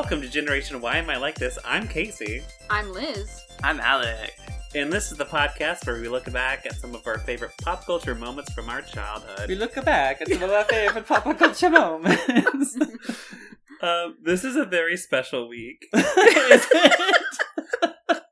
Welcome 0.00 0.20
to 0.22 0.28
Generation 0.28 0.80
Why 0.80 0.98
Am 0.98 1.10
I 1.10 1.16
Like 1.16 1.34
This? 1.34 1.58
I'm 1.64 1.88
Casey, 1.88 2.44
I'm 2.70 2.92
Liz. 2.92 3.44
I'm 3.64 3.80
Alec. 3.80 4.30
and 4.76 4.92
this 4.92 5.10
is 5.10 5.18
the 5.18 5.24
podcast 5.24 5.84
where 5.88 6.00
we 6.00 6.08
look 6.08 6.32
back 6.32 6.64
at 6.66 6.76
some 6.76 6.94
of 6.94 7.04
our 7.04 7.18
favorite 7.18 7.50
pop 7.60 7.84
culture 7.84 8.14
moments 8.14 8.52
from 8.52 8.68
our 8.68 8.80
childhood. 8.80 9.48
We 9.48 9.56
look 9.56 9.74
back 9.84 10.20
at 10.20 10.28
some 10.28 10.44
of 10.44 10.50
our 10.50 10.62
favorite 10.66 11.04
pop 11.04 11.24
culture 11.36 11.68
moments. 11.68 12.78
Um, 13.82 14.16
this 14.22 14.44
is 14.44 14.54
a 14.54 14.64
very 14.64 14.96
special 14.96 15.48
week. 15.48 15.84
Is 15.92 16.66
it? 16.72 17.00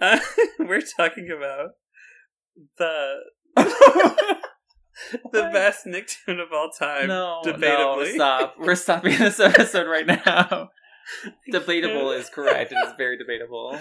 Uh, 0.00 0.18
we're 0.58 0.82
talking 0.98 1.30
about 1.34 1.70
the 2.76 3.20
the 5.12 5.18
What? 5.42 5.52
best 5.52 5.86
Nicktoon 5.86 6.40
of 6.40 6.52
all 6.52 6.70
time. 6.70 7.08
no, 7.08 7.40
no, 7.44 8.04
stop. 8.04 8.54
We're 8.58 8.74
stopping 8.74 9.12
this 9.18 9.40
episode 9.40 9.86
right 9.88 10.06
now. 10.06 10.70
Debatable 11.50 12.10
is 12.12 12.28
correct. 12.28 12.72
It 12.72 12.76
is 12.86 12.92
very 12.98 13.16
debatable. 13.16 13.78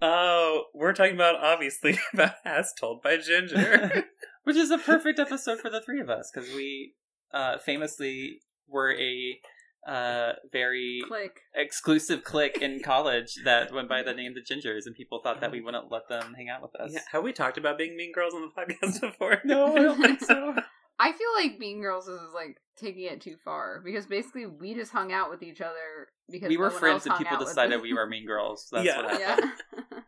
Oh, 0.00 0.64
we're 0.74 0.92
talking 0.94 1.14
about 1.14 1.36
obviously 1.36 1.98
about 2.12 2.34
As 2.44 2.72
Told 2.78 3.02
by 3.02 3.18
Ginger. 3.18 4.04
Which 4.44 4.56
is 4.56 4.70
a 4.70 4.78
perfect 4.78 5.18
episode 5.20 5.60
for 5.60 5.70
the 5.70 5.80
three 5.80 6.00
of 6.00 6.10
us 6.10 6.30
because 6.34 6.48
we 6.54 6.94
uh, 7.32 7.58
famously 7.58 8.40
were 8.68 8.92
a 8.92 9.38
uh, 9.86 10.32
very 10.52 11.00
Click. 11.08 11.40
exclusive 11.54 12.22
clique 12.24 12.58
in 12.62 12.80
college 12.84 13.34
that 13.44 13.72
went 13.72 13.88
by 13.88 14.02
the 14.02 14.14
name 14.14 14.34
the 14.34 14.40
Gingers, 14.40 14.86
and 14.86 14.94
people 14.94 15.20
thought 15.22 15.40
that 15.40 15.50
we 15.52 15.60
wouldn't 15.60 15.90
let 15.90 16.08
them 16.08 16.34
hang 16.34 16.48
out 16.48 16.62
with 16.62 16.74
us. 16.80 16.90
yeah, 16.92 17.00
have 17.10 17.22
we 17.24 17.32
talked 17.32 17.58
about 17.58 17.78
being 17.78 17.96
mean 17.96 18.12
girls 18.12 18.34
on 18.34 18.42
the 18.42 18.48
podcast 18.62 19.00
before? 19.00 19.40
No, 19.44 19.74
I 19.76 19.80
don't 19.80 20.00
think 20.00 20.20
so. 20.20 20.54
I 20.98 21.10
feel 21.10 21.28
like 21.34 21.58
Mean 21.58 21.80
Girls 21.80 22.06
is 22.06 22.20
like 22.32 22.58
taking 22.78 23.04
it 23.04 23.20
too 23.20 23.34
far 23.44 23.80
because 23.84 24.06
basically 24.06 24.46
we 24.46 24.72
just 24.74 24.92
hung 24.92 25.10
out 25.10 25.30
with 25.30 25.42
each 25.42 25.60
other 25.60 26.08
because 26.30 26.48
we 26.48 26.56
were 26.58 26.68
no 26.70 26.78
friends 26.78 27.06
and 27.06 27.16
people 27.16 27.38
decided 27.38 27.82
we 27.82 27.92
were 27.92 28.06
mean 28.06 28.24
girls. 28.24 28.68
That's 28.70 28.84
Yeah. 28.86 29.02
what 29.02 29.20
happened. 29.20 29.52
yeah. 29.90 29.98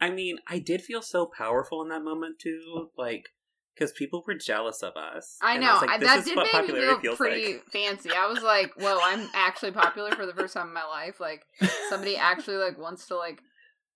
I 0.00 0.10
mean, 0.10 0.38
I 0.48 0.58
did 0.58 0.82
feel 0.82 1.02
so 1.02 1.30
powerful 1.38 1.82
in 1.82 1.88
that 1.90 2.02
moment 2.02 2.40
too, 2.40 2.88
like 2.98 3.26
because 3.74 3.92
people 3.92 4.22
were 4.26 4.34
jealous 4.34 4.82
of 4.82 4.96
us. 4.96 5.36
I 5.42 5.52
And 5.54 5.62
know 5.62 5.72
was 5.72 5.80
like, 5.82 5.90
I, 5.90 5.98
this 5.98 6.08
that 6.08 6.18
is 6.20 6.24
did 6.26 6.36
what 6.36 6.44
make 6.44 6.52
me 6.52 6.60
popularity 6.60 6.92
feel 6.92 7.00
feels 7.00 7.16
pretty 7.18 7.52
like. 7.54 7.64
fancy. 7.72 8.10
I 8.10 8.26
was 8.26 8.42
like, 8.42 8.72
"Whoa, 8.76 8.98
I'm 9.02 9.28
actually 9.34 9.72
popular 9.72 10.12
for 10.12 10.26
the 10.26 10.32
first 10.34 10.54
time 10.54 10.68
in 10.68 10.74
my 10.74 10.84
life." 10.84 11.20
Like 11.20 11.44
somebody 11.90 12.16
actually 12.16 12.56
like 12.56 12.78
wants 12.78 13.06
to 13.08 13.16
like 13.16 13.40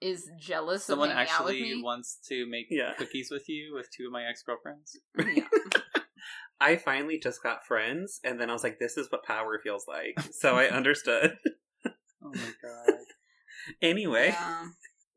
is 0.01 0.31
jealous. 0.39 0.85
Someone 0.85 1.11
of 1.11 1.17
hanging 1.17 1.31
out 1.33 1.45
with 1.45 1.55
actually 1.55 1.75
me. 1.77 1.83
wants 1.83 2.19
to 2.29 2.47
make 2.49 2.67
Yeah. 2.71 2.95
cookies 2.95 3.31
with 3.31 3.49
you 3.49 3.75
with 3.75 3.89
two 3.91 4.07
of 4.07 4.13
my 4.13 4.25
ex 4.25 4.43
girlfriends. 4.43 4.99
Yeah. 5.19 5.45
I 6.61 6.75
finally 6.77 7.19
just 7.21 7.41
got 7.43 7.65
friends, 7.65 8.19
and 8.25 8.41
then 8.41 8.51
I 8.51 8.53
was 8.53 8.65
like, 8.65 8.81
this 8.81 8.97
is 8.97 9.11
what 9.13 9.23
power 9.23 9.61
feels 9.63 9.87
like. 9.87 10.19
So 10.33 10.57
I 10.57 10.67
understood. 10.71 11.37
Oh 11.87 12.33
my 12.35 12.51
god. 12.61 12.95
anyway, 13.81 14.29
Yeah. 14.31 14.67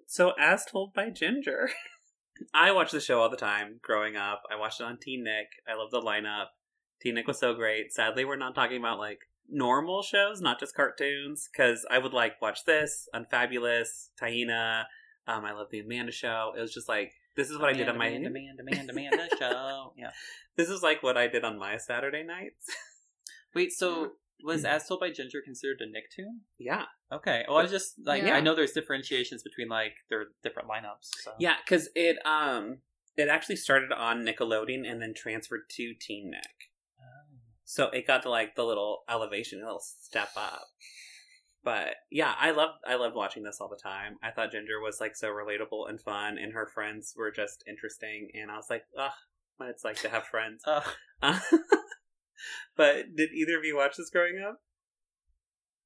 so 0.06 0.34
as 0.40 0.66
told 0.66 0.94
by 0.94 1.10
Ginger, 1.10 1.72
I 2.54 2.72
watched 2.72 2.92
the 2.92 3.00
show 3.00 3.22
all 3.22 3.30
the 3.30 3.38
time 3.38 3.80
growing 3.82 4.16
up. 4.16 4.44
I 4.52 4.60
watched 4.60 4.82
it 4.82 4.86
on 4.86 4.98
Teen 4.98 5.24
Nick. 5.24 5.48
I 5.68 5.76
love 5.76 5.92
the 5.92 6.02
lineup. 6.02 6.48
Teen 7.02 7.16
Nick 7.16 7.28
was 7.28 7.40
so 7.40 7.54
great. 7.54 7.94
Sadly, 7.94 8.26
we're 8.26 8.36
not 8.36 8.56
talking 8.56 8.78
about 8.78 9.00
like 9.00 9.20
normal 9.50 10.04
shows, 10.04 10.42
not 10.42 10.60
just 10.60 10.76
cartoons, 10.76 11.50
because 11.52 11.86
I 11.90 11.98
would 11.98 12.14
like 12.14 12.42
watch 12.42 12.66
this, 12.66 13.08
Unfabulous, 13.14 14.10
Taina. 14.22 14.84
Um, 15.28 15.46
I 15.46 15.54
love 15.54 15.68
the 15.72 15.80
Amanda 15.80 16.12
Show. 16.12 16.54
It 16.58 16.62
was 16.62 16.74
just 16.74 16.90
like 16.90 17.14
this 17.36 17.50
is 17.50 17.58
what 17.58 17.70
I 17.70 17.74
did 17.74 17.88
on 17.88 17.98
my 17.98 18.08
Amanda, 18.08 18.30
Amanda, 18.30 18.62
Amanda, 18.62 18.94
Amanda 18.94 19.36
show. 19.40 19.94
Yeah. 19.98 20.12
this 20.58 20.70
is 20.70 20.84
like 20.84 21.02
what 21.02 21.18
I 21.18 21.28
did 21.28 21.44
on 21.46 21.58
my 21.58 21.78
Saturday 21.78 22.24
nights. 22.24 22.68
Wait, 23.56 23.72
so 23.72 24.14
was 24.44 24.66
As 24.66 24.88
Told 24.88 25.00
by 25.00 25.12
Ginger 25.12 25.42
considered 25.44 25.82
a 25.82 25.86
Nicktoon? 25.86 26.40
yeah, 26.58 26.86
Okay. 27.12 27.44
Well, 27.48 27.58
I 27.58 27.64
was 27.64 27.72
just 27.72 27.96
like, 28.06 28.24
Yeah. 28.24 28.36
I 28.36 28.42
know 28.42 28.56
there's 28.56 28.72
differentiations 28.72 29.44
between 29.44 29.68
like 29.68 29.94
their 30.10 30.28
different 30.44 30.70
lineups. 30.70 31.10
So. 31.24 31.32
yeah, 31.40 31.56
because 31.64 31.90
it 31.96 32.18
um 32.26 32.80
it 33.18 33.28
actually 33.28 33.58
started 33.58 33.92
on 33.92 34.26
Nickelodeon 34.26 34.90
and 34.90 35.02
then 35.02 35.14
transferred 35.14 35.70
to 35.72 35.94
Teen 36.00 36.32
Nick. 36.32 36.72
Oh. 37.00 37.36
So 37.66 37.90
it 37.90 38.08
got 38.08 38.24
to 38.24 38.30
like 38.30 38.56
the 38.56 38.64
little 38.64 39.04
elevation, 39.10 39.60
a 39.62 39.66
little 39.66 39.82
step 39.82 40.30
up. 40.38 40.64
But 41.64 41.96
yeah, 42.10 42.34
I 42.40 42.52
love 42.52 42.72
I 42.88 42.96
loved 42.96 43.16
watching 43.16 43.44
this 43.44 43.58
all 43.62 43.70
the 43.70 43.76
time. 43.82 44.16
I 44.24 44.32
thought 44.32 44.52
Ginger 44.52 44.80
was 44.82 45.00
like 45.00 45.16
so 45.16 45.28
relatable 45.28 45.90
and 45.90 46.00
fun, 46.02 46.38
and 46.38 46.54
her 46.54 46.66
friends 46.66 47.14
were 47.16 47.30
just 47.32 47.64
interesting. 47.68 48.30
And 48.34 48.50
I 48.50 48.56
was 48.56 48.68
like, 48.70 48.84
ugh, 48.98 49.12
what 49.58 49.70
it's 49.70 49.84
like 49.84 49.98
to 50.02 50.10
have 50.10 50.24
friends. 50.26 50.64
Uh, 50.66 50.82
but 52.78 53.16
did 53.16 53.32
either 53.34 53.58
of 53.58 53.64
you 53.66 53.76
watch 53.78 53.98
this 53.98 54.10
growing 54.10 54.44
up? 54.46 54.60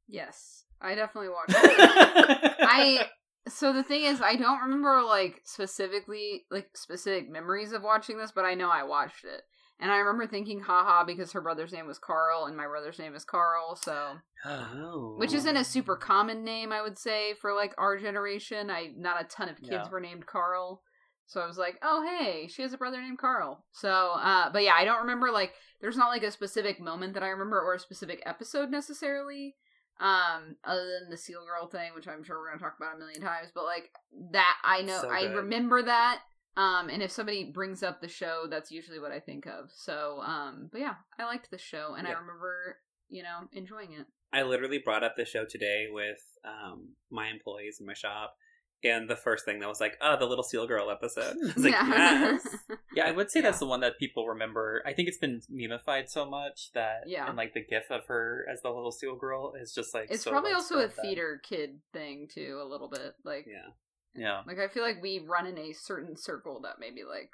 Yes, 0.08 0.66
I 0.82 0.96
definitely 0.96 1.30
watched. 1.30 1.50
it. 1.56 2.56
I 2.60 3.08
so 3.48 3.74
the 3.74 3.84
thing 3.84 4.04
is, 4.04 4.22
I 4.22 4.36
don't 4.36 4.62
remember 4.62 5.02
like 5.04 5.42
specifically 5.46 6.46
like 6.52 6.70
specific 6.76 7.30
memories 7.30 7.72
of 7.72 7.84
watching 7.84 8.18
this, 8.18 8.32
but 8.32 8.46
I 8.46 8.54
know 8.54 8.70
I 8.70 8.84
watched 8.84 9.24
it, 9.24 9.42
and 9.80 9.92
I 9.92 9.98
remember 9.98 10.28
thinking, 10.28 10.62
haha, 10.62 11.04
because 11.04 11.32
her 11.32 11.42
brother's 11.42 11.72
name 11.74 11.88
was 11.88 12.00
Carl 12.00 12.46
and 12.46 12.56
my 12.58 12.68
brother's 12.68 13.00
name 13.00 13.16
is 13.16 13.26
Carl, 13.26 13.76
so 13.76 14.14
Oh, 14.46 15.16
which 15.18 15.34
isn't 15.34 15.58
a 15.58 15.64
super 15.64 15.96
common 15.96 16.44
name, 16.44 16.72
I 16.72 16.82
would 16.84 17.00
say, 17.00 17.34
for 17.42 17.54
like 17.56 17.74
our 17.80 17.98
generation. 17.98 18.70
I 18.70 18.92
not 18.96 19.22
a 19.22 19.26
ton 19.26 19.50
of 19.50 19.58
kids 19.58 19.72
Yeah. 19.72 19.90
were 19.90 20.00
named 20.00 20.28
Carl. 20.28 20.84
So 21.28 21.42
I 21.42 21.48
was 21.48 21.58
like, 21.58 21.78
oh 21.82 22.06
hey, 22.08 22.48
she 22.48 22.62
has 22.62 22.74
a 22.74 22.78
brother 22.78 23.02
named 23.02 23.18
Carl. 23.20 23.66
So 23.72 23.90
uh 23.90 24.52
but 24.52 24.64
yeah, 24.64 24.74
I 24.78 24.86
don't 24.86 25.02
remember 25.02 25.32
like 25.32 25.54
there's 25.82 25.98
not 25.98 26.10
like 26.10 26.24
a 26.24 26.32
specific 26.32 26.80
moment 26.80 27.14
that 27.14 27.24
I 27.24 27.28
remember 27.30 27.60
or 27.62 27.76
a 27.76 27.80
specific 27.80 28.22
episode 28.26 28.70
necessarily. 28.70 29.56
Um, 29.98 30.58
other 30.66 30.86
than 31.00 31.10
the 31.10 31.16
Seal 31.16 31.46
Girl 31.46 31.70
thing, 31.70 31.92
which 31.96 32.06
I'm 32.08 32.24
sure 32.24 32.38
we're 32.38 32.50
gonna 32.50 32.60
talk 32.60 32.76
about 32.78 32.96
a 32.96 33.00
million 33.00 33.22
times, 33.22 33.50
but 33.56 33.64
like 33.64 33.92
that 34.32 34.58
I 34.64 34.82
know 34.82 35.00
So 35.02 35.10
I 35.10 35.24
remember 35.24 35.84
that. 35.84 36.20
Um, 36.58 36.90
and 36.90 37.04
if 37.04 37.12
somebody 37.12 37.52
brings 37.52 37.84
up 37.84 38.02
the 38.02 38.08
show, 38.08 38.46
that's 38.50 38.72
usually 38.72 39.00
what 39.00 39.12
I 39.12 39.20
think 39.20 39.46
of. 39.46 39.72
So, 39.74 40.22
um, 40.26 40.70
but 40.72 40.80
yeah, 40.80 40.96
I 41.20 41.26
liked 41.26 41.52
the 41.52 41.58
show 41.58 41.96
and 41.98 42.08
I 42.08 42.12
remember, 42.12 42.78
you 43.10 43.24
know, 43.24 43.48
enjoying 43.52 43.94
it. 43.94 44.06
I 44.32 44.44
literally 44.44 44.80
brought 44.84 45.04
up 45.04 45.16
the 45.18 45.26
show 45.26 45.46
today 45.46 45.88
with 45.92 46.22
um, 46.46 46.96
my 47.12 47.30
employees 47.30 47.78
in 47.80 47.86
my 47.86 47.94
shop, 47.94 48.36
and 48.86 49.10
the 49.10 49.16
first 49.16 49.44
thing 49.46 49.60
that 49.60 49.68
was 49.68 49.82
like, 49.82 49.98
"Oh, 50.02 50.16
the 50.18 50.26
little 50.26 50.44
Seal 50.44 50.66
Girl 50.68 50.90
episode." 50.92 51.36
I 51.44 51.60
like, 51.60 51.72
"Yes." 51.74 52.48
yeah, 52.96 53.06
I 53.08 53.12
would 53.12 53.30
say 53.32 53.40
Yeah. 53.40 53.48
that's 53.48 53.60
the 53.60 53.66
one 53.66 53.82
that 53.82 53.98
people 54.00 54.28
remember. 54.28 54.82
I 54.86 54.94
think 54.94 55.08
it's 55.10 55.18
been 55.18 55.42
memified 55.52 56.10
so 56.10 56.26
much 56.30 56.72
that, 56.74 57.04
Yeah. 57.08 57.28
and 57.28 57.36
like 57.36 57.54
the 57.54 57.64
gif 57.66 57.90
of 57.92 58.06
her 58.08 58.46
as 58.52 58.62
the 58.62 58.70
little 58.70 58.92
seal 58.92 59.16
girl 59.16 59.54
is 59.60 59.74
just 59.74 59.94
like 59.94 60.10
It's 60.12 60.24
so, 60.24 60.32
probably 60.32 60.54
also 60.54 60.76
a 60.78 60.88
that- 60.88 60.96
theater 60.96 61.42
kid 61.44 61.82
thing 61.92 62.28
too, 62.34 62.60
a 62.62 62.68
little 62.68 62.88
bit. 62.90 63.16
Like, 63.24 63.46
Yeah. 63.48 63.70
Yeah. 64.14 64.42
like 64.48 64.60
I 64.60 64.68
feel 64.70 64.84
like 64.84 65.02
we 65.02 65.20
run 65.20 65.46
in 65.48 65.58
a 65.58 65.74
certain 65.74 66.16
circle 66.16 66.62
that 66.62 66.76
maybe 66.80 67.04
like 67.04 67.32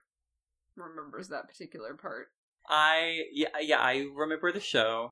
remembers 0.76 1.28
that 1.30 1.48
particular 1.48 1.94
part. 1.96 2.28
I 2.68 3.24
yeah 3.32 3.50
yeah 3.60 3.80
I 3.80 4.08
remember 4.16 4.52
the 4.52 4.60
show 4.60 5.10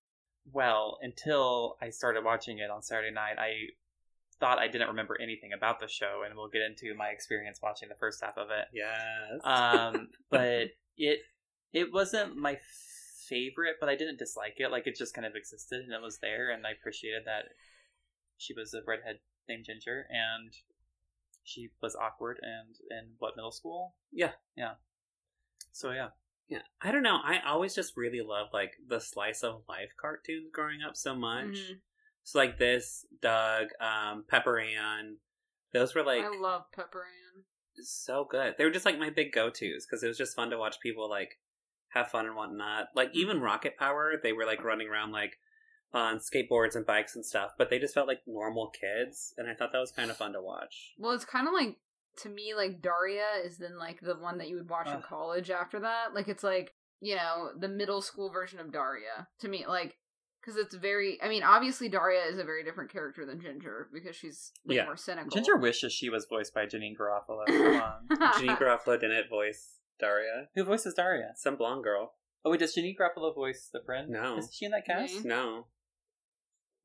well 0.52 0.98
until 1.02 1.76
I 1.82 1.90
started 1.90 2.24
watching 2.24 2.60
it 2.60 2.70
on 2.70 2.82
Saturday 2.82 3.12
night. 3.14 3.36
I 3.38 3.52
thought 4.40 4.60
I 4.60 4.68
didn't 4.68 4.88
remember 4.88 5.18
anything 5.22 5.54
about 5.54 5.80
the 5.80 5.88
show, 5.88 6.24
and 6.26 6.36
we'll 6.36 6.50
get 6.50 6.62
into 6.62 6.96
my 6.96 7.08
experience 7.08 7.60
watching 7.62 7.90
the 7.90 7.96
first 7.96 8.24
half 8.24 8.38
of 8.38 8.50
it. 8.52 8.66
Yes. 8.74 9.42
Um, 9.44 10.10
but 10.30 10.70
it 10.98 11.20
it 11.74 11.94
wasn't 11.94 12.38
my 12.38 12.58
favorite, 13.28 13.76
but 13.80 13.90
I 13.90 13.96
didn't 13.96 14.20
dislike 14.20 14.56
it. 14.58 14.72
Like 14.72 14.88
it 14.88 14.96
just 14.96 15.14
kind 15.14 15.28
of 15.28 15.36
existed 15.36 15.82
and 15.84 15.94
it 15.94 16.02
was 16.02 16.20
there, 16.20 16.52
and 16.52 16.66
I 16.66 16.72
appreciated 16.72 17.24
that 17.26 17.46
she 18.38 18.54
was 18.54 18.74
a 18.74 18.82
redhead 18.88 19.20
named 19.48 19.66
Ginger, 19.66 20.08
and 20.10 20.54
she 21.44 21.70
was 21.82 21.96
awkward 21.96 22.40
and 22.42 22.76
in 22.92 23.14
what 23.20 23.36
middle 23.36 23.52
school? 23.52 23.96
Yeah. 24.12 24.32
yeah. 24.56 24.74
So 25.72 25.92
yeah, 25.92 26.10
yeah. 26.48 26.62
I 26.82 26.92
don't 26.92 27.04
know. 27.04 27.20
I 27.24 27.40
always 27.46 27.76
just 27.76 27.98
really 27.98 28.22
loved 28.22 28.54
like 28.54 28.74
the 28.88 29.00
slice 29.00 29.44
of 29.44 29.64
life 29.68 29.92
cartoons 30.00 30.50
growing 30.54 30.80
up 30.88 30.96
so 30.96 31.16
much. 31.16 31.46
Mhm. 31.48 31.80
So 32.30 32.38
like 32.38 32.60
this, 32.60 33.08
Doug, 33.24 33.70
um, 33.82 34.24
Pepper 34.28 34.60
Ann, 34.60 35.18
those 35.74 35.96
were 35.96 36.04
like 36.04 36.24
I 36.24 36.30
love 36.30 36.66
Pepper 36.72 37.02
Ann. 37.02 37.44
so 37.82 38.28
good. 38.30 38.54
They 38.56 38.66
were 38.66 38.70
just 38.70 38.86
like 38.86 39.00
my 39.00 39.10
big 39.10 39.32
go 39.34 39.50
tos 39.50 39.88
because 39.88 40.04
it 40.04 40.08
was 40.08 40.18
just 40.18 40.36
fun 40.36 40.52
to 40.52 40.58
watch 40.60 40.80
people 40.80 41.10
like 41.10 41.40
have 41.88 42.12
fun 42.12 42.28
and 42.28 42.36
whatnot. 42.36 42.90
Like 42.96 43.10
even 43.16 43.42
Rocket 43.42 43.78
Power, 43.78 44.14
they 44.22 44.32
were 44.32 44.46
like 44.46 44.64
running 44.64 44.88
around 44.88 45.12
like 45.12 45.40
on 45.92 46.20
skateboards 46.20 46.76
and 46.76 46.86
bikes 46.86 47.16
and 47.16 47.26
stuff, 47.26 47.54
but 47.58 47.72
they 47.72 47.80
just 47.80 47.96
felt 47.96 48.08
like 48.08 48.22
normal 48.28 48.70
kids, 48.80 49.34
and 49.40 49.50
I 49.50 49.56
thought 49.56 49.72
that 49.72 49.80
was 49.80 49.92
kind 49.92 50.12
of 50.12 50.18
fun 50.18 50.34
to 50.34 50.42
watch. 50.42 50.94
Well, 51.00 51.14
it's 51.14 51.26
kind 51.26 51.48
of 51.48 51.54
like 51.56 51.78
to 52.18 52.30
me 52.30 52.54
like 52.56 52.80
Daria 52.80 53.26
is 53.44 53.58
then 53.58 53.76
like 53.80 54.02
the 54.02 54.14
one 54.14 54.38
that 54.38 54.50
you 54.50 54.58
would 54.58 54.70
watch 54.70 54.88
in 54.88 55.02
college 55.02 55.50
after 55.50 55.80
that. 55.80 56.14
Like 56.14 56.28
it's 56.28 56.44
like 56.44 56.76
you 57.02 57.16
know 57.16 57.50
the 57.58 57.70
middle 57.70 58.04
school 58.04 58.30
version 58.30 58.60
of 58.60 58.72
Daria 58.72 59.28
to 59.40 59.48
me, 59.48 59.66
like 59.68 59.98
because 60.42 60.56
it's 60.58 60.76
very. 60.76 61.20
I 61.24 61.30
mean, 61.30 61.44
obviously 61.44 61.90
Daria 61.90 62.24
is 62.26 62.40
a 62.40 62.44
very 62.44 62.64
different 62.64 62.92
character 62.92 63.26
than 63.26 63.40
Ginger 63.42 63.88
because 63.94 64.16
she's 64.16 64.52
way 64.66 64.76
Yeah. 64.78 64.86
more 64.86 64.98
cynical. 64.98 65.30
Ginger 65.32 65.58
wishes 65.58 65.94
she 65.94 66.10
was 66.10 66.26
voiced 66.30 66.54
by 66.54 66.66
Janeane 66.66 66.96
Garofalo. 66.98 67.46
Come 67.48 67.82
on, 67.82 68.08
Janeane 68.34 68.58
Garofalo 68.58 69.00
didn't 69.00 69.30
voice 69.30 69.76
Daria, 70.00 70.48
who 70.56 70.64
voices 70.64 70.94
Daria? 70.94 71.32
some 71.36 71.56
blonde 71.56 71.84
girl. 71.84 72.14
Oh 72.46 72.52
wait, 72.52 72.60
does 72.62 72.76
Janeane 72.76 72.96
Garofalo 73.00 73.34
voice 73.36 73.70
the 73.72 73.82
friend? 73.86 74.10
No. 74.10 74.38
is 74.38 74.50
she 74.54 74.66
in 74.66 74.72
that 74.72 74.86
cast? 74.86 75.14
Mhm. 75.20 75.26
No, 75.26 75.68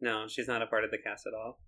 No, 0.00 0.26
she's 0.28 0.48
not 0.48 0.62
a 0.62 0.66
part 0.66 0.84
of 0.84 0.90
the 0.90 0.98
cast 0.98 1.26
at 1.26 1.32
all. 1.34 1.60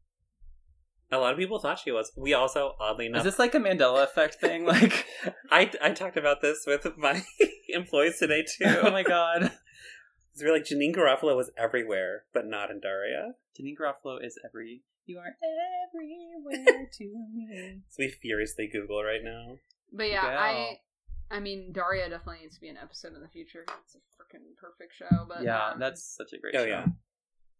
A 1.13 1.19
lot 1.19 1.33
of 1.33 1.39
people 1.39 1.61
thought 1.61 1.79
she 1.79 1.93
was. 1.93 2.11
We 2.17 2.35
also, 2.35 2.75
oddly 2.81 3.07
enough, 3.07 3.21
Is 3.21 3.25
this 3.25 3.39
like 3.39 3.55
a 3.55 3.59
Mandela 3.61 4.03
effect 4.03 4.35
thing? 4.41 4.65
Like, 4.67 5.07
I, 5.53 5.71
I 5.81 5.93
talked 5.93 6.17
about 6.17 6.41
this 6.43 6.65
with 6.67 6.85
my 6.99 7.23
employees 7.69 8.19
today 8.19 8.43
too. 8.43 8.65
oh 8.83 8.91
my 8.91 9.05
god. 9.05 9.53
It's 10.37 10.43
really 10.45 10.59
like 10.59 10.69
Janeane 10.69 10.95
Garofalo 10.95 11.35
was 11.35 11.51
everywhere, 11.57 12.25
but 12.35 12.45
not 12.47 12.71
in 12.71 12.79
Daria. 12.79 13.33
Janeane 13.59 13.75
Garofalo 13.81 14.23
is 14.23 14.39
every. 14.45 14.83
You 15.07 15.17
are 15.19 15.35
everywhere 15.95 16.91
to 16.93 17.05
me. 17.33 17.81
So 17.89 17.97
we 18.01 18.11
furiously 18.11 18.69
Google 18.71 19.03
right 19.03 19.25
now. 19.25 19.57
But 19.91 20.11
yeah, 20.11 20.21
Gal. 20.21 20.39
I 20.39 20.79
I 21.31 21.41
mean 21.41 21.73
Daria 21.73 22.11
definitely 22.11 22.43
needs 22.43 22.57
to 22.57 22.61
be 22.61 22.69
an 22.69 22.77
episode 22.77 23.15
in 23.15 23.23
the 23.23 23.29
future. 23.29 23.65
It's 23.83 23.95
a 23.95 23.99
freaking 23.99 24.55
perfect 24.61 24.93
show. 24.95 25.25
But 25.27 25.43
yeah, 25.43 25.71
um, 25.71 25.79
that's 25.81 26.05
such 26.05 26.35
a 26.35 26.39
great 26.39 26.55
Oh 26.55 26.65
show. 26.65 26.69
yeah, 26.69 26.87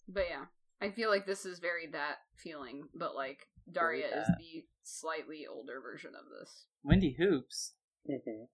But 0.07 0.25
yeah, 0.29 0.45
I 0.83 0.91
feel 0.91 1.09
like 1.09 1.25
this 1.25 1.47
is 1.47 1.59
very 1.61 1.87
that 1.93 2.17
feeling, 2.37 2.89
but 2.95 3.15
like 3.15 3.47
Daria 3.73 4.09
is 4.09 4.29
the 4.37 4.67
slightly 4.83 5.47
older 5.51 5.81
version 5.81 6.11
of 6.15 6.27
this. 6.39 6.67
Wendy 6.83 7.17
Hoopes. 7.19 7.73
Mm-hmm. 8.07 8.45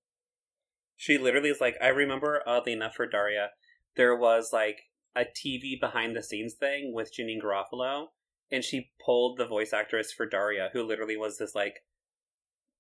She 0.97 1.19
literally 1.19 1.49
is 1.51 1.61
like, 1.61 1.75
I 1.83 1.89
remember, 1.89 2.43
oddly 2.47 2.73
enough, 2.73 2.95
for 2.95 3.09
Daria, 3.09 3.51
there 3.97 4.17
was 4.17 4.51
like 4.53 4.79
a 5.15 5.25
TV 5.25 5.79
behind 5.81 6.17
the 6.17 6.23
scenes 6.23 6.55
thing 6.55 6.93
with 6.95 7.13
Janeane 7.15 7.43
Garofalo, 7.43 8.07
and 8.51 8.65
she 8.65 8.91
pulled 9.05 9.39
the 9.39 9.47
voice 9.47 9.73
actress 9.73 10.13
for 10.13 10.27
Daria, 10.27 10.71
who 10.73 10.83
literally 10.83 11.17
was 11.17 11.39
this 11.39 11.55
like, 11.55 11.77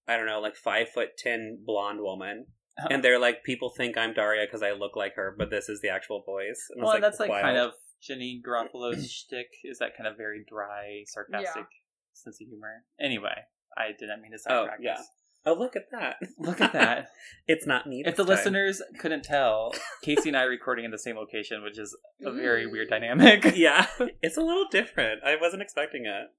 I 0.09 0.17
don't 0.17 0.27
know, 0.27 0.41
like 0.41 0.57
five 0.57 0.89
foot 0.89 1.11
ten 1.19 1.59
blonde 1.65 2.01
woman. 2.01 2.47
And 2.89 3.05
they're 3.05 3.19
like, 3.19 3.45
people 3.45 3.69
think 3.69 3.99
I'm 3.99 4.15
Daria 4.15 4.47
because 4.47 4.63
I 4.63 4.73
look 4.73 4.97
like 4.97 5.15
her, 5.17 5.35
but 5.37 5.51
this 5.51 5.69
is 5.69 5.81
the 5.83 5.91
actual 5.91 6.23
voice. 6.25 6.69
And 6.71 6.81
I 6.81 6.85
was 6.85 6.87
well, 6.89 6.95
and 6.95 7.05
that's 7.05 7.21
like 7.21 7.29
wild. 7.29 7.43
kind 7.45 7.57
of 7.59 7.73
Janeane 8.03 8.41
Garofalo's 8.43 9.13
shtick. 9.13 9.49
Is 9.65 9.79
that 9.79 9.95
kind 9.97 10.09
of 10.09 10.17
very 10.17 10.43
dry, 10.49 11.05
sarcastic 11.07 11.67
sense 12.15 12.39
of 12.41 12.49
humor? 12.49 12.85
Anyway, 12.99 13.35
I 13.77 13.89
didn't 13.99 14.23
mean 14.23 14.33
to 14.33 14.39
Oh, 14.51 14.65
sidetrack 14.65 14.79
yeah. 14.81 14.95
us. 14.95 15.07
Oh, 15.45 15.55
look 15.55 15.75
at 15.75 15.91
that! 15.91 16.17
Look 16.39 16.61
at 16.61 16.73
that. 16.73 17.09
it's 17.49 17.67
not 17.67 17.87
me. 17.87 18.05
if 18.07 18.17
the 18.17 18.25
time. 18.25 18.31
listeners 18.31 18.83
couldn't 18.99 19.25
tell, 19.25 19.75
Casey 20.03 20.29
and 20.29 20.37
I 20.37 20.45
are 20.45 20.49
recording 20.49 20.85
in 20.85 20.91
the 20.93 20.99
same 20.99 21.17
location, 21.17 21.63
which 21.63 21.79
is 21.79 21.97
a 22.25 22.31
very 22.31 22.67
mm. 22.67 22.71
weird 22.71 22.89
dynamic. 22.89 23.57
yeah, 23.57 23.87
it's 24.23 24.37
a 24.37 24.43
little 24.43 24.67
different. 24.71 25.25
I 25.25 25.37
wasn't 25.41 25.63
expecting 25.63 26.07
it, 26.07 26.31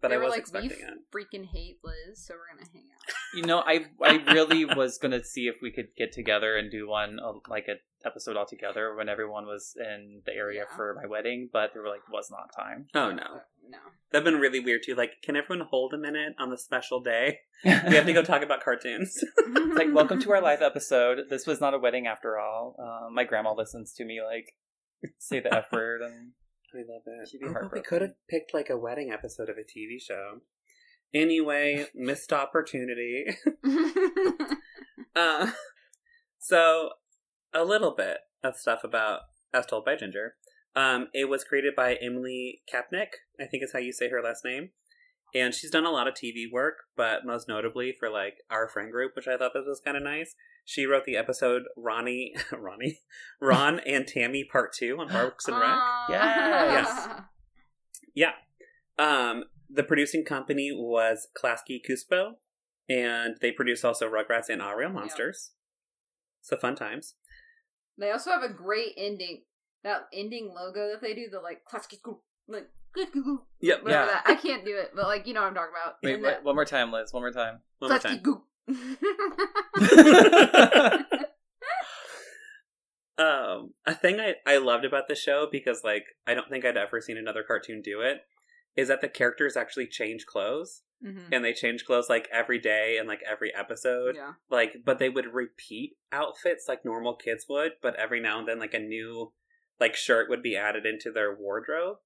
but 0.00 0.08
they 0.08 0.14
I 0.14 0.18
was 0.18 0.30
like, 0.30 0.40
expecting 0.40 0.70
we 0.70 0.76
it. 0.76 0.94
freaking 1.12 1.46
hate 1.46 1.78
Liz, 1.84 2.24
so 2.26 2.34
we're 2.34 2.54
gonna 2.56 2.68
hang 2.72 2.84
out. 2.92 3.14
You 3.34 3.42
know, 3.42 3.58
I 3.60 3.86
I 4.02 4.22
really 4.32 4.64
was 4.64 4.98
gonna 4.98 5.22
see 5.22 5.48
if 5.48 5.56
we 5.62 5.70
could 5.70 5.88
get 5.96 6.12
together 6.12 6.56
and 6.56 6.70
do 6.70 6.88
one 6.88 7.18
uh, 7.20 7.32
like 7.48 7.66
a 7.68 7.74
episode 8.06 8.36
all 8.36 8.46
together 8.46 8.94
when 8.94 9.08
everyone 9.08 9.44
was 9.44 9.74
in 9.76 10.22
the 10.24 10.32
area 10.32 10.64
Yeah. 10.68 10.76
for 10.76 10.94
my 11.02 11.06
wedding, 11.08 11.48
but 11.52 11.70
there 11.74 11.82
were 11.82 11.88
like 11.88 12.08
was 12.10 12.30
not 12.30 12.50
time. 12.56 12.86
Oh 12.94 13.10
no, 13.10 13.24
But 13.34 13.70
no. 13.70 13.78
that'd 14.12 14.24
been 14.24 14.40
really 14.40 14.60
weird 14.60 14.82
too. 14.84 14.94
Like, 14.94 15.20
can 15.22 15.36
everyone 15.36 15.66
hold 15.68 15.92
a 15.92 15.98
minute 15.98 16.34
on 16.38 16.50
the 16.50 16.58
special 16.58 17.00
day? 17.00 17.40
We 17.64 17.70
have 17.96 18.06
to 18.06 18.12
go 18.12 18.22
talk 18.22 18.42
about 18.42 18.62
cartoons. 18.62 19.12
Like, 19.74 19.88
welcome 19.92 20.20
to 20.22 20.30
our 20.32 20.40
live 20.40 20.62
episode. 20.62 21.28
This 21.28 21.44
was 21.44 21.60
not 21.60 21.74
a 21.74 21.78
wedding 21.78 22.06
after 22.06 22.38
all. 22.38 22.76
Um, 22.78 23.14
my 23.14 23.24
grandma 23.24 23.52
listens 23.52 23.92
to 23.94 24.04
me 24.04 24.20
like 24.22 24.54
say 25.18 25.40
the 25.40 25.52
f 25.52 25.66
word, 25.72 26.00
and 26.02 26.32
I 26.74 26.78
love 26.78 27.02
it. 27.06 27.28
She'd 27.28 27.40
be 27.40 27.46
we 27.72 27.80
could 27.80 28.02
have 28.02 28.14
picked 28.28 28.52
like 28.52 28.70
a 28.70 28.76
wedding 28.76 29.10
episode 29.12 29.48
of 29.48 29.56
a 29.56 29.62
TV 29.62 30.00
show. 30.00 30.40
Anyway, 31.14 31.86
missed 31.94 32.32
opportunity. 32.32 33.26
Uh, 35.18 35.50
so, 36.38 36.90
a 37.52 37.64
little 37.64 37.94
bit 37.96 38.18
of 38.44 38.56
stuff 38.56 38.84
about 38.84 39.20
As 39.52 39.66
Told 39.66 39.84
by 39.84 39.96
Ginger. 39.96 40.34
Um, 40.76 41.08
it 41.12 41.28
was 41.28 41.42
created 41.42 41.74
by 41.74 41.94
Emily 41.94 42.62
Kapnek, 42.72 43.08
I 43.40 43.46
think 43.46 43.64
is 43.64 43.72
how 43.72 43.80
you 43.80 43.92
say 43.92 44.10
her 44.10 44.22
last 44.22 44.44
name. 44.44 44.70
And 45.34 45.54
she's 45.54 45.70
done 45.70 45.84
a 45.84 45.90
lot 45.90 46.08
of 46.08 46.14
TV 46.14 46.50
work, 46.50 46.84
but 46.96 47.24
most 47.24 47.48
notably 47.48 47.94
for 47.98 48.08
like 48.08 48.38
our 48.50 48.68
friend 48.68 48.90
group, 48.90 49.14
which 49.14 49.28
I 49.28 49.36
thought 49.36 49.52
this 49.54 49.66
was 49.66 49.80
kind 49.80 49.96
of 49.96 50.02
nice. 50.02 50.34
She 50.64 50.86
wrote 50.86 51.04
the 51.04 51.16
episode 51.16 51.62
Ronnie, 51.76 52.34
Ronnie, 52.52 53.00
Ron 53.40 53.80
and 53.86 54.06
Tammy 54.06 54.44
Part 54.44 54.72
Two 54.72 54.98
on 55.00 55.08
Parks 55.08 55.46
and 55.46 55.58
Rec. 55.58 55.70
Aw. 55.70 56.06
Yes. 56.10 57.08
Yeah. 58.14 58.32
Um, 58.98 59.44
the 59.70 59.84
producing 59.84 60.24
company 60.24 60.72
was 60.74 61.28
Klasky 61.40 61.78
Csupo, 61.80 62.32
and 62.88 63.36
they 63.40 63.52
produced 63.52 63.84
also 63.84 64.10
Rugrats 64.10 64.48
and 64.48 64.60
Our 64.60 64.76
Real 64.76 64.90
Monsters. 64.90 65.52
So 66.40 66.56
fun 66.56 66.74
times. 66.74 67.14
They 67.96 68.10
also 68.10 68.30
have 68.30 68.42
a 68.42 68.52
great 68.52 68.94
ending. 68.96 69.42
That 69.84 70.08
ending 70.12 70.52
logo 70.52 70.88
that 70.88 71.00
they 71.00 71.14
do, 71.14 71.28
the 71.30 71.38
like 71.38 71.64
classic 71.64 72.00
like 72.48 72.68
Yep. 73.60 73.82
Yeah. 73.86 74.06
that. 74.06 74.22
I 74.26 74.34
can't 74.36 74.64
do 74.64 74.76
it, 74.76 74.92
but 74.94 75.04
like 75.06 75.26
you 75.26 75.34
know 75.34 75.40
what 75.42 75.48
I'm 75.48 75.54
talking 75.54 75.72
about. 75.82 75.96
wait, 76.02 76.22
wait, 76.22 76.42
one 76.44 76.54
more 76.54 76.64
time, 76.64 76.92
Liz. 76.92 77.12
One 77.12 77.22
more 77.22 77.32
time. 77.32 77.60
One 77.78 77.90
more 77.90 77.98
time. 77.98 78.22
Um, 83.18 83.74
a 83.84 83.94
thing 83.96 84.20
I, 84.20 84.34
I 84.46 84.58
loved 84.58 84.84
about 84.84 85.08
the 85.08 85.16
show 85.16 85.48
because 85.50 85.82
like 85.82 86.04
I 86.24 86.34
don't 86.34 86.48
think 86.48 86.64
I'd 86.64 86.76
ever 86.76 87.00
seen 87.00 87.16
another 87.16 87.42
cartoon 87.42 87.82
do 87.82 88.00
it 88.00 88.18
is 88.76 88.86
that 88.86 89.00
the 89.00 89.08
characters 89.08 89.56
actually 89.56 89.88
change 89.88 90.24
clothes 90.24 90.82
Mhm. 91.04 91.24
and 91.32 91.44
they 91.44 91.52
change 91.52 91.84
clothes 91.84 92.08
like 92.08 92.28
every 92.32 92.60
day 92.60 92.96
and 92.96 93.08
like 93.08 93.22
every 93.28 93.52
episode. 93.54 94.14
Yeah. 94.14 94.34
Like, 94.50 94.82
but 94.84 95.00
they 95.00 95.08
would 95.08 95.34
repeat 95.34 95.96
outfits 96.12 96.66
like 96.68 96.84
normal 96.84 97.16
kids 97.16 97.46
would, 97.48 97.72
but 97.82 97.96
every 97.96 98.20
now 98.20 98.38
and 98.38 98.46
then 98.46 98.60
like 98.60 98.74
a 98.74 98.78
new 98.78 99.32
like 99.80 99.96
shirt 99.96 100.30
would 100.30 100.42
be 100.42 100.56
added 100.56 100.86
into 100.86 101.10
their 101.10 101.34
wardrobe, 101.34 101.96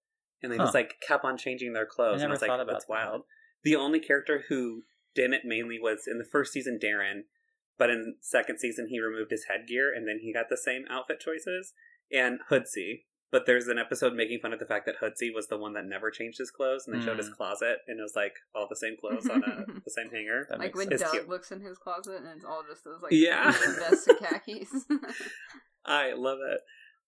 and 0.43 0.51
they 0.53 0.57
Huh. 0.57 0.65
just 0.65 0.75
like 0.75 0.97
kept 1.07 1.25
on 1.25 1.37
changing 1.37 1.73
their 1.73 1.87
clothes. 1.87 2.23
and 2.23 2.23
I 2.23 2.25
never 2.25 2.33
was 2.33 2.43
like, 2.43 2.51
about 2.51 2.67
that's 2.67 2.85
that. 2.87 2.91
wild. 2.91 3.23
The 3.65 3.77
only 3.77 4.01
character 4.01 4.45
who 4.49 4.83
didn't 5.15 5.45
mainly 5.45 5.79
was 5.79 6.07
in 6.07 6.19
the 6.19 6.25
first 6.25 6.53
season 6.53 6.79
Darren, 6.83 7.23
but 7.79 7.91
in 7.91 8.17
second 8.21 8.59
season 8.59 8.89
he 8.89 9.01
removed 9.01 9.31
his 9.31 9.45
headgear 9.49 9.93
and 9.95 10.07
then 10.09 10.19
he 10.23 10.33
got 10.33 10.49
the 10.49 10.57
same 10.57 10.85
outfit 10.91 11.21
choices. 11.21 11.73
And 12.13 12.41
Hoodsey, 12.51 13.05
but 13.31 13.47
there's 13.47 13.69
an 13.69 13.79
episode 13.79 14.13
making 14.15 14.41
fun 14.41 14.53
of 14.53 14.59
the 14.59 14.67
fact 14.67 14.85
that 14.87 14.97
Hoodsey 15.01 15.31
was 15.35 15.47
the 15.49 15.57
one 15.57 15.73
that 15.75 15.87
never 15.87 16.11
changed 16.11 16.37
his 16.39 16.51
clothes, 16.51 16.87
and 16.87 16.95
they 16.95 17.03
showed 17.03 17.17
his 17.17 17.31
Mm. 17.31 17.37
closet, 17.37 17.79
and 17.89 17.99
it 17.99 18.03
was 18.03 18.13
like 18.15 18.35
all 18.55 18.67
the 18.69 18.77
same 18.77 18.97
clothes 19.01 19.27
on 19.31 19.43
a, 19.43 19.65
the 19.85 19.91
same 19.91 20.11
hanger. 20.11 20.47
That 20.51 20.59
like 20.59 20.75
when 20.77 20.89
sense. 20.89 21.01
Doug 21.01 21.29
looks 21.29 21.51
in 21.51 21.61
his 21.63 21.79
closet 21.79 22.17
and 22.17 22.27
it's 22.37 22.45
all 22.45 22.63
just 22.69 22.85
those 22.85 23.01
like 23.01 23.13
Yeah. 23.13 23.51
vests 23.53 24.07
and 24.09 24.19
khakis. 24.19 24.69
I 25.85 26.13
love 26.13 26.39
it. 26.47 26.61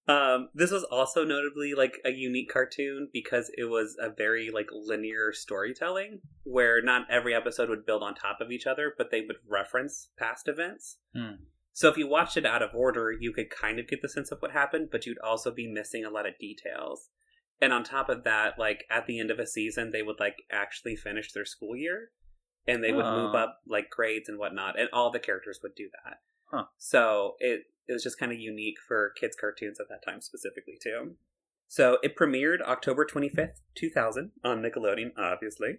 Um, 0.06 0.50
this 0.54 0.70
was 0.70 0.84
also 0.84 1.24
notably 1.24 1.72
like 1.74 1.98
a 2.04 2.10
unique 2.10 2.50
cartoon 2.52 3.08
because 3.12 3.50
it 3.56 3.64
was 3.64 3.96
a 3.98 4.10
very 4.10 4.50
like 4.52 4.68
linear 4.70 5.32
storytelling 5.32 6.20
where 6.42 6.82
not 6.82 7.06
every 7.10 7.34
episode 7.34 7.70
would 7.70 7.86
build 7.86 8.02
on 8.02 8.14
top 8.14 8.38
of 8.40 8.50
each 8.50 8.66
other, 8.66 8.92
but 8.98 9.10
they 9.10 9.22
would 9.22 9.36
reference 9.48 10.08
past 10.18 10.46
events. 10.46 10.98
Hmm. 11.16 11.44
So 11.72 11.88
if 11.88 11.96
you 11.96 12.06
watched 12.06 12.36
it 12.36 12.44
out 12.46 12.62
of 12.62 12.74
order, 12.74 13.10
you 13.10 13.32
could 13.32 13.48
kind 13.50 13.78
of 13.80 13.88
get 13.88 14.02
the 14.02 14.08
sense 14.08 14.30
of 14.30 14.38
what 14.40 14.52
happened, 14.52 14.88
but 14.92 15.06
you'd 15.06 15.18
also 15.18 15.50
be 15.50 15.66
missing 15.66 16.04
a 16.04 16.10
lot 16.10 16.26
of 16.26 16.38
details. 16.38 17.08
And 17.60 17.72
on 17.72 17.82
top 17.82 18.08
of 18.10 18.24
that, 18.24 18.58
like 18.58 18.84
at 18.90 19.06
the 19.06 19.18
end 19.18 19.30
of 19.30 19.38
a 19.38 19.46
season, 19.46 19.90
they 19.90 20.02
would 20.02 20.20
like 20.20 20.36
actually 20.52 20.96
finish 20.96 21.32
their 21.32 21.46
school 21.46 21.74
year 21.76 22.10
and 22.66 22.84
they 22.84 22.92
would 22.92 23.04
move 23.06 23.34
Oh. 23.34 23.38
up 23.38 23.60
like 23.66 23.90
grades 23.90 24.28
and 24.28 24.38
whatnot, 24.38 24.78
and 24.78 24.88
all 24.92 25.10
the 25.10 25.18
characters 25.18 25.60
would 25.62 25.74
do 25.74 25.88
that. 26.04 26.18
Huh. 26.50 26.64
So 26.78 27.36
it 27.38 27.62
it 27.88 27.92
was 27.92 28.02
just 28.02 28.18
kind 28.18 28.32
of 28.32 28.38
unique 28.38 28.76
for 28.86 29.12
kids 29.18 29.36
cartoons 29.38 29.78
at 29.80 29.86
that 29.88 30.04
time 30.04 30.20
specifically 30.20 30.78
too. 30.82 31.16
So 31.68 31.98
it 32.02 32.16
premiered 32.16 32.60
October 32.62 33.06
25th, 33.06 33.60
2000 33.76 34.32
on 34.44 34.62
Nickelodeon, 34.62 35.10
obviously. 35.18 35.78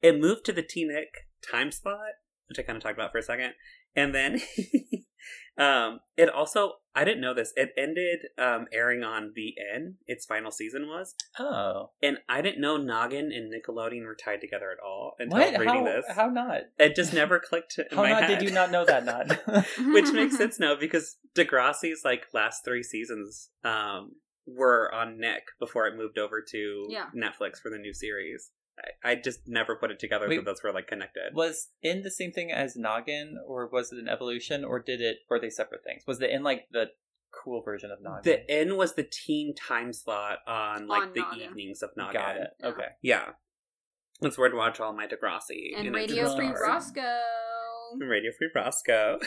It 0.00 0.20
moved 0.20 0.44
to 0.46 0.52
the 0.52 0.62
T-Nick 0.62 1.26
time 1.48 1.72
slot, 1.72 2.14
which 2.48 2.58
I 2.58 2.62
kind 2.62 2.76
of 2.76 2.82
talked 2.82 2.98
about 2.98 3.12
for 3.12 3.18
a 3.18 3.22
second. 3.22 3.54
And 3.94 4.14
then 4.14 4.40
um 5.58 6.00
it 6.16 6.28
also 6.30 6.74
I 6.94 7.04
didn't 7.04 7.22
know 7.22 7.32
this. 7.34 7.52
It 7.56 7.70
ended 7.76 8.20
um 8.38 8.66
airing 8.72 9.02
on 9.02 9.32
the 9.34 9.54
N, 9.74 9.96
its 10.06 10.26
final 10.26 10.50
season 10.50 10.86
was. 10.88 11.14
Oh, 11.38 11.90
And 12.02 12.18
I 12.28 12.42
didn't 12.42 12.60
know 12.60 12.76
Noggin 12.76 13.32
and 13.32 13.52
Nickelodeon 13.52 14.04
were 14.04 14.14
tied 14.16 14.40
together 14.40 14.70
at 14.70 14.78
all 14.84 15.12
until 15.18 15.38
what? 15.38 15.58
reading 15.58 15.66
How, 15.68 15.84
this. 15.84 16.04
how 16.10 16.26
not? 16.28 16.62
It 16.78 16.94
just 16.96 17.12
never 17.14 17.38
clicked 17.48 17.78
in 17.78 17.96
How 17.96 18.02
my 18.02 18.10
not 18.10 18.24
head. 18.24 18.38
did 18.38 18.48
you 18.48 18.54
not 18.54 18.70
know 18.70 18.84
that? 18.84 19.04
Not. 19.04 19.66
Which 19.94 20.12
makes 20.12 20.36
sense 20.36 20.58
now 20.60 20.74
because 20.78 21.16
Degrassi's 21.34 22.02
like 22.04 22.26
last 22.34 22.64
three 22.64 22.82
seasons 22.82 23.50
um 23.64 24.12
were 24.46 24.92
on 24.92 25.18
Nick 25.20 25.44
before 25.60 25.86
it 25.86 25.96
moved 25.96 26.18
over 26.18 26.42
to 26.50 26.84
Yeah. 26.88 27.06
Netflix 27.16 27.58
for 27.62 27.70
the 27.70 27.78
new 27.78 27.94
series. 27.94 28.50
I, 29.04 29.10
I 29.10 29.14
just 29.16 29.40
never 29.46 29.76
put 29.76 29.90
it 29.90 29.98
together 29.98 30.28
Wait. 30.28 30.36
that 30.36 30.44
those 30.44 30.62
were 30.62 30.72
like 30.72 30.86
connected. 30.86 31.34
was 31.34 31.68
in 31.82 32.02
the 32.02 32.10
same 32.10 32.32
thing 32.32 32.50
as 32.50 32.74
Noggin, 32.76 33.36
or 33.46 33.68
was 33.68 33.92
it 33.92 33.98
an 33.98 34.08
evolution, 34.08 34.64
or 34.64 34.78
did 34.80 35.00
it? 35.00 35.18
Were 35.28 35.38
they 35.40 35.50
separate 35.50 35.84
things? 35.84 36.04
Was 36.06 36.20
it 36.20 36.30
in 36.30 36.42
like 36.42 36.68
the 36.72 36.86
cool 37.44 37.62
version 37.62 37.90
of 37.90 38.00
Noggin? 38.02 38.22
The 38.24 38.50
N 38.50 38.76
was 38.76 38.94
the 38.94 39.04
teen 39.04 39.54
time 39.54 39.92
slot 39.92 40.38
on 40.46 40.86
like 40.88 41.02
On 41.02 41.12
the 41.14 41.20
Noggin. 41.20 41.40
evenings 41.50 41.82
of 41.82 41.90
Noggin. 41.96 42.14
Got 42.20 42.36
it. 42.36 42.50
Yeah. 42.60 42.66
Okay. 42.68 42.86
Yeah. 43.02 43.24
That's 44.20 44.38
where 44.38 44.48
I'd 44.48 44.54
watch 44.54 44.80
all 44.80 44.92
my 44.94 45.06
Degrassi. 45.06 45.74
and 45.76 45.84
you 45.84 45.90
know, 45.90 45.98
Radio 45.98 46.34
Free 46.36 46.46
Roscoe. 46.48 47.00
Roscoe. 47.02 47.18
Radio 48.08 48.30
Free 48.38 48.48
Roscoe. 48.54 49.18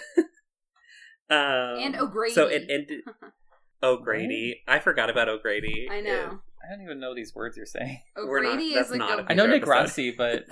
um, 1.30 1.80
And 1.80 1.96
O'Grady. 1.96 2.34
So 2.34 2.48
it 2.48 2.64
ended. 2.70 3.02
O'Grady. 3.84 4.64
I 4.68 4.80
forgot 4.80 5.10
about 5.10 5.30
O'Grady. 5.30 5.88
I 5.92 6.02
know. 6.02 6.40
I 6.66 6.72
don't 6.76 6.84
even 6.84 7.00
know 7.00 7.14
these 7.16 7.34
words 7.36 7.58
you're 7.58 7.66
saying. 7.66 8.02
We're 8.18 8.42
not- 8.44 8.54
O'Grady 8.54 8.74
is 8.74 8.90
like 8.90 9.00
not 9.00 9.20
a 9.20 9.24
a 9.24 9.26
I 9.30 9.34
know 9.34 9.44
Future 9.48 9.66
weird- 9.68 9.88
Degrassi, 9.88 10.18
but 10.18 10.46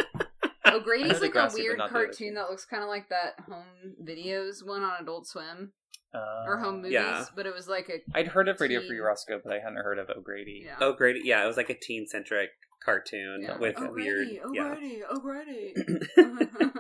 O'Grady's 0.71 1.17
I 1.17 1.19
like 1.19 1.33
Degrassi, 1.33 1.53
a 1.53 1.55
weird 1.63 1.77
not 1.77 1.89
the 1.91 1.95
other 1.97 2.05
cartoon 2.07 2.33
that 2.35 2.49
looks 2.49 2.65
kind 2.65 2.83
of 2.83 2.89
like 2.89 3.09
that 3.09 3.33
home 3.47 3.65
videos 4.03 4.65
one 4.65 4.81
on 4.83 5.01
Adult 5.01 5.27
Swim 5.27 5.71
uh, 6.13 6.45
or 6.47 6.57
home 6.59 6.77
movies, 6.77 6.93
yeah. 6.93 7.25
but 7.35 7.45
it 7.45 7.53
was 7.53 7.67
like 7.67 7.89
a 7.89 8.17
I'd 8.17 8.27
heard 8.27 8.47
of 8.47 8.59
Radio 8.61 8.81
Free 8.85 8.99
Roscoe, 8.99 9.39
but 9.43 9.51
I 9.53 9.59
hadn't 9.59 9.77
heard 9.77 9.99
of 9.99 10.09
O'Grady. 10.09 10.63
yeah. 10.65 10.75
Oh, 10.79 10.93
great! 10.93 11.23
Yeah, 11.25 11.43
it 11.43 11.47
was 11.47 11.57
like 11.57 11.69
a 11.69 11.75
teen 11.79 12.05
centric 12.07 12.49
cartoon 12.83 13.41
Yeah. 13.43 13.57
with 13.57 13.77
O'Grady, 13.77 14.03
weird. 14.03 14.27
Yeah. 14.53 14.71
O'Grady, 14.71 15.01
O'Grady. 15.11 15.73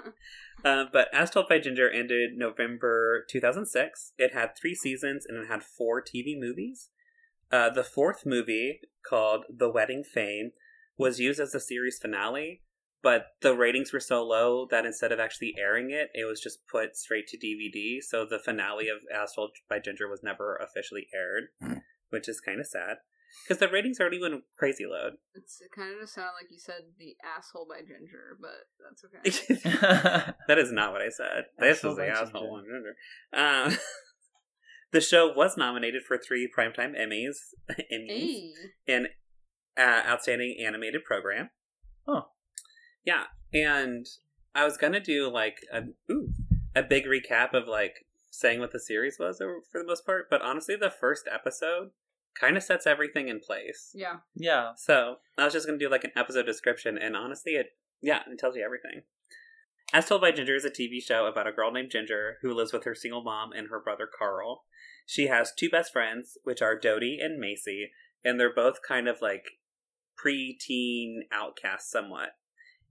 Uh, 0.65 0.85
but 0.93 1.09
As 1.13 1.29
Told 1.29 1.49
by 1.49 1.59
Ginger 1.59 1.89
ended 1.89 2.37
November 2.37 3.25
2006. 3.29 4.13
It 4.17 4.33
had 4.33 4.51
three 4.55 4.73
seasons 4.73 5.25
and 5.27 5.37
it 5.37 5.47
had 5.47 5.61
four 5.61 6.01
TV 6.01 6.39
movies. 6.39 6.87
Uh, 7.53 7.69
the 7.69 7.83
fourth 7.83 8.25
movie, 8.25 8.79
called 9.07 9.45
The 9.47 9.69
Wedding 9.69 10.03
Frame, 10.03 10.53
was 10.97 11.19
used 11.19 11.39
as 11.39 11.51
the 11.51 11.59
series 11.59 11.99
finale, 12.01 12.63
but 13.03 13.27
the 13.41 13.53
ratings 13.53 13.93
were 13.93 13.99
so 13.99 14.23
low 14.23 14.65
that 14.71 14.87
instead 14.87 15.11
of 15.11 15.19
actually 15.19 15.53
airing 15.59 15.91
it, 15.91 16.09
it 16.15 16.25
was 16.25 16.41
just 16.41 16.67
put 16.67 16.97
straight 16.97 17.27
to 17.27 17.37
DVD. 17.37 18.01
So 18.01 18.25
the 18.25 18.39
finale 18.39 18.87
of 18.87 19.03
As 19.13 19.33
Told 19.35 19.51
by 19.69 19.77
Ginger 19.77 20.07
was 20.07 20.23
never 20.23 20.55
officially 20.55 21.05
aired, 21.13 21.49
which 22.09 22.27
is 22.27 22.41
kind 22.41 22.59
of 22.59 22.65
sad. 22.65 22.97
Because 23.43 23.59
the 23.59 23.67
ratings 23.67 23.99
already 23.99 24.19
went 24.19 24.43
crazy 24.57 24.85
low. 24.85 25.11
It's, 25.35 25.59
it 25.61 25.69
kind 25.75 25.93
of 25.93 26.01
just 26.01 26.15
sounded 26.15 26.33
like 26.39 26.51
you 26.51 26.59
said 26.59 26.81
the 26.97 27.15
asshole 27.37 27.67
by 27.69 27.81
Ginger, 27.81 28.37
but 28.41 28.65
that's 28.81 29.03
okay. 29.05 30.33
that 30.47 30.57
is 30.57 30.71
not 30.71 30.91
what 30.91 31.01
I 31.01 31.09
said. 31.09 31.45
This 31.59 31.79
Asshole 31.79 31.91
was 31.91 31.97
the 31.97 32.03
by 32.03 32.39
Ginger. 32.39 32.95
one. 33.31 33.71
Um, 33.71 33.77
the 34.93 35.01
show 35.01 35.33
was 35.35 35.57
nominated 35.57 36.03
for 36.03 36.17
three 36.17 36.47
primetime 36.47 36.97
Emmys, 36.97 37.37
Emmys 37.91 38.07
hey, 38.07 38.53
in 38.87 39.07
uh, 39.77 40.03
Outstanding 40.07 40.55
Animated 40.63 41.03
Program. 41.03 41.49
Oh, 42.07 42.27
Yeah, 43.03 43.23
and 43.51 44.05
I 44.55 44.63
was 44.63 44.77
gonna 44.77 44.99
do 44.99 45.29
like 45.29 45.57
a 45.73 45.83
ooh, 46.11 46.29
a 46.75 46.83
big 46.83 47.05
recap 47.05 47.53
of 47.53 47.67
like 47.67 48.05
saying 48.29 48.59
what 48.59 48.71
the 48.71 48.79
series 48.79 49.17
was 49.19 49.39
for 49.39 49.81
the 49.81 49.87
most 49.87 50.05
part, 50.05 50.29
but 50.29 50.41
honestly, 50.41 50.75
the 50.75 50.91
first 50.91 51.27
episode 51.31 51.89
kind 52.39 52.55
of 52.55 52.63
sets 52.63 52.87
everything 52.87 53.27
in 53.27 53.39
place. 53.39 53.91
yeah, 53.95 54.17
yeah. 54.35 54.71
So 54.75 55.17
I 55.37 55.43
was 55.45 55.53
just 55.53 55.65
gonna 55.65 55.79
do 55.79 55.89
like 55.89 56.03
an 56.03 56.11
episode 56.15 56.45
description, 56.45 56.99
and 56.99 57.17
honestly, 57.17 57.53
it 57.53 57.71
yeah, 58.01 58.19
it 58.31 58.37
tells 58.37 58.55
you 58.55 58.63
everything. 58.63 59.01
As 59.93 60.07
Told 60.07 60.21
by 60.21 60.31
Ginger 60.31 60.55
is 60.55 60.65
a 60.65 60.71
TV 60.71 61.01
show 61.03 61.27
about 61.27 61.45
a 61.45 61.51
girl 61.51 61.71
named 61.71 61.91
Ginger 61.91 62.37
who 62.41 62.51
lives 62.51 62.73
with 62.73 62.83
her 62.83 62.95
single 62.95 63.23
mom 63.23 63.51
and 63.51 63.69
her 63.69 63.79
brother 63.79 64.07
Carl. 64.07 64.63
She 65.05 65.27
has 65.27 65.51
two 65.57 65.69
best 65.69 65.91
friends, 65.91 66.37
which 66.43 66.61
are 66.61 66.79
Dodie 66.79 67.19
and 67.21 67.41
Macie, 67.41 67.87
and 68.23 68.39
they're 68.39 68.53
both 68.53 68.77
kind 68.87 69.07
of 69.07 69.21
like 69.21 69.43
pre-teen 70.15 71.23
outcasts 71.31 71.91
somewhat. 71.91 72.29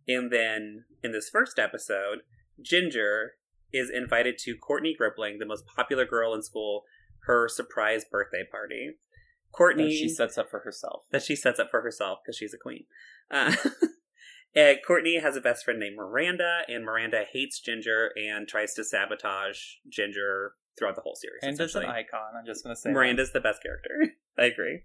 And 0.06 0.30
then 0.30 0.84
in 1.02 1.12
this 1.12 1.30
first 1.30 1.58
episode, 1.58 2.20
Ginger 2.60 3.32
is 3.72 3.90
invited 3.90 4.36
to 4.38 4.56
Courtney 4.56 4.94
Gripling, 4.98 5.38
the 5.38 5.46
most 5.46 5.64
popular 5.66 6.04
girl 6.04 6.34
in 6.34 6.42
school, 6.42 6.84
her 7.26 7.48
surprise 7.48 8.04
birthday 8.10 8.44
party. 8.50 8.96
Courtney 9.52 9.84
That 9.88 9.92
she 9.92 10.08
sets 10.08 10.38
up 10.38 10.50
for 10.50 10.60
herself. 10.60 11.04
that 11.10 11.22
she 11.22 11.36
sets 11.36 11.58
up 11.58 11.70
for 11.70 11.82
herself 11.82 12.20
because 12.24 12.36
she's 12.36 12.54
a 12.54 12.58
queen. 12.58 12.84
Uh, 13.30 13.54
and 14.54 14.78
Courtney 14.86 15.20
has 15.20 15.36
a 15.36 15.40
best 15.40 15.64
friend 15.64 15.78
named 15.78 15.96
Miranda, 15.96 16.62
and 16.68 16.84
Miranda 16.84 17.24
hates 17.30 17.60
Ginger 17.60 18.10
and 18.16 18.48
tries 18.48 18.74
to 18.74 18.84
sabotage 18.84 19.58
Ginger 19.88 20.54
throughout 20.78 20.94
the 20.94 21.02
whole 21.02 21.16
series. 21.16 21.40
And 21.42 21.60
as 21.60 21.74
an 21.74 21.84
icon, 21.84 22.34
I'm 22.38 22.46
just 22.46 22.62
gonna 22.62 22.76
say 22.76 22.90
Miranda's 22.90 23.32
the 23.32 23.40
best 23.40 23.62
character. 23.62 24.14
I 24.38 24.44
agree. 24.44 24.80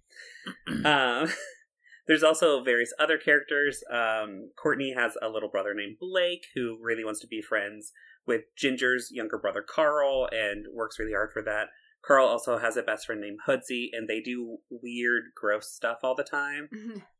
um, 0.85 1.29
there's 2.07 2.23
also 2.23 2.61
various 2.61 2.93
other 2.99 3.17
characters. 3.17 3.83
Um, 3.91 4.51
Courtney 4.61 4.93
has 4.95 5.13
a 5.21 5.29
little 5.29 5.49
brother 5.49 5.73
named 5.73 5.97
Blake 5.99 6.45
who 6.55 6.77
really 6.81 7.03
wants 7.03 7.19
to 7.21 7.27
be 7.27 7.41
friends 7.41 7.91
with 8.25 8.41
Ginger's 8.57 9.09
younger 9.11 9.37
brother 9.37 9.63
Carl 9.67 10.27
and 10.31 10.65
works 10.73 10.99
really 10.99 11.13
hard 11.13 11.31
for 11.31 11.41
that. 11.43 11.67
Carl 12.05 12.27
also 12.27 12.57
has 12.57 12.77
a 12.77 12.83
best 12.83 13.05
friend 13.05 13.19
named 13.19 13.39
Hoodsey, 13.47 13.89
and 13.91 14.07
they 14.07 14.21
do 14.21 14.57
weird, 14.69 15.23
gross 15.35 15.69
stuff 15.69 15.99
all 16.03 16.15
the 16.15 16.23
time. 16.23 16.69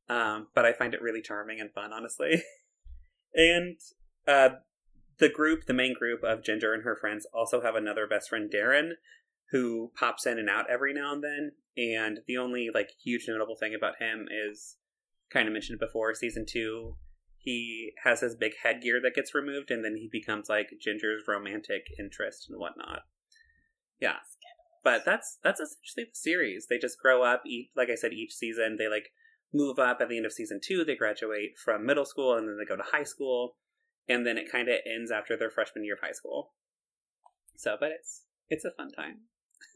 Um, 0.09 0.47
but 0.55 0.65
I 0.65 0.73
find 0.73 0.93
it 0.93 1.01
really 1.01 1.21
charming 1.21 1.59
and 1.59 1.71
fun, 1.71 1.91
honestly. 1.91 2.43
and 3.33 3.77
uh, 4.27 4.49
the 5.19 5.29
group, 5.29 5.65
the 5.65 5.73
main 5.73 5.93
group 5.93 6.23
of 6.23 6.43
Ginger 6.43 6.73
and 6.73 6.83
her 6.83 6.95
friends, 6.95 7.25
also 7.33 7.61
have 7.61 7.75
another 7.75 8.07
best 8.07 8.29
friend, 8.29 8.51
Darren, 8.53 8.91
who 9.51 9.91
pops 9.97 10.25
in 10.25 10.37
and 10.37 10.49
out 10.49 10.69
every 10.69 10.93
now 10.93 11.13
and 11.13 11.23
then. 11.23 11.51
And 11.77 12.19
the 12.27 12.37
only 12.37 12.69
like 12.73 12.89
huge 13.03 13.25
notable 13.27 13.55
thing 13.55 13.73
about 13.75 14.01
him 14.01 14.27
is 14.31 14.77
kind 15.31 15.47
of 15.47 15.53
mentioned 15.53 15.79
before, 15.79 16.13
season 16.13 16.45
two. 16.47 16.95
He 17.37 17.93
has 18.03 18.19
his 18.19 18.35
big 18.35 18.53
headgear 18.61 18.99
that 19.01 19.15
gets 19.15 19.33
removed, 19.33 19.71
and 19.71 19.83
then 19.83 19.95
he 19.95 20.09
becomes 20.11 20.49
like 20.49 20.67
Ginger's 20.81 21.23
romantic 21.27 21.83
interest 21.97 22.47
and 22.49 22.59
whatnot. 22.59 23.03
Yeah, 23.99 24.17
but 24.83 25.03
that's 25.05 25.37
that's 25.43 25.59
essentially 25.59 26.05
the 26.05 26.15
series. 26.15 26.67
They 26.69 26.77
just 26.77 26.99
grow 26.99 27.23
up. 27.23 27.43
Each, 27.45 27.69
like 27.75 27.89
I 27.89 27.95
said, 27.95 28.13
each 28.13 28.33
season 28.33 28.75
they 28.77 28.87
like 28.87 29.09
move 29.53 29.79
up. 29.79 29.99
At 30.01 30.09
the 30.09 30.17
end 30.17 30.25
of 30.25 30.33
season 30.33 30.59
two, 30.63 30.83
they 30.83 30.95
graduate 30.95 31.57
from 31.63 31.85
middle 31.85 32.05
school, 32.05 32.35
and 32.35 32.47
then 32.47 32.57
they 32.57 32.65
go 32.65 32.75
to 32.75 32.89
high 32.91 33.03
school, 33.03 33.55
and 34.09 34.25
then 34.25 34.37
it 34.37 34.51
kind 34.51 34.69
of 34.69 34.75
ends 34.85 35.11
after 35.11 35.37
their 35.37 35.49
freshman 35.49 35.83
year 35.83 35.95
of 35.95 36.01
high 36.01 36.11
school. 36.11 36.53
So, 37.55 37.75
but 37.79 37.89
it's 37.91 38.23
it's 38.49 38.65
a 38.65 38.71
fun 38.71 38.91
time. 38.91 39.21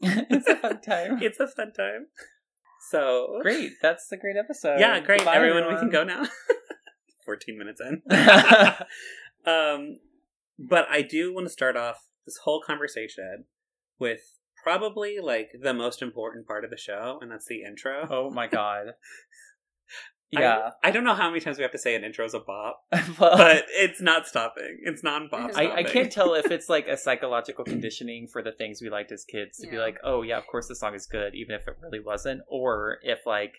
it's 0.30 0.48
a 0.48 0.56
fun 0.56 0.80
time. 0.80 1.22
It's 1.22 1.40
a 1.40 1.48
fun 1.48 1.72
time. 1.72 2.06
So 2.90 3.38
great. 3.42 3.72
That's 3.80 4.10
a 4.12 4.16
great 4.16 4.36
episode. 4.36 4.80
Yeah, 4.80 5.00
great. 5.00 5.20
Goodbye, 5.20 5.36
everyone, 5.36 5.72
we 5.72 5.78
can 5.78 5.90
go 5.90 6.04
now. 6.04 6.24
Fourteen 7.24 7.58
minutes 7.58 7.80
in. 7.80 8.02
um, 9.46 9.98
but 10.58 10.86
I 10.90 11.02
do 11.02 11.32
want 11.32 11.46
to 11.46 11.52
start 11.52 11.76
off 11.76 12.08
this 12.26 12.38
whole 12.44 12.62
conversation 12.64 13.44
with 13.98 14.20
probably 14.62 15.18
like 15.22 15.50
the 15.60 15.74
most 15.74 16.02
important 16.02 16.46
part 16.46 16.64
of 16.64 16.70
the 16.70 16.76
show, 16.76 17.18
and 17.20 17.30
that's 17.30 17.46
the 17.46 17.62
intro. 17.62 18.06
oh 18.10 18.30
my 18.30 18.46
god. 18.46 18.94
I- 20.34 20.40
Yeah. 20.40 20.70
I, 20.82 20.90
don't 20.90 21.04
know 21.04 21.14
how 21.14 21.28
many 21.28 21.40
times 21.40 21.58
we 21.58 21.62
have 21.62 21.72
to 21.72 21.78
say 21.78 21.94
an 21.94 22.04
intro's 22.04 22.34
a 22.34 22.40
bop, 22.40 22.82
well, 22.92 23.36
but 23.36 23.64
it's 23.68 24.00
not 24.00 24.26
stopping. 24.26 24.78
It's 24.82 25.02
non-bop. 25.02 25.50
I, 25.54 25.70
I 25.72 25.82
can't 25.82 26.10
tell 26.10 26.34
if 26.34 26.46
it's 26.50 26.68
like 26.68 26.88
a 26.88 26.96
psychological 26.96 27.64
conditioning 27.64 28.28
for 28.28 28.42
the 28.42 28.52
things 28.52 28.80
we 28.80 28.88
liked 28.90 29.12
as 29.12 29.24
kids 29.24 29.58
to 29.58 29.68
be 29.68 29.78
like, 29.78 29.98
oh 30.04 30.22
yeah, 30.22 30.38
of 30.38 30.46
course 30.46 30.68
the 30.68 30.76
song 30.76 30.94
is 30.94 31.06
good, 31.06 31.34
even 31.34 31.54
if 31.54 31.68
it 31.68 31.76
really 31.82 32.00
wasn't, 32.00 32.40
or 32.48 32.98
if 33.02 33.20
like 33.26 33.54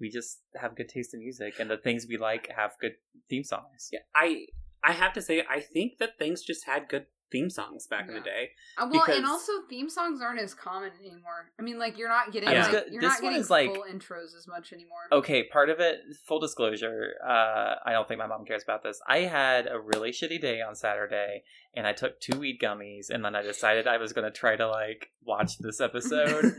we 0.00 0.10
just 0.10 0.40
have 0.60 0.76
good 0.76 0.88
taste 0.88 1.14
in 1.14 1.20
music 1.20 1.54
and 1.60 1.70
the 1.70 1.76
things 1.76 2.06
we 2.08 2.16
like 2.16 2.48
have 2.56 2.72
good 2.80 2.94
theme 3.30 3.44
songs. 3.44 3.88
Yeah, 3.92 4.00
I 4.14 4.46
I 4.82 4.92
have 4.92 5.12
to 5.14 5.22
say 5.22 5.42
I 5.48 5.60
think 5.60 5.98
that 5.98 6.18
things 6.18 6.42
just 6.42 6.66
had 6.66 6.88
good 6.88 7.06
theme 7.32 7.50
songs 7.50 7.86
back 7.86 8.08
in 8.08 8.14
the 8.14 8.20
day. 8.20 8.50
Uh, 8.78 8.88
well, 8.90 9.02
Because- 9.02 9.16
and 9.16 9.26
also 9.26 9.52
theme 9.68 9.88
songs 9.90 10.20
aren't 10.22 10.40
as 10.40 10.54
common 10.54 10.90
anymore. 11.00 11.50
I 11.58 11.62
mean, 11.62 11.78
like 11.78 11.98
you're 11.98 12.08
not 12.08 12.32
getting 12.32 12.48
was 12.48 12.68
like, 12.72 12.86
you're 12.90 13.00
this 13.00 13.12
not 13.12 13.20
getting 13.22 13.38
is, 13.38 13.50
like- 13.50 13.74
full 13.74 13.84
intros 13.90 14.36
as 14.36 14.46
much 14.46 14.72
anymore. 14.72 14.98
Okay, 15.12 15.44
part 15.44 15.70
of 15.70 15.80
it, 15.80 16.00
full 16.26 16.38
disclosure, 16.40 17.14
uh, 17.26 17.74
I 17.84 17.92
don't 17.92 18.06
think 18.06 18.18
my 18.18 18.26
mom 18.26 18.44
cares 18.44 18.62
about 18.62 18.82
this. 18.82 19.00
I 19.08 19.18
had 19.20 19.66
a 19.66 19.78
really 19.80 20.10
shitty 20.10 20.40
day 20.40 20.60
on 20.60 20.74
Saturday, 20.74 21.42
and 21.74 21.86
I 21.86 21.92
took 21.92 22.20
two 22.20 22.38
weed 22.38 22.60
gummies, 22.60 23.10
and 23.10 23.24
then 23.24 23.34
I 23.34 23.42
decided 23.42 23.86
I 23.86 23.96
was 23.98 24.12
going 24.12 24.30
to 24.30 24.36
try 24.36 24.56
to, 24.56 24.68
like, 24.68 25.10
watch 25.24 25.58
this 25.58 25.80
episode 25.88 26.54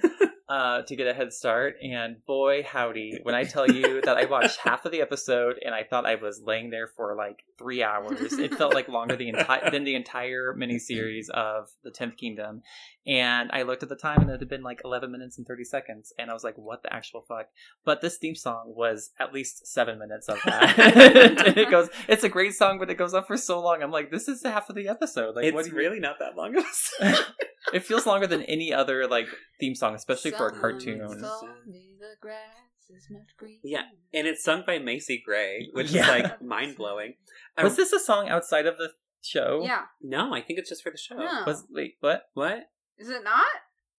uh, 0.48 0.84
to 0.84 0.96
get 0.96 1.08
a 1.08 1.14
head 1.14 1.34
start. 1.34 1.76
And 1.84 2.24
boy, 2.26 2.64
howdy, 2.64 3.20
when 3.24 3.34
I 3.34 3.44
tell 3.46 3.70
you 3.70 4.02
that 4.02 4.16
I 4.18 4.26
watched 4.26 4.60
half 4.60 4.86
of 4.86 4.92
the 4.92 5.02
episode 5.02 5.56
and 5.66 5.74
I 5.74 5.84
thought 5.84 6.06
I 6.06 6.16
was 6.16 6.40
laying 6.44 6.70
there 6.70 6.88
for, 6.88 7.16
like, 7.16 7.44
three 7.58 7.82
hours, 7.82 8.34
it 8.34 8.54
felt 8.54 8.74
like 8.74 8.88
longer 8.88 9.16
the 9.16 9.32
enti- 9.32 9.72
than 9.72 9.84
the 9.84 9.96
entire 9.96 10.54
miniseries 10.54 11.30
of 11.30 11.70
The 11.84 11.90
Tenth 11.92 12.18
Kingdom. 12.18 12.62
And 13.08 13.52
I 13.54 13.62
looked 13.62 13.84
at 13.84 13.90
the 13.90 13.96
time, 13.96 14.22
and 14.22 14.32
it 14.32 14.40
had 14.40 14.50
been, 14.50 14.64
like, 14.64 14.82
11 14.84 15.12
minutes 15.12 15.38
and 15.38 15.46
30 15.46 15.64
seconds, 15.64 16.12
and 16.18 16.32
I 16.32 16.34
was 16.34 16.44
like, 16.44 16.58
what 16.58 16.82
the 16.84 16.92
actual 16.94 17.22
fuck? 17.28 17.48
but 17.84 18.02
this 18.02 18.18
theme 18.18 18.36
song 18.36 18.74
was 18.76 19.12
at 19.20 19.32
least 19.34 19.68
seven 19.68 20.00
minutes 20.00 20.28
of 20.28 20.40
that. 20.46 20.78
and 21.48 21.58
it 21.58 21.70
goes, 21.70 21.90
it's 22.08 22.24
a 22.24 22.30
great 22.30 22.54
song, 22.54 22.80
but 22.80 22.90
it 22.90 22.96
goes 22.98 23.14
on 23.14 23.24
for 23.24 23.38
so 23.38 23.62
long. 23.62 23.84
I'm 23.84 23.92
like, 23.92 24.10
this 24.12 24.28
is 24.28 24.42
half 24.44 24.70
of 24.70 24.76
the 24.76 24.88
episode. 24.88 25.36
Like, 25.36 25.54
what 25.54 25.60
it's 25.62 25.70
do 25.70 25.76
you- 25.76 25.78
really 25.80 26.00
not 26.00 26.18
that 26.20 26.36
long 26.36 26.56
of 26.58 26.64
a 26.64 27.14
song. 27.14 27.24
it 27.74 27.84
feels 27.84 28.06
longer 28.06 28.28
than 28.28 28.44
any 28.44 28.74
other 28.74 29.08
like 29.08 29.28
theme 29.60 29.76
song, 29.76 29.96
especially 29.96 30.32
for 30.32 30.48
a 30.48 30.60
cartoon. 30.60 31.00
told 31.00 31.50
me 31.68 31.96
the 32.00 32.16
grass 32.22 32.90
is 32.90 33.08
much 33.10 33.30
greener. 33.38 33.60
Yeah, 33.64 33.84
and 34.14 34.28
it's 34.28 34.44
sung 34.44 34.64
by 34.66 34.80
Macy 34.80 35.22
Gray, 35.26 35.70
which 35.74 35.92
Yeah. 35.92 36.04
is 36.04 36.08
like 36.24 36.42
mind 36.42 36.76
blowing. 36.76 37.16
Was 37.62 37.76
this 37.76 37.94
a 37.94 38.00
song 38.00 38.30
outside 38.30 38.66
of 38.66 38.78
the 38.78 38.90
show? 39.22 39.62
Yeah. 39.64 39.84
No, 40.02 40.34
I 40.34 40.42
think 40.42 40.60
it's 40.60 40.70
just 40.70 40.84
for 40.84 40.92
the 40.92 40.98
show. 40.98 41.16
No. 41.16 41.44
Was 41.48 41.66
wait 41.70 41.96
what? 42.00 42.24
What? 42.34 42.70
Is 42.98 43.10
it 43.10 43.24
not? 43.24 43.46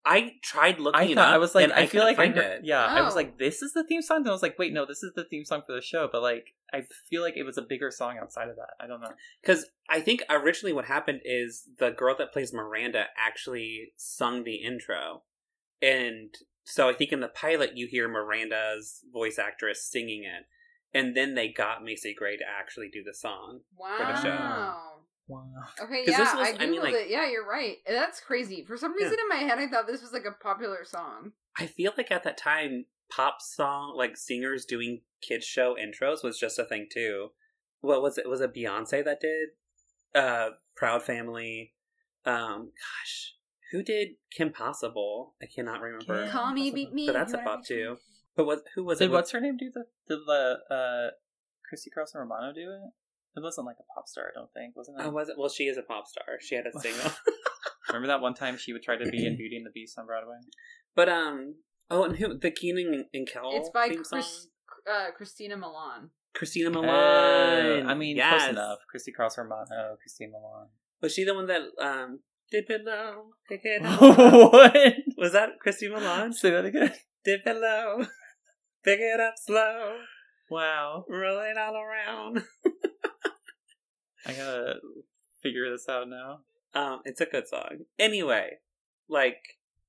I 0.08 0.34
tried 0.40 0.78
looking 0.78 1.00
I 1.00 1.04
it 1.04 1.14
thought 1.16 1.28
up. 1.28 1.34
I 1.34 1.38
was 1.38 1.54
like, 1.54 1.64
and 1.64 1.72
I, 1.72 1.86
feel 1.86 2.04
like 2.04 2.16
I 2.16 2.22
find 2.26 2.34
heard, 2.36 2.60
it. 2.60 2.64
yeah, 2.64 2.84
I 2.84 3.02
was 3.02 3.14
Oh. 3.14 3.16
like, 3.16 3.38
this 3.38 3.60
is 3.60 3.72
the 3.72 3.82
theme 3.84 4.02
song. 4.02 4.22
Then 4.22 4.30
I 4.30 4.32
was 4.32 4.42
like, 4.42 4.56
wait, 4.58 4.72
no, 4.72 4.86
this 4.86 5.02
is 5.02 5.12
the 5.16 5.24
theme 5.24 5.44
song 5.44 5.62
for 5.66 5.74
the 5.74 5.82
show. 5.82 6.08
But 6.10 6.22
like, 6.22 6.54
I 6.72 6.82
feel 7.10 7.22
like 7.22 7.36
it 7.36 7.42
was 7.42 7.58
a 7.58 7.62
bigger 7.62 7.90
song 7.90 8.16
outside 8.22 8.48
of 8.48 8.54
that. 8.56 8.70
I 8.80 8.86
don't 8.86 9.00
know. 9.00 9.12
Because 9.42 9.66
I 9.90 10.00
think 10.00 10.22
originally 10.30 10.72
what 10.72 10.84
happened 10.84 11.22
is 11.24 11.64
the 11.78 11.90
girl 11.90 12.14
that 12.18 12.32
plays 12.32 12.52
Miranda 12.52 13.06
actually 13.18 13.92
sung 13.96 14.44
the 14.44 14.54
intro. 14.56 15.22
And 15.82 16.32
so 16.64 16.88
I 16.88 16.94
think 16.94 17.10
in 17.12 17.20
the 17.20 17.28
pilot 17.28 17.76
you 17.76 17.88
hear 17.88 18.08
Miranda's 18.08 19.00
voice 19.12 19.38
actress 19.38 19.84
singing 19.84 20.22
it, 20.22 20.46
and 20.96 21.16
then 21.16 21.34
they 21.34 21.48
got 21.48 21.82
Macy 21.84 22.14
Gray 22.16 22.36
to 22.36 22.44
actually 22.48 22.88
do 22.92 23.02
the 23.02 23.12
song. 23.12 23.60
Wow. 23.76 23.98
the 23.98 24.22
show. 24.22 25.02
Wow. 25.28 25.44
Okay, 25.82 26.04
'Cause 26.04 26.12
yeah, 26.12 26.20
was- 26.20 26.28
I 26.48 26.50
I 26.50 26.52
googled 26.66 26.70
mean, 26.70 26.80
like- 26.82 26.94
it. 26.94 27.08
Yeah, 27.08 27.28
you're 27.28 27.46
right. 27.46 27.78
That's 27.86 28.20
crazy. 28.20 28.64
For 28.64 28.76
some 28.76 28.94
Yeah. 28.98 29.04
reason 29.06 29.18
in 29.20 29.28
my 29.28 29.36
head, 29.36 29.58
I 29.58 29.66
thought 29.68 29.86
this 29.86 30.02
was 30.02 30.12
like 30.12 30.24
a 30.24 30.32
popular 30.32 30.84
song. 30.84 31.32
I 31.58 31.66
feel 31.66 31.92
like 31.96 32.10
at 32.10 32.22
that 32.24 32.36
time, 32.38 32.86
pop 33.10 33.40
song 33.40 33.94
like 33.96 34.16
singers 34.16 34.64
doing 34.64 35.02
kids 35.22 35.44
show 35.44 35.74
intros 35.76 36.22
was 36.22 36.38
just 36.38 36.58
a 36.58 36.64
thing 36.64 36.88
too. 36.92 37.32
What 37.80 38.02
was 38.02 38.18
it? 38.18 38.28
Was 38.28 38.40
it 38.40 38.54
Beyonce 38.54 39.04
that 39.04 39.20
did? 39.20 39.50
Uh, 40.14 40.50
Proud 40.76 41.02
Family. 41.02 41.74
Um, 42.24 42.72
gosh, 42.72 43.34
who 43.72 43.82
did 43.82 44.16
Kim 44.30 44.52
Possible? 44.52 45.34
I 45.42 45.46
cannot 45.46 45.80
remember. 45.80 46.22
Kim 46.22 46.30
Call 46.30 46.52
me, 46.52 46.70
beat 46.70 46.92
me. 46.92 47.06
But 47.06 47.12
that's 47.14 47.32
a 47.32 47.38
pop 47.38 47.64
too. 47.64 47.96
free. 47.96 48.04
But 48.36 48.44
what? 48.46 48.64
Who 48.74 48.84
was 48.84 48.98
Did 48.98 49.06
it? 49.06 49.12
what's 49.12 49.30
her 49.32 49.40
name 49.40 49.56
do 49.56 49.70
the 49.72 49.84
did 50.08 50.18
the 50.26 50.58
uh 50.70 51.10
Christy 51.68 51.90
Carlson 51.90 52.20
Romano 52.20 52.52
do 52.52 52.70
it? 52.70 52.92
It 53.36 53.42
wasn't 53.42 53.66
like 53.66 53.76
a 53.78 53.94
pop 53.94 54.08
star, 54.08 54.32
I 54.34 54.38
don't 54.38 54.50
think, 54.54 54.74
wasn't 54.76 54.98
it? 55.00 55.04
Oh, 55.06 55.10
was 55.10 55.28
it? 55.28 55.36
Well, 55.38 55.48
she 55.50 55.64
is 55.64 55.76
a 55.76 55.82
pop 55.82 56.06
star. 56.06 56.24
She 56.40 56.54
had 56.54 56.64
a 56.66 56.72
single. 56.80 57.12
Remember 57.88 58.08
that 58.08 58.20
one 58.20 58.34
time 58.34 58.56
she 58.56 58.72
would 58.72 58.82
try 58.82 58.96
to 58.96 59.08
be 59.10 59.26
in 59.26 59.36
Beauty 59.38 59.56
and 59.56 59.66
the 59.66 59.70
Beast 59.70 59.98
on 59.98 60.06
Broadway? 60.06 60.36
but 60.94 61.08
um, 61.08 61.56
oh, 61.90 62.04
and 62.04 62.16
who? 62.16 62.38
The 62.38 62.50
Kenan 62.50 63.04
and 63.12 63.28
Kel. 63.30 63.50
It's 63.52 63.70
by 63.70 63.88
theme 63.88 64.02
Chris, 64.04 64.48
uh, 64.90 65.10
Christina 65.16 65.56
Milian. 65.56 66.08
Christina 66.34 66.70
Uh, 66.70 66.82
Milian. 66.82 67.86
I 67.86 67.94
mean, 67.94 68.16
yes. 68.16 68.40
close 68.42 68.50
enough. 68.50 68.78
Christy 68.90 69.12
Carlson 69.12 69.44
Romano, 69.44 69.96
Christine 70.00 70.30
Milian. 70.32 70.68
Was 71.02 71.12
she 71.12 71.24
the 71.24 71.34
one 71.34 71.46
that 71.46 71.60
um 71.80 72.20
dip 72.50 72.70
it 72.70 72.82
low, 72.84 73.26
pick 73.48 73.60
it 73.64 73.82
up? 73.84 74.00
what? 74.00 74.76
Was 75.18 75.32
that 75.32 75.50
Christy 75.60 75.88
Milian? 75.88 76.32
Say 76.32 76.50
that 76.50 76.64
again. 76.64 76.92
Dip 77.24 77.40
it 77.46 77.56
low, 77.56 77.98
pick 78.84 79.00
it 79.00 79.20
up 79.20 79.34
slow, 79.36 79.96
Wow. 80.50 81.04
roll 81.08 81.40
it 81.40 81.58
all 81.58 81.76
around. 81.76 82.42
I 84.26 84.32
gotta 84.32 84.74
figure 85.42 85.70
this 85.70 85.88
out 85.88 86.08
now. 86.08 86.40
Um, 86.74 87.00
it's 87.04 87.20
a 87.20 87.26
good 87.26 87.48
song. 87.48 87.84
Anyway, 87.98 88.58
like 89.08 89.38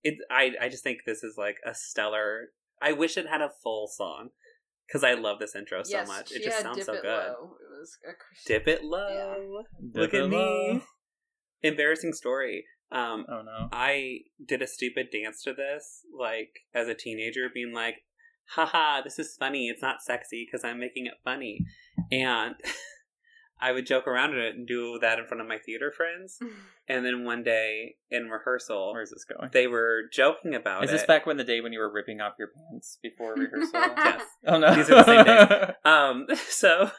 it, 0.04 0.20
I 0.30 0.52
I 0.62 0.70
just 0.70 0.84
think 0.84 1.00
this 1.06 1.24
is 1.24 1.36
like 1.38 1.58
a 1.66 1.74
stellar. 1.74 2.50
I 2.82 2.92
wish 2.92 3.18
it 3.18 3.28
had 3.28 3.42
a 3.42 3.50
full 3.64 3.88
song 3.88 4.30
because 4.88 5.04
I 5.04 5.14
love 5.16 5.40
this 5.40 5.56
intro 5.56 5.84
so 5.84 5.98
yes, 5.98 6.08
much. 6.08 6.32
It 6.32 6.44
just 6.44 6.62
sounds 6.62 6.78
Dip 6.78 6.86
so 6.86 6.94
It 6.94 7.02
good. 7.02 7.08
Low. 7.08 7.56
It 7.60 7.80
was 7.80 7.98
a 8.08 8.48
Dip 8.48 8.68
it 8.68 8.84
low. 8.84 9.64
Look 9.94 10.14
at 10.14 10.30
me. 10.30 10.82
Embarrassing 11.64 12.14
story. 12.14 12.66
Um, 12.92 13.26
Oh 13.28 13.42
no. 13.42 13.70
I 13.72 14.20
did 14.46 14.62
a 14.62 14.68
stupid 14.68 15.08
dance 15.12 15.44
to 15.44 15.54
this, 15.54 16.04
like 16.18 16.52
as 16.74 16.88
a 16.88 16.94
teenager, 16.94 17.50
being 17.54 17.74
like, 17.74 17.96
haha, 18.52 19.02
this 19.02 19.20
is 19.20 19.36
funny. 19.38 19.68
It's 19.68 19.82
not 19.82 20.02
sexy 20.02 20.46
because 20.46 20.64
I'm 20.64 20.80
making 20.80 21.08
it 21.08 21.16
funny. 21.24 21.66
And 22.12 22.56
I 23.60 23.72
would 23.72 23.86
joke 23.88 24.08
around 24.08 24.36
it 24.36 24.56
and 24.56 24.68
do 24.68 25.00
that 25.02 25.18
in 25.20 25.26
front 25.26 25.42
of 25.42 25.48
my 25.48 25.58
theater 25.58 25.92
friends. 25.96 26.40
And 26.90 27.06
then 27.06 27.26
one 27.26 27.44
day 27.44 27.96
in 28.10 28.30
rehearsal, 28.30 28.94
Where's 28.94 29.10
this 29.12 29.26
going? 29.26 29.50
they 29.52 29.68
were 29.68 30.04
joking 30.14 30.56
about 30.56 30.86
Is 30.86 30.90
it. 30.90 30.94
this 30.94 31.04
back 31.06 31.26
when 31.26 31.36
the 31.36 31.44
day 31.44 31.60
when 31.60 31.74
you 31.74 31.80
were 31.80 31.92
ripping 31.92 32.22
off 32.22 32.36
your 32.40 32.48
pants 32.48 32.98
before 33.04 33.34
rehearsal? 33.36 33.72
Yes. 33.74 34.22
Oh 34.46 34.58
no. 34.58 34.74
These 34.74 34.90
are 34.90 34.96
the 34.96 35.04
same 35.04 35.26
days. 35.26 35.76
Um, 35.84 36.28
so 36.48 36.92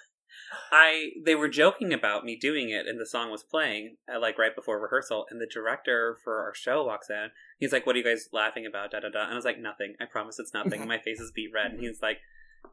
I 0.70 1.10
they 1.24 1.34
were 1.34 1.48
joking 1.48 1.94
about 1.94 2.24
me 2.24 2.36
doing 2.36 2.68
it, 2.68 2.86
and 2.86 3.00
the 3.00 3.06
song 3.06 3.30
was 3.30 3.42
playing 3.42 3.96
uh, 4.14 4.20
like 4.20 4.38
right 4.38 4.54
before 4.54 4.78
rehearsal, 4.78 5.24
and 5.30 5.40
the 5.40 5.46
director 5.46 6.18
for 6.22 6.40
our 6.42 6.54
show 6.54 6.84
walks 6.84 7.08
in. 7.08 7.28
He's 7.58 7.72
like, 7.72 7.86
"What 7.86 7.94
are 7.96 7.98
you 7.98 8.04
guys 8.04 8.28
laughing 8.32 8.66
about?" 8.66 8.90
Da 8.90 9.00
da 9.00 9.08
da. 9.08 9.22
And 9.22 9.32
I 9.32 9.36
was 9.36 9.46
like, 9.46 9.58
"Nothing. 9.58 9.94
I 10.00 10.04
promise 10.04 10.38
it's 10.38 10.52
nothing." 10.52 10.86
My 10.86 10.98
face 10.98 11.18
is 11.20 11.32
beat 11.34 11.50
red, 11.54 11.70
and 11.72 11.80
he's 11.80 12.02
like. 12.02 12.18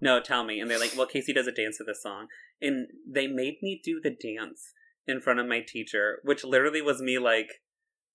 No, 0.01 0.19
tell 0.21 0.43
me. 0.43 0.59
And 0.59 0.69
they're 0.69 0.79
like, 0.79 0.93
well, 0.97 1.07
Casey 1.07 1.33
does 1.33 1.47
a 1.47 1.51
dance 1.51 1.77
to 1.77 1.83
this 1.83 2.01
song. 2.03 2.27
And 2.61 2.87
they 3.09 3.27
made 3.27 3.55
me 3.61 3.81
do 3.83 3.99
the 4.01 4.09
dance 4.11 4.71
in 5.07 5.21
front 5.21 5.39
of 5.39 5.47
my 5.47 5.61
teacher, 5.65 6.19
which 6.23 6.43
literally 6.43 6.81
was 6.81 7.01
me 7.01 7.17
like 7.19 7.49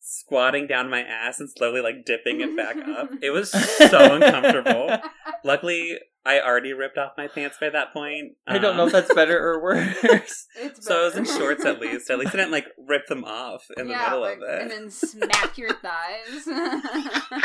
squatting 0.03 0.67
down 0.67 0.89
my 0.89 1.03
ass 1.03 1.41
and 1.41 1.51
slowly 1.51 1.81
like 1.81 2.05
dipping 2.07 2.41
it 2.41 2.57
back 2.57 2.77
up. 2.89 3.11
It 3.23 3.31
was 3.31 3.51
so 3.51 4.15
uncomfortable. 4.15 4.97
Luckily, 5.45 5.99
I 6.25 6.41
already 6.41 6.73
ripped 6.73 6.97
off 6.99 7.13
my 7.17 7.29
pants 7.29 7.59
by 7.61 7.71
that 7.71 7.93
point. 7.93 8.33
I 8.47 8.59
don't 8.59 8.77
know 8.77 8.83
Um, 8.83 8.89
if 8.89 8.93
that's 8.93 9.15
better 9.15 9.39
or 9.39 9.63
worse. 9.63 10.47
It's 10.57 10.85
so 10.87 11.03
I 11.03 11.05
was 11.05 11.17
in 11.17 11.25
shorts 11.27 11.65
at 11.65 11.81
least. 11.81 12.11
At 12.11 12.19
least 12.19 12.35
I 12.35 12.39
didn't 12.39 12.51
like 12.53 12.67
rip 12.79 13.07
them 13.09 13.25
off 13.25 13.67
in 13.77 13.89
the 13.89 13.97
middle 13.97 14.21
like, 14.21 14.37
of 14.39 14.43
it. 14.43 14.63
and 14.63 14.71
then 14.71 14.91
smack 14.91 15.57
your 15.59 15.73
thighs. 15.75 16.47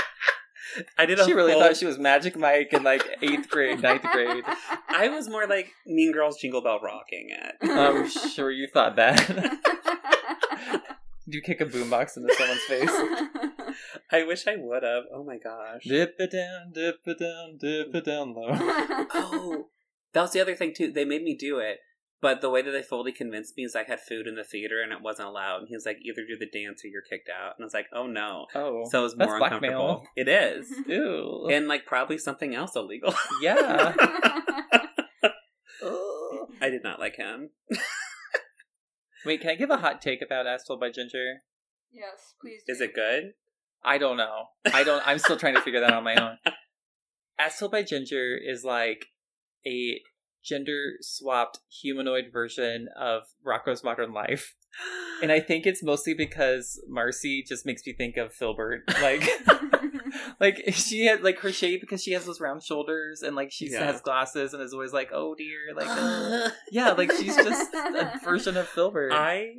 I 0.98 1.06
did 1.06 1.20
she 1.20 1.34
really 1.34 1.54
full- 1.54 1.62
thought 1.62 1.78
she 1.78 1.86
was 1.86 1.98
Magic 1.98 2.38
Mike 2.38 2.74
in 2.74 2.84
like 2.84 3.04
eighth 3.22 3.50
grade, 3.50 3.82
ninth 3.82 4.04
grade. 4.04 4.44
I 4.90 5.10
was 5.10 5.30
more 5.30 5.48
like 5.48 5.72
Mean 5.86 6.12
Girls 6.12 6.38
Jingle 6.40 6.62
Bell 6.62 6.80
rocking 6.82 7.30
it. 7.30 7.56
I'm 7.62 8.10
sure 8.10 8.52
you 8.52 8.68
thought 8.68 8.96
that. 8.96 9.20
you 11.26 11.42
kick 11.42 11.62
a 11.62 11.66
boombox 11.66 12.18
into 12.18 12.34
someone's 12.36 12.62
face. 12.64 13.76
I 14.12 14.24
wish 14.24 14.48
I 14.48 14.56
would 14.58 14.84
have. 14.84 15.04
Oh 15.14 15.24
my 15.24 15.38
gosh. 15.38 15.84
Dip 15.84 16.16
it 16.20 16.32
down, 16.32 16.72
dip 16.74 17.00
it 17.06 17.20
down, 17.20 17.58
dip 17.60 17.94
it 17.94 18.06
down 18.06 18.34
low. 18.34 18.48
Oh, 18.52 19.70
that 20.14 20.22
was 20.22 20.32
the 20.32 20.42
other 20.42 20.56
thing 20.56 20.74
too. 20.74 20.92
They 20.92 21.06
made 21.06 21.24
me 21.24 21.36
do 21.36 21.60
it, 21.60 21.80
but 22.26 22.42
the 22.42 22.50
way 22.50 22.64
that 22.64 22.72
they 22.72 22.82
fully 22.82 23.12
convinced 23.12 23.56
me 23.56 23.66
is 23.66 23.76
I 23.76 23.84
had 23.84 24.00
food 24.00 24.26
in 24.26 24.34
the 24.34 24.44
theater 24.44 24.82
and 24.82 24.92
it 24.92 25.00
wasn't 25.04 25.28
allowed. 25.28 25.60
And 25.60 25.68
he 25.68 25.76
was 25.76 25.86
like, 25.86 26.00
either 26.02 26.24
do 26.28 26.36
the 26.36 26.48
dance 26.50 26.84
or 26.84 26.88
you're 26.88 27.04
kicked 27.08 27.30
out. 27.30 27.54
And 27.56 27.64
I 27.64 27.66
was 27.66 27.74
like, 27.76 27.86
oh 27.94 28.08
no. 28.08 28.48
Oh, 28.56 28.84
So 28.90 29.02
it 29.02 29.04
was 29.04 29.14
that's 29.16 29.30
more 29.30 29.38
blackmail. 29.38 29.62
uncomfortable. 29.62 30.08
It 30.16 30.28
is, 30.28 30.74
Ew. 30.88 31.48
and 31.52 31.68
like 31.68 31.86
probably 31.86 32.18
something 32.18 32.56
else 32.56 32.76
illegal. 32.76 33.14
yeah. 33.44 33.94
I 36.62 36.70
did 36.70 36.84
not 36.84 37.00
like 37.00 37.16
him. 37.18 37.52
Wait, 39.26 39.42
can 39.42 39.52
I 39.52 39.56
give 39.56 39.70
a 39.70 39.78
hot 39.78 40.02
take 40.02 40.22
about 40.24 40.48
As 40.48 40.64
Told 40.64 40.80
by 40.80 40.90
Ginger? 40.90 41.42
yes, 41.92 42.34
please. 42.42 42.62
Is 42.68 42.82
it 42.82 42.96
good? 42.96 43.34
I 43.84 43.98
don't 44.00 44.18
know. 44.18 44.46
I 44.74 44.84
don't. 44.84 45.06
I'm 45.08 45.20
still 45.20 45.38
trying 45.38 45.54
to 45.56 45.62
figure 45.62 45.80
that 45.82 45.92
out 45.92 45.98
on 45.98 46.04
my 46.04 46.16
own. 46.16 46.38
As 47.38 47.58
Told 47.60 47.72
by 47.72 47.84
Ginger 47.84 48.36
is 48.36 48.64
like 48.64 49.06
a 49.68 50.00
gender 50.46 50.94
swapped 51.02 51.60
humanoid 51.82 52.26
version 52.32 52.88
of 53.00 53.24
Rocko's 53.46 53.84
Modern 53.84 54.14
Life, 54.14 54.54
and 55.22 55.32
I 55.32 55.40
think 55.48 55.66
it's 55.66 55.84
mostly 55.84 56.14
because 56.14 56.80
Marcy 56.88 57.44
just 57.48 57.66
makes 57.66 57.86
me 57.86 57.94
think 57.94 58.18
of 58.18 58.34
Filbert. 58.34 58.84
Like, 59.02 59.28
like 60.40 60.64
she 60.74 61.06
had 61.06 61.24
like 61.24 61.40
her 61.40 61.52
shape 61.52 61.82
because 61.82 62.02
she 62.04 62.12
has 62.14 62.26
those 62.26 62.40
round 62.40 62.64
shoulders 62.64 63.22
and 63.22 63.36
like 63.36 63.52
she 63.52 63.70
Yeah. 63.70 63.86
has 63.86 64.02
glasses 64.02 64.54
and 64.54 64.62
is 64.62 64.74
always 64.74 64.94
like, 64.94 65.10
oh 65.14 65.36
dear, 65.36 65.74
like 65.76 65.88
uh, 65.90 66.50
yeah, 66.72 66.92
like 66.92 67.12
she's 67.12 67.36
just 67.36 67.74
a 67.74 68.20
version 68.24 68.58
of 68.58 68.68
Filbert. 68.68 69.12
I 69.14 69.56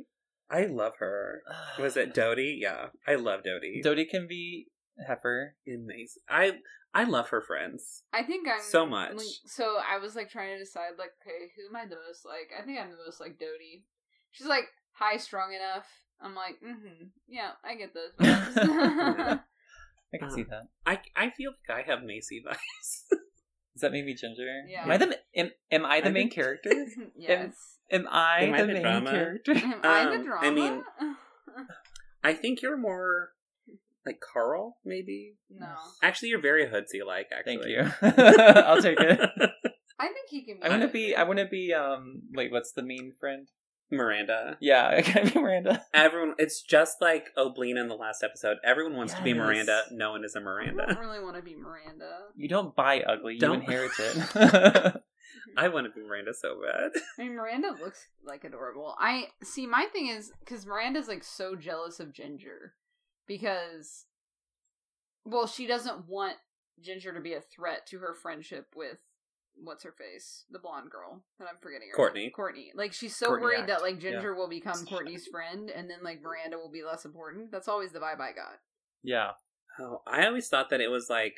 I 0.49 0.65
love 0.65 0.93
her. 0.99 1.41
Was 1.79 1.97
it 1.97 2.13
Dodie? 2.13 2.57
Yeah, 2.61 2.87
I 3.07 3.15
love 3.15 3.41
Dodie. 3.43 3.81
Dodie 3.83 4.05
can 4.05 4.27
be 4.27 4.67
Heffer. 5.09 5.49
Amazing. 5.67 6.23
I 6.29 6.53
I 6.99 7.03
love 7.03 7.29
her 7.29 7.41
friends 7.41 8.03
I 8.13 8.23
think 8.23 8.47
I'm 8.47 8.61
so 8.61 8.85
much. 8.85 9.13
like, 9.15 9.25
so 9.45 9.77
I 9.89 9.97
was 9.99 10.15
like 10.15 10.29
trying 10.29 10.53
to 10.55 10.59
decide 10.59 10.91
like, 10.97 11.11
okay, 11.21 11.51
who 11.55 11.67
am 11.69 11.75
I 11.75 11.87
the 11.87 11.95
most 12.07 12.25
like? 12.25 12.49
I 12.57 12.65
think 12.65 12.79
I'm 12.79 12.89
the 12.91 12.97
most 13.05 13.19
like 13.19 13.37
Dodie. 13.39 13.83
She's 14.31 14.47
like 14.47 14.65
high 14.93 15.17
strung 15.17 15.53
enough. 15.53 15.85
I'm 16.21 16.33
like, 16.35 16.55
mm-hmm. 16.65 17.05
Yeah, 17.27 17.51
I 17.63 17.75
get 17.75 17.93
those. 17.93 18.11
vibes. 18.19 19.39
I 20.13 20.17
can 20.17 20.27
Uh, 20.29 20.31
see 20.31 20.43
that. 20.43 20.63
I 20.85 20.99
I 21.15 21.29
feel 21.31 21.51
like 21.51 21.77
I 21.77 21.89
have 21.89 21.99
Macie 21.99 22.41
vibes. 22.45 22.89
Does 23.75 23.81
that 23.81 23.91
make 23.91 24.05
me 24.05 24.15
ginger? 24.15 24.45
Yeah. 24.67 24.83
Am 24.85 24.91
I 24.91 24.97
the 24.97 25.19
am, 25.35 25.51
am 25.71 25.85
I 25.85 26.01
the 26.01 26.07
I 26.07 26.11
main 26.11 26.23
think- 26.23 26.33
character? 26.33 26.71
yes. 27.15 27.53
Am 27.91 28.07
I 28.09 28.39
Am 28.41 28.53
I 28.53 28.61
the 28.61 28.67
the 28.67 28.73
main 28.73 28.81
drama? 28.81 29.11
character? 29.11 29.51
Am 29.55 29.81
I 29.83 30.05
the 30.05 30.11
Um, 30.15 30.23
drama? 30.25 30.47
I 30.47 30.51
mean- 30.51 30.83
I 32.23 32.33
think 32.33 32.61
you're 32.61 32.75
more 32.77 33.29
like 34.07 34.19
Carl, 34.21 34.77
maybe. 34.85 35.35
no. 35.49 35.67
Actually, 36.01 36.29
you're 36.29 36.41
very 36.41 36.67
hoodsy 36.67 37.01
like. 37.05 37.27
Actually, 37.31 37.57
Thank 37.57 37.67
you. 37.67 38.23
I'll 38.63 38.81
take 38.81 38.99
it. 38.99 39.19
I 39.99 40.07
think 40.07 40.29
he 40.29 40.43
can 40.43 40.57
be. 40.59 40.63
I 40.63 40.69
want 40.69 40.81
to 40.81 40.87
be. 40.87 41.15
I 41.15 41.23
want 41.23 41.39
to 41.39 41.45
be. 41.45 41.73
Um. 41.73 42.21
Wait. 42.33 42.51
What's 42.51 42.71
the 42.71 42.83
mean 42.83 43.13
friend? 43.19 43.47
Miranda. 43.89 44.57
Yeah. 44.59 44.87
I 44.97 45.01
can 45.01 45.29
be 45.29 45.39
Miranda. 45.39 45.83
Everyone, 45.93 46.35
it's 46.37 46.61
just 46.61 46.97
like 47.01 47.27
Oblina 47.37 47.79
in 47.79 47.87
the 47.87 47.95
last 47.95 48.21
episode. 48.23 48.57
Everyone 48.63 48.95
wants 48.97 49.13
to 49.13 49.21
be 49.23 49.33
Miranda. 49.33 49.83
No 49.91 50.11
one 50.11 50.25
is 50.25 50.35
a 50.35 50.41
Miranda. 50.41 50.85
don't 50.87 50.99
really 50.99 51.23
want 51.23 51.37
to 51.37 51.41
be 51.41 51.55
Miranda. 51.55 52.09
You 52.35 52.49
don't 52.49 52.75
buy 52.75 53.01
ugly. 53.01 53.35
You 53.35 53.39
Don't- 53.39 53.61
inherit 53.61 53.91
it. 53.97 55.01
I 55.55 55.69
want 55.69 55.87
to 55.87 55.91
be 55.99 56.05
Miranda 56.05 56.33
so 56.33 56.57
bad. 56.63 56.91
I 57.17 57.23
mean, 57.23 57.35
Miranda 57.35 57.71
looks 57.81 58.07
like 58.25 58.43
adorable. 58.43 58.95
I 58.99 59.29
see. 59.43 59.65
My 59.65 59.85
thing 59.91 60.07
is 60.07 60.31
because 60.41 60.65
Miranda's 60.65 61.07
like 61.07 61.23
so 61.23 61.55
jealous 61.55 61.99
of 61.99 62.13
Ginger 62.13 62.73
because, 63.27 64.05
well, 65.25 65.47
she 65.47 65.67
doesn't 65.67 66.07
want 66.07 66.35
Ginger 66.81 67.13
to 67.13 67.21
be 67.21 67.33
a 67.33 67.41
threat 67.41 67.85
to 67.87 67.99
her 67.99 68.13
friendship 68.13 68.67
with 68.75 68.97
what's 69.63 69.83
her 69.83 69.91
face, 69.91 70.45
the 70.51 70.59
blonde 70.59 70.91
girl 70.91 71.23
that 71.39 71.47
I'm 71.49 71.57
forgetting 71.61 71.87
her. 71.91 71.95
Courtney. 71.95 72.21
name. 72.23 72.31
Courtney. 72.31 72.71
Like 72.75 72.93
she's 72.93 73.15
so 73.15 73.27
Courtney 73.27 73.43
worried 73.43 73.59
Act. 73.61 73.67
that 73.67 73.81
like 73.81 73.99
Ginger 73.99 74.35
will 74.35 74.49
become 74.49 74.85
Courtney's 74.85 75.27
friend, 75.27 75.69
and 75.69 75.89
then 75.89 75.99
like 76.03 76.21
Miranda 76.21 76.57
will 76.57 76.71
be 76.71 76.83
less 76.83 77.05
important. 77.05 77.51
That's 77.51 77.67
always 77.67 77.91
the 77.91 77.99
vibe 77.99 78.19
I 78.21 78.31
got. 78.33 78.59
yeah. 79.03 79.31
Oh, 79.79 80.01
I 80.07 80.25
always 80.25 80.47
thought 80.47 80.71
that 80.71 80.81
it 80.81 80.89
was 80.89 81.07
like 81.07 81.35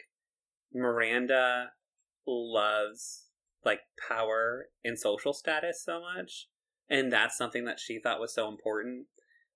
Miranda 0.73 1.71
loves 2.25 3.25
like 3.65 3.81
power 4.07 4.67
and 4.83 4.97
social 4.97 5.33
status 5.33 5.83
so 5.83 5.99
much, 5.99 6.47
and 6.89 7.11
that's 7.11 7.37
something 7.37 7.65
that 7.65 7.79
she 7.79 7.99
thought 7.99 8.19
was 8.21 8.33
so 8.33 8.47
important. 8.47 9.07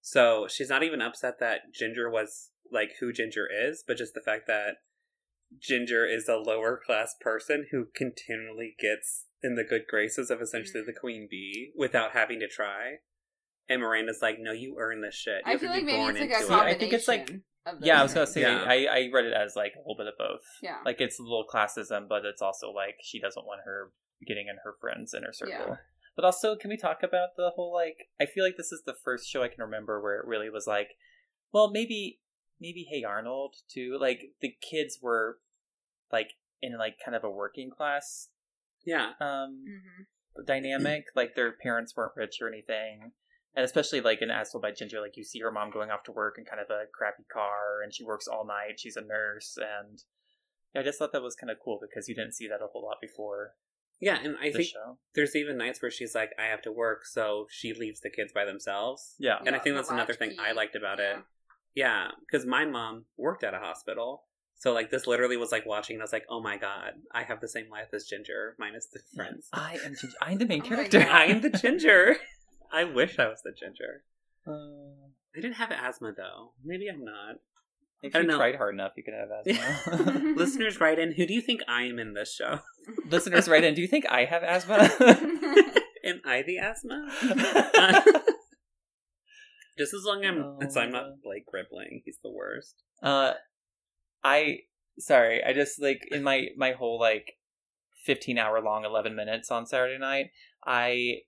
So 0.05 0.47
she's 0.49 0.69
not 0.69 0.83
even 0.83 1.01
upset 1.01 1.39
that 1.39 1.73
Ginger 1.73 2.09
was 2.09 2.51
like 2.69 2.91
who 2.99 3.13
Ginger 3.13 3.47
is, 3.49 3.83
but 3.87 3.95
just 3.97 4.13
the 4.13 4.19
fact 4.21 4.47
that 4.47 4.75
Ginger 5.59 6.05
is 6.05 6.27
a 6.27 6.35
lower 6.35 6.79
class 6.85 7.15
person 7.21 7.67
who 7.71 7.85
continually 7.95 8.75
gets 8.77 9.27
in 9.41 9.55
the 9.55 9.63
good 9.63 9.83
graces 9.89 10.29
of 10.29 10.41
essentially 10.41 10.81
Mhm. 10.83 10.87
the 10.87 10.93
queen 10.93 11.27
bee 11.31 11.71
without 11.75 12.11
having 12.11 12.39
to 12.41 12.47
try. 12.49 12.97
And 13.69 13.81
Miranda's 13.81 14.21
like, 14.21 14.39
"No, 14.39 14.51
you 14.51 14.75
earn 14.77 14.99
this 15.01 15.15
shit. 15.15 15.37
You 15.37 15.43
I 15.45 15.51
have 15.51 15.61
feel 15.61 15.69
to 15.69 15.73
like 15.75 15.81
be 15.83 15.85
maybe 15.85 15.97
born 15.97 16.09
it's 16.17 16.19
like 16.19 16.29
a 16.31 16.41
into 16.41 16.53
it." 16.53 16.57
I 16.57 16.73
think 16.73 16.93
it's 16.93 17.07
like- 17.07 17.31
Yeah, 17.79 17.99
I 18.01 18.03
was 18.03 18.13
gonna 18.13 18.27
say 18.27 18.41
Yeah. 18.41 18.65
I, 18.67 18.85
I 18.87 19.09
read 19.13 19.23
it 19.25 19.33
as 19.33 19.55
like 19.55 19.73
a 19.75 19.79
little 19.79 19.95
bit 19.95 20.07
of 20.07 20.17
both. 20.17 20.43
Yeah. 20.61 20.81
Like 20.83 20.99
it's 20.99 21.17
a 21.17 21.23
little 21.23 21.45
classism, 21.47 22.09
but 22.09 22.25
it's 22.25 22.41
also 22.41 22.71
like 22.71 22.97
she 23.01 23.21
doesn't 23.21 23.45
want 23.45 23.61
her 23.63 23.91
getting 24.27 24.47
in 24.49 24.57
her 24.65 24.73
friends 24.81 25.13
inner 25.13 25.31
circle. 25.31 25.53
Yeah. 25.53 25.77
But 26.15 26.25
also, 26.25 26.55
can 26.55 26.69
we 26.69 26.77
talk 26.77 27.01
about 27.03 27.29
the 27.37 27.51
whole 27.55 27.73
like? 27.73 28.09
I 28.21 28.25
feel 28.25 28.43
like 28.43 28.57
this 28.57 28.71
is 28.71 28.83
the 28.85 28.95
first 29.03 29.27
show 29.29 29.41
I 29.43 29.47
can 29.47 29.63
remember 29.63 30.01
where 30.01 30.15
it 30.19 30.27
really 30.27 30.49
was 30.49 30.67
like, 30.67 30.89
well, 31.51 31.71
maybe, 31.71 32.19
maybe 32.59 32.85
Hey 32.89 33.03
Arnold 33.03 33.55
too. 33.67 33.97
Like 33.99 34.31
the 34.41 34.55
kids 34.61 34.99
were, 35.01 35.39
like 36.11 36.33
in 36.61 36.77
like 36.77 36.95
kind 37.03 37.15
of 37.15 37.23
a 37.23 37.29
working 37.29 37.69
class 37.69 38.29
yeah, 38.85 39.11
um 39.19 39.63
Mhm. 39.67 40.45
dynamic. 40.45 41.05
like 41.15 41.35
their 41.35 41.51
parents 41.53 41.95
weren't 41.95 42.15
rich 42.15 42.37
or 42.41 42.47
anything. 42.47 43.13
And 43.55 43.63
especially 43.63 44.01
like 44.01 44.21
in 44.21 44.29
As 44.31 44.51
Told 44.51 44.61
by 44.61 44.71
Ginger, 44.71 44.99
like 45.01 45.15
you 45.17 45.23
see 45.23 45.39
her 45.39 45.51
mom 45.51 45.71
going 45.71 45.89
off 45.91 46.03
to 46.03 46.11
work 46.11 46.35
in 46.37 46.45
kind 46.45 46.59
of 46.61 46.69
a 46.69 46.85
crappy 46.93 47.23
car 47.31 47.81
and 47.83 47.93
she 47.93 48.03
works 48.03 48.27
all 48.27 48.45
night. 48.45 48.79
She's 48.79 48.95
a 48.97 49.01
nurse 49.01 49.57
and 49.57 50.01
yeah, 50.73 50.81
I 50.81 50.83
just 50.83 50.97
thought 50.99 51.11
that 51.13 51.21
was 51.21 51.35
kind 51.35 51.49
of 51.51 51.57
cool 51.63 51.79
because 51.81 52.07
you 52.09 52.15
didn't 52.15 52.33
see 52.33 52.47
that 52.47 52.61
a 52.63 52.67
whole 52.67 52.83
lot 52.83 52.97
before 53.01 53.53
yeah, 53.99 54.17
and 54.23 54.35
I 54.41 54.49
the 54.51 54.57
think 54.57 54.67
show. 54.69 54.97
there's 55.15 55.35
even 55.35 55.57
nights 55.57 55.81
where 55.81 55.91
she's 55.91 56.13
like, 56.15 56.31
"I 56.39 56.45
have 56.45 56.61
to 56.63 56.71
work," 56.71 57.05
so 57.05 57.47
she 57.49 57.73
leaves 57.73 58.01
the 58.01 58.09
kids 58.09 58.31
by 58.33 58.45
themselves. 58.45 59.15
Yeah. 59.19 59.39
And 59.45 59.55
I 59.55 59.59
think 59.59 59.75
that's 59.75 59.89
another 59.91 60.13
thing 60.13 60.35
I 60.39 60.51
liked 60.51 60.75
about 60.75 60.99
Yeah. 60.99 61.17
it. 61.19 61.23
Yeah, 61.75 62.11
because 62.19 62.45
my 62.45 62.65
mom 62.65 63.05
worked 63.17 63.43
at 63.43 63.53
a 63.53 63.59
hospital. 63.59 64.23
So, 64.55 64.71
like, 64.73 64.91
this 64.91 65.07
literally 65.07 65.37
was 65.37 65.51
like 65.51 65.65
watching, 65.65 65.95
and 65.95 66.01
I 66.01 66.05
was 66.05 66.13
like, 66.13 66.25
oh 66.29 66.39
my 66.41 66.57
god, 66.57 66.93
I 67.11 67.23
have 67.23 67.41
the 67.41 67.47
same 67.49 67.69
life 67.69 67.87
as 67.93 68.05
Ginger, 68.05 68.55
minus 68.59 68.85
the 68.85 68.99
friends. 69.15 69.49
I 69.51 69.73
am 69.83 69.95
Ginger. 69.95 70.17
I'm 70.21 70.37
the 70.37 70.45
main 70.45 70.61
Oh 70.63 70.67
character. 70.69 70.99
I'm 71.01 71.41
the 71.41 71.49
Ginger. 71.49 72.17
I 72.71 72.83
wish 72.85 73.19
I 73.19 73.27
was 73.27 73.41
the 73.43 73.51
Ginger. 73.51 74.03
Uh, 74.45 74.51
I 75.33 75.39
didn't 75.39 75.53
have 75.53 75.71
asthma, 75.71 76.11
though. 76.17 76.51
Maybe 76.65 76.89
I'm 76.89 77.05
not. 77.05 77.35
If 78.03 78.13
I 78.15 78.19
you 78.19 78.25
don't 78.25 78.31
know. 78.33 78.37
tried 78.37 78.55
hard 78.55 78.75
enough, 78.75 78.91
you 78.97 79.03
could 79.03 79.13
have 79.13 79.29
asthma. 79.47 80.33
Listeners, 80.35 80.79
write 80.79 80.99
in. 80.99 81.13
Who 81.13 81.25
do 81.25 81.33
you 81.33 81.41
think 81.41 81.61
I 81.67 81.83
am 81.83 81.97
in 81.99 82.13
this 82.13 82.33
show? 82.33 82.59
Listeners, 83.09 83.47
write 83.47 83.63
in. 83.63 83.73
Do 83.73 83.81
you 83.81 83.87
think 83.87 84.05
I 84.09 84.25
have 84.25 84.43
asthma? 84.43 84.75
am 86.03 86.21
I 86.25 86.41
the 86.41 86.59
asthma? 86.59 87.09
Just 89.77 89.93
as 89.93 90.03
long 90.03 90.23
Oh 90.25 90.57
I'm, 90.59 90.67
as 90.67 90.77
I'm 90.77 90.91
not. 90.91 91.21
Blake 91.23 91.45
Gripling. 91.47 92.01
He's 92.05 92.19
the 92.23 92.29
worst. 92.31 92.83
Uh, 93.01 93.33
I 94.23 94.59
sorry. 94.99 95.43
I 95.43 95.53
just 95.53 95.81
like 95.81 96.07
in 96.11 96.23
my 96.23 96.49
my 96.57 96.73
whole 96.73 96.99
like 96.99 97.37
fifteen 98.05 98.37
hour 98.37 98.61
long 98.61 98.85
eleven 98.85 99.15
minutes 99.15 99.49
on 99.49 99.65
Saturday 99.65 99.97
night. 99.97 100.27
I 100.65 101.21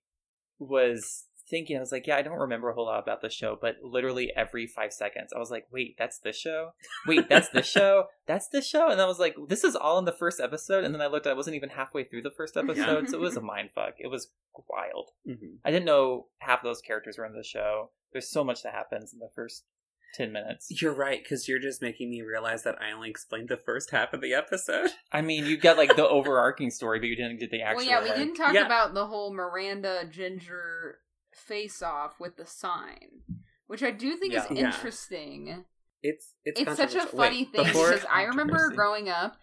was 0.60 1.24
thinking. 1.50 1.78
I 1.78 1.80
was 1.80 1.92
like, 1.92 2.08
yeah, 2.08 2.18
I 2.18 2.22
don't 2.22 2.40
remember 2.40 2.70
a 2.70 2.74
whole 2.74 2.86
lot 2.86 3.02
about 3.02 3.22
the 3.22 3.30
show, 3.30 3.58
but 3.60 3.78
literally 3.84 4.32
every 4.36 4.68
five 4.68 4.94
seconds, 4.94 5.32
I 5.36 5.40
was 5.40 5.52
like, 5.52 5.68
wait, 5.72 5.96
that's 5.98 6.20
the 6.20 6.34
show. 6.34 6.72
Wait, 7.08 7.30
that's 7.30 7.50
the 7.50 7.62
show. 7.76 8.06
That's 8.28 8.48
the 8.50 8.62
show. 8.62 8.90
And 8.90 9.02
I 9.02 9.06
was 9.06 9.20
like, 9.20 9.36
this 9.48 9.64
is 9.64 9.76
all 9.76 10.00
in 10.00 10.06
the 10.06 10.12
first 10.12 10.40
episode. 10.40 10.84
And 10.84 10.94
then 10.94 11.02
I 11.02 11.08
looked. 11.08 11.28
I 11.28 11.34
wasn't 11.34 11.56
even 11.56 11.70
halfway 11.70 12.04
through 12.04 12.24
the 12.24 12.32
first 12.36 12.58
episode, 12.58 13.10
so 13.10 13.16
it 13.18 13.22
was 13.22 13.38
a 13.38 13.42
mind 13.54 13.70
fuck. 13.74 13.94
It 14.00 14.08
was 14.08 14.32
wild. 14.70 15.12
hmm 15.26 15.56
I 15.64 15.72
didn't 15.72 15.86
know 15.86 16.28
half 16.40 16.64
those 16.64 16.82
characters 16.82 17.18
were 17.18 17.26
in 17.26 17.34
the 17.36 17.44
show. 17.44 17.92
There's 18.14 18.30
so 18.30 18.44
much 18.44 18.64
that 18.64 18.74
happens 18.74 19.14
in 19.14 19.20
the 19.20 19.30
first 19.36 19.66
ten 20.14 20.32
minutes. 20.32 20.68
You're 20.82 20.94
right, 20.94 21.22
because 21.22 21.48
you're 21.50 21.60
just 21.60 21.82
making 21.82 22.10
me 22.10 22.22
realize 22.22 22.64
that 22.64 22.76
I 22.82 22.94
only 22.94 23.10
explained 23.10 23.50
the 23.50 23.58
first 23.58 23.92
half 23.92 24.14
of 24.14 24.22
the 24.22 24.34
episode. 24.34 24.92
I 25.12 25.22
mean, 25.22 25.46
you 25.46 25.58
got 25.58 25.76
like 25.78 25.96
the 25.98 26.08
overarching 26.08 26.70
story, 26.70 27.00
but 27.00 27.08
you 27.10 27.18
didn't 27.18 27.40
get 27.42 27.52
the 27.52 27.62
actual. 27.62 27.78
well, 27.78 27.86
yeah, 27.86 28.02
we 28.02 28.08
like- 28.10 28.18
didn't 28.18 28.36
talk 28.36 28.54
Yeah. 28.54 28.66
about 28.66 28.94
the 28.94 29.06
whole 29.08 29.34
Miranda 29.34 30.04
Ginger 30.10 31.00
face 31.36 31.82
off 31.82 32.20
with 32.20 32.38
the 32.38 32.46
sign, 32.46 33.22
which 33.68 33.84
I 33.84 33.92
do 33.92 34.16
think 34.16 34.34
is 34.34 34.44
Yeah. 34.50 34.54
Yeah. 34.58 34.66
interesting. 34.68 35.66
It's 36.02 36.34
it's, 36.44 36.62
It's 36.62 36.76
such 36.78 36.96
a 36.96 37.02
funny 37.08 37.44
Wait, 37.44 37.52
thing 37.52 37.64
before- 37.66 37.92
because 37.92 38.06
I 38.12 38.24
remember 38.24 38.70
growing 38.70 39.10
up, 39.10 39.38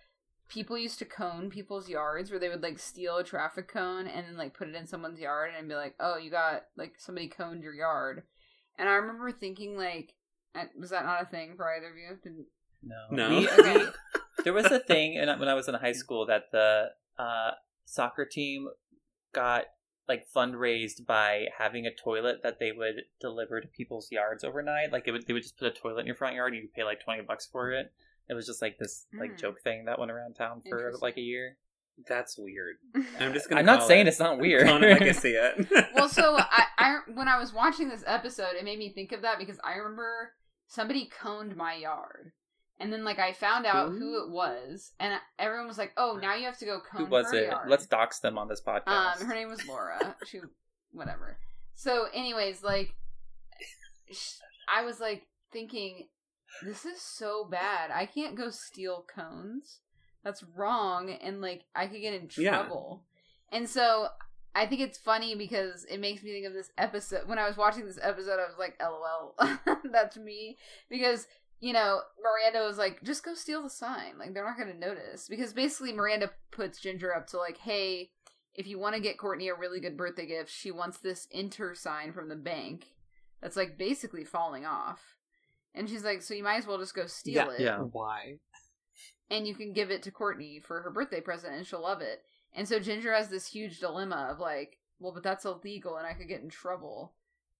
people 0.49 0.77
used 0.79 0.99
to 1.01 1.05
cone 1.05 1.51
people's 1.51 1.89
yards 1.89 2.31
where 2.31 2.39
they 2.39 2.49
would 2.49 2.63
like 2.63 2.79
steal 2.79 3.17
a 3.17 3.25
traffic 3.25 3.69
cone 3.69 4.07
and 4.07 4.27
then 4.27 4.37
like 4.37 4.55
put 4.55 4.69
it 4.69 4.75
in 4.75 4.87
someone's 4.87 5.19
yard 5.19 5.51
and 5.59 5.69
be 5.69 5.75
like, 5.75 5.95
"Oh, 5.99 6.17
you 6.17 6.31
got 6.31 6.65
like 6.77 6.95
somebody 6.99 7.29
coned 7.29 7.63
your 7.63 7.75
yard," 7.75 8.23
and 8.79 8.89
I 8.89 8.93
remember 8.95 9.33
thinking 9.33 9.77
like, 9.77 10.15
was 10.79 10.91
that 10.91 11.05
not 11.05 11.23
a 11.23 11.27
thing 11.27 11.57
for 11.57 11.69
either 11.75 11.91
of 11.91 11.97
you? 11.97 12.17
Didn't 12.23 12.47
No. 12.83 12.97
No. 13.11 13.39
We- 13.41 13.49
Okay. 13.59 13.87
there 14.45 14.53
was 14.53 14.67
a 14.67 14.79
thing 14.81 15.17
and 15.19 15.39
when 15.41 15.49
I 15.49 15.55
was 15.55 15.69
in 15.69 15.75
high 15.75 15.93
school 15.93 16.27
that 16.27 16.51
the 16.53 16.91
uh, 17.19 17.53
soccer 17.87 18.25
team 18.25 18.69
got 19.33 19.65
like 20.09 20.27
fundraised 20.35 21.07
by 21.07 21.47
having 21.59 21.87
a 21.87 21.95
toilet 21.95 22.43
that 22.43 22.59
they 22.59 22.73
would 22.73 23.03
deliver 23.21 23.61
to 23.61 23.69
people's 23.69 24.11
yards 24.11 24.45
overnight. 24.45 24.93
Like 24.93 25.07
it 25.07 25.13
would, 25.13 25.27
they 25.27 25.33
would 25.33 25.43
just 25.43 25.57
put 25.59 25.69
a 25.69 25.71
toilet 25.71 26.01
in 26.01 26.07
your 26.07 26.17
front 26.17 26.35
yard 26.35 26.53
and 26.55 26.63
you 26.63 26.69
pay 26.75 26.85
like 26.85 27.01
twenty 27.03 27.23
bucks 27.23 27.49
for 27.51 27.73
it. 27.73 27.93
It 28.29 28.35
was 28.35 28.47
just 28.47 28.63
like 28.63 28.79
this 28.79 29.07
like 29.19 29.33
Mm. 29.33 29.39
joke 29.39 29.61
thing 29.63 29.85
that 29.87 29.99
went 29.99 30.11
around 30.11 30.35
town 30.35 30.63
for 30.69 30.93
like 31.01 31.17
a 31.17 31.21
year. 31.21 31.57
That's 32.09 32.37
weird. 32.39 32.77
I'm 33.21 33.33
just 33.33 33.49
gonna. 33.49 33.61
I'm 33.61 33.67
not 33.67 33.87
saying 33.87 34.07
it. 34.07 34.09
it's 34.09 34.19
not 34.19 34.39
weird. 34.41 34.67
Calling 34.67 34.85
it 34.85 34.93
like 34.93 35.03
I 35.03 35.13
see 35.13 35.33
it. 35.33 35.69
well, 35.95 36.09
so 36.09 36.37
I, 36.39 36.65
I 36.79 36.99
when 37.15 37.29
I 37.29 37.39
was 37.39 37.53
watching 37.53 37.89
this 37.89 38.03
episode, 38.07 38.55
it 38.59 38.65
made 38.65 38.79
me 38.79 38.93
think 38.95 39.13
of 39.13 39.23
that 39.23 39.39
because 39.39 39.59
I 39.63 39.75
remember 39.75 40.33
somebody 40.69 41.09
coned 41.23 41.55
my 41.55 41.75
yard, 41.75 42.33
and 42.81 42.93
then 42.93 43.05
like 43.05 43.19
I 43.19 43.33
found 43.33 43.67
out 43.67 43.91
Who? 43.93 43.99
who 43.99 44.25
it 44.25 44.31
was, 44.31 44.93
and 45.01 45.15
everyone 45.39 45.69
was 45.69 45.79
like, 45.79 45.93
"Oh, 45.97 46.19
now 46.21 46.35
you 46.35 46.45
have 46.47 46.59
to 46.59 46.65
go 46.65 46.81
cone 46.81 47.05
Who 47.05 47.11
was 47.11 47.33
it? 47.33 47.49
yard." 47.49 47.69
Let's 47.69 47.87
dox 47.87 48.19
them 48.21 48.39
on 48.39 48.49
this 48.49 48.61
podcast. 48.61 49.21
Um, 49.21 49.27
her 49.27 49.35
name 49.35 49.49
was 49.49 49.67
Laura. 49.67 50.17
she, 50.27 50.41
whatever. 50.93 51.39
So, 51.75 52.07
anyways, 52.13 52.63
like, 52.63 52.95
sh- 54.11 54.39
I 54.69 54.85
was 54.85 55.01
like 55.01 55.27
thinking, 55.53 56.09
this 56.63 56.85
is 56.85 57.01
so 57.01 57.45
bad. 57.51 57.91
I 57.91 58.07
can't 58.07 58.37
go 58.37 58.51
steal 58.51 59.05
cones. 59.13 59.81
That's 60.25 60.43
wrong, 60.57 61.11
and 61.11 61.41
like 61.41 61.65
I 61.75 61.87
could 61.87 62.01
get 62.01 62.15
in 62.15 62.29
Yeah. 62.37 62.51
trouble. 62.63 63.05
And 63.51 63.69
so 63.69 64.09
I 64.55 64.67
think 64.67 64.81
it's 64.81 64.99
funny 64.99 65.35
because 65.35 65.85
it 65.87 65.99
makes 65.99 66.23
me 66.23 66.31
think 66.33 66.47
of 66.47 66.53
this 66.53 66.71
episode. 66.79 67.27
When 67.29 67.39
I 67.39 67.47
was 67.49 67.57
watching 67.57 67.87
this 67.87 67.99
episode, 68.01 68.39
I 68.39 68.47
was 68.47 68.57
like, 68.59 68.81
"LOL, 68.81 69.35
that's 69.93 70.17
me," 70.17 70.59
because 70.89 71.27
you 71.63 71.73
know 71.73 72.01
Miranda 72.23 72.67
was 72.67 72.77
like, 72.77 73.03
"Just 73.03 73.25
go 73.25 73.33
steal 73.35 73.63
the 73.63 73.71
sign. 73.71 74.19
Like 74.19 74.35
they're 74.35 74.45
not 74.45 74.59
going 74.59 74.73
to 74.73 74.79
notice." 74.79 75.29
Because 75.29 75.55
basically, 75.55 75.93
Miranda 75.93 76.31
puts 76.51 76.81
Ginger 76.81 77.15
up 77.15 77.27
to 77.29 77.39
like, 77.39 77.57
"Hey, 77.59 78.11
if 78.55 78.67
you 78.67 78.79
want 78.79 78.97
to 78.97 79.01
get 79.01 79.17
Courtney 79.17 79.49
a 79.49 79.55
really 79.55 79.81
good 79.81 79.97
birthday 79.97 80.27
gift, 80.27 80.51
she 80.51 80.71
wants 80.71 80.99
this 80.99 81.29
enter 81.33 81.75
sign 81.75 82.13
from 82.13 82.29
the 82.29 82.37
bank 82.37 82.89
that's 83.41 83.57
like 83.57 83.79
basically 83.79 84.25
falling 84.25 84.67
off." 84.67 85.17
And 85.75 85.89
she's 85.89 86.05
like, 86.05 86.21
"So 86.21 86.35
you 86.35 86.43
might 86.43 86.59
as 86.59 86.67
well 86.67 86.79
just 86.79 86.95
go 86.95 87.07
steal 87.07 87.47
Yeah, 87.47 87.51
it." 87.53 87.61
yeah. 87.61 87.79
Why? 87.79 88.39
and 89.31 89.47
you 89.49 89.55
can 89.55 89.73
give 89.73 89.91
it 89.91 90.03
to 90.03 90.11
Courtney 90.11 90.61
for 90.61 90.83
her 90.83 90.91
birthday 90.91 91.21
present 91.21 91.55
and 91.55 91.67
she'll 91.67 91.81
love 91.81 92.03
it. 92.03 92.23
And 92.53 92.69
so 92.69 92.79
Ginger 92.79 93.15
has 93.15 93.29
this 93.31 93.47
huge 93.47 93.79
dilemma 93.81 94.29
of 94.31 94.39
like, 94.39 94.77
well, 94.99 95.13
but 95.15 95.23
that's 95.23 95.47
illegal 95.47 95.97
and 95.97 96.07
I 96.07 96.13
could 96.13 96.29
get 96.29 96.43
in 96.43 96.51
trouble. 96.51 97.15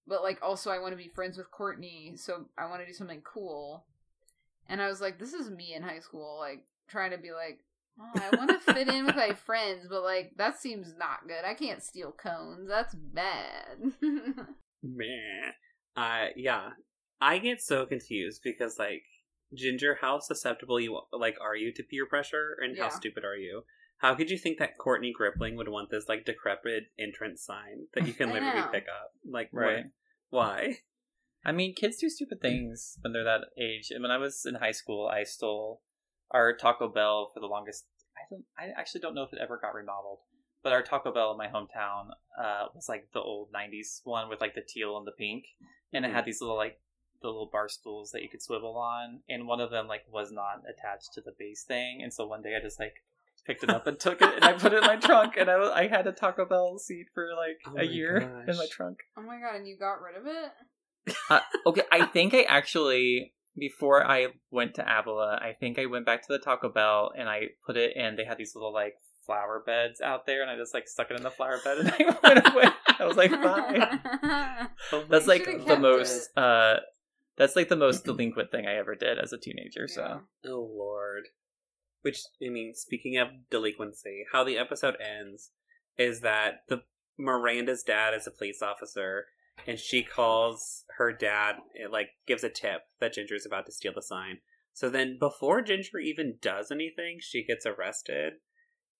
But 0.05 0.21
like 0.21 0.37
also 0.43 0.69
I 0.69 0.77
want 0.77 0.91
to 0.91 1.03
be 1.03 1.07
friends 1.07 1.35
with 1.35 1.49
Courtney, 1.49 2.13
so 2.15 2.45
I 2.59 2.67
want 2.67 2.81
to 2.81 2.85
do 2.85 2.93
something 2.93 3.21
cool. 3.23 3.85
And 4.69 4.81
I 4.81 4.87
was 4.87 5.01
like, 5.01 5.19
this 5.19 5.33
is 5.33 5.49
me 5.49 5.73
in 5.73 5.83
high 5.83 5.99
school, 5.99 6.37
like 6.39 6.63
trying 6.89 7.11
to 7.11 7.17
be 7.17 7.31
like, 7.31 7.59
oh, 7.99 8.11
I 8.15 8.35
want 8.35 8.49
to 8.49 8.73
fit 8.73 8.87
in 8.87 9.05
with 9.05 9.15
my 9.15 9.33
friends, 9.45 9.87
but 9.89 10.03
like 10.03 10.33
that 10.37 10.59
seems 10.59 10.93
not 10.97 11.27
good. 11.27 11.45
I 11.45 11.53
can't 11.53 11.83
steal 11.83 12.11
cones. 12.11 12.67
That's 12.67 12.95
bad. 12.95 13.93
Man. 14.83 15.53
Uh, 15.95 16.27
yeah. 16.35 16.69
I 17.21 17.37
get 17.37 17.61
so 17.61 17.85
confused 17.85 18.41
because, 18.43 18.77
like, 18.77 19.03
Ginger, 19.53 19.97
how 20.01 20.19
susceptible 20.19 20.79
you 20.79 20.99
like 21.13 21.37
are 21.39 21.55
you 21.55 21.71
to 21.73 21.83
peer 21.83 22.05
pressure, 22.05 22.57
and 22.61 22.77
how 22.77 22.89
stupid 22.89 23.23
are 23.23 23.37
you? 23.37 23.63
How 23.99 24.15
could 24.15 24.29
you 24.29 24.37
think 24.37 24.57
that 24.57 24.77
Courtney 24.77 25.13
Gripling 25.17 25.55
would 25.55 25.69
want 25.69 25.89
this 25.89 26.09
like 26.09 26.25
decrepit 26.25 26.85
entrance 26.99 27.41
sign 27.45 27.87
that 27.93 28.05
you 28.05 28.13
can 28.13 28.29
literally 28.33 28.67
pick 28.71 28.85
up? 28.89 29.11
Like, 29.25 29.49
Right. 29.53 29.85
What? 30.31 30.39
Why? 30.47 30.77
I 31.45 31.51
mean, 31.51 31.73
kids 31.75 31.97
do 31.97 32.09
stupid 32.09 32.41
things 32.41 32.97
when 33.01 33.13
they're 33.13 33.23
that 33.23 33.41
age. 33.57 33.91
And 33.91 34.01
when 34.01 34.11
I 34.11 34.17
was 34.17 34.45
in 34.45 34.55
high 34.55 34.71
school, 34.71 35.07
I 35.07 35.23
stole 35.23 35.81
our 36.31 36.55
Taco 36.55 36.87
Bell 36.87 37.31
for 37.33 37.39
the 37.39 37.47
longest. 37.47 37.85
I 38.15 38.21
don't. 38.29 38.45
I 38.57 38.79
actually 38.79 39.01
don't 39.01 39.15
know 39.15 39.23
if 39.23 39.33
it 39.33 39.39
ever 39.41 39.57
got 39.61 39.73
remodeled, 39.73 40.19
but 40.63 40.71
our 40.73 40.81
Taco 40.81 41.11
Bell 41.13 41.31
in 41.31 41.37
my 41.37 41.47
hometown 41.47 42.09
uh, 42.39 42.67
was 42.73 42.87
like 42.87 43.09
the 43.13 43.19
old 43.19 43.49
'90s 43.51 44.01
one 44.03 44.29
with 44.29 44.39
like 44.41 44.55
the 44.55 44.61
teal 44.61 44.97
and 44.97 45.05
the 45.05 45.11
pink, 45.11 45.45
and 45.91 46.05
it 46.05 46.11
had 46.11 46.25
these 46.25 46.39
little 46.41 46.55
like 46.55 46.79
the 47.21 47.27
little 47.27 47.49
bar 47.51 47.67
stools 47.69 48.11
that 48.11 48.21
you 48.21 48.29
could 48.29 48.41
swivel 48.41 48.77
on, 48.77 49.19
and 49.29 49.47
one 49.47 49.59
of 49.59 49.71
them 49.71 49.87
like 49.87 50.03
was 50.11 50.31
not 50.31 50.61
attached 50.69 51.13
to 51.13 51.21
the 51.21 51.33
base 51.37 51.63
thing, 51.63 52.01
and 52.03 52.13
so 52.13 52.25
one 52.27 52.41
day 52.41 52.55
I 52.55 52.61
just 52.61 52.79
like 52.79 52.95
picked 53.45 53.63
it 53.63 53.69
up 53.69 53.87
and 53.87 53.99
took 53.99 54.21
it 54.21 54.33
and 54.35 54.43
I 54.45 54.53
put 54.53 54.71
it 54.73 54.77
in 54.83 54.87
my 54.87 54.95
trunk, 55.07 55.35
and 55.37 55.49
I 55.49 55.55
I 55.81 55.87
had 55.87 56.05
a 56.07 56.11
Taco 56.11 56.45
Bell 56.45 56.77
seat 56.77 57.07
for 57.13 57.29
like 57.35 57.59
Oh 57.65 57.71
a 57.71 57.75
my 57.77 57.81
year 57.83 58.17
in 58.47 58.55
my 58.57 58.67
trunk. 58.71 58.99
oh 59.17 59.21
my 59.21 59.39
god, 59.39 59.55
and 59.57 59.67
you 59.67 59.77
got 59.77 60.01
rid 60.01 60.15
of 60.15 60.25
it? 60.27 60.51
Uh, 61.29 61.39
okay, 61.65 61.83
I 61.91 62.05
think 62.05 62.33
I 62.33 62.43
actually 62.43 63.33
before 63.55 64.05
I 64.05 64.27
went 64.51 64.75
to 64.75 64.81
Avila, 64.81 65.39
I 65.41 65.53
think 65.59 65.77
I 65.77 65.85
went 65.85 66.05
back 66.05 66.21
to 66.21 66.27
the 66.33 66.39
Taco 66.39 66.69
Bell 66.69 67.11
and 67.17 67.29
I 67.29 67.49
put 67.65 67.77
it 67.77 67.95
in. 67.95 68.15
They 68.15 68.25
had 68.25 68.37
these 68.37 68.55
little 68.55 68.73
like 68.73 68.95
flower 69.25 69.63
beds 69.65 70.01
out 70.01 70.25
there, 70.25 70.41
and 70.41 70.49
I 70.49 70.57
just 70.57 70.73
like 70.73 70.87
stuck 70.87 71.11
it 71.11 71.17
in 71.17 71.23
the 71.23 71.29
flower 71.29 71.59
bed 71.63 71.77
and 71.79 71.91
I 71.99 72.17
went 72.23 72.47
away. 72.53 72.65
I 72.99 73.05
was 73.05 73.17
like, 73.17 73.31
bye. 73.43 74.67
Oh 74.91 75.05
That's 75.09 75.27
like 75.27 75.45
the 75.45 75.63
kept 75.63 75.81
most. 75.81 76.35
uh 76.37 76.77
That's 77.37 77.55
like 77.55 77.69
the 77.69 77.75
most 77.75 78.05
delinquent 78.05 78.51
thing 78.51 78.65
I 78.67 78.75
ever 78.75 78.95
did 78.95 79.19
as 79.19 79.33
a 79.33 79.37
teenager. 79.37 79.87
So 79.87 80.21
Oh 80.45 80.69
lord. 80.75 81.23
Which 82.01 82.19
I 82.45 82.49
mean, 82.49 82.73
speaking 82.75 83.17
of 83.17 83.29
delinquency, 83.49 84.25
how 84.31 84.43
the 84.43 84.57
episode 84.57 84.95
ends 84.99 85.51
is 85.97 86.21
that 86.21 86.63
the 86.67 86.81
Miranda's 87.17 87.83
dad 87.83 88.13
is 88.13 88.27
a 88.27 88.31
police 88.31 88.61
officer, 88.61 89.27
and 89.67 89.79
she 89.79 90.03
calls 90.03 90.85
her 90.97 91.11
dad, 91.11 91.55
it, 91.73 91.91
like 91.91 92.09
gives 92.27 92.43
a 92.43 92.49
tip 92.49 92.81
that 92.99 93.13
Ginger's 93.13 93.45
about 93.45 93.65
to 93.67 93.71
steal 93.71 93.93
the 93.93 94.01
sign. 94.01 94.39
So 94.73 94.89
then, 94.89 95.17
before 95.19 95.61
Ginger 95.61 95.99
even 95.99 96.37
does 96.41 96.71
anything, 96.71 97.19
she 97.21 97.43
gets 97.45 97.65
arrested, 97.65 98.33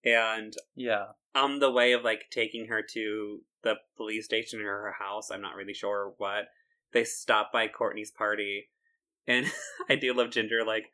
and 0.04 0.52
yeah, 0.74 1.06
on 1.34 1.58
the 1.58 1.70
way 1.70 1.92
of 1.92 2.04
like 2.04 2.26
taking 2.30 2.66
her 2.66 2.82
to 2.92 3.40
the 3.62 3.74
police 3.96 4.26
station 4.26 4.60
or 4.60 4.82
her 4.82 4.94
house, 4.98 5.30
I'm 5.30 5.40
not 5.42 5.56
really 5.56 5.74
sure 5.74 6.14
what, 6.18 6.44
they 6.92 7.04
stop 7.04 7.52
by 7.52 7.68
Courtney's 7.68 8.10
party. 8.10 8.68
And 9.26 9.46
I 9.88 9.96
do 9.96 10.12
love 10.12 10.30
Ginger 10.30 10.64
like 10.64 10.90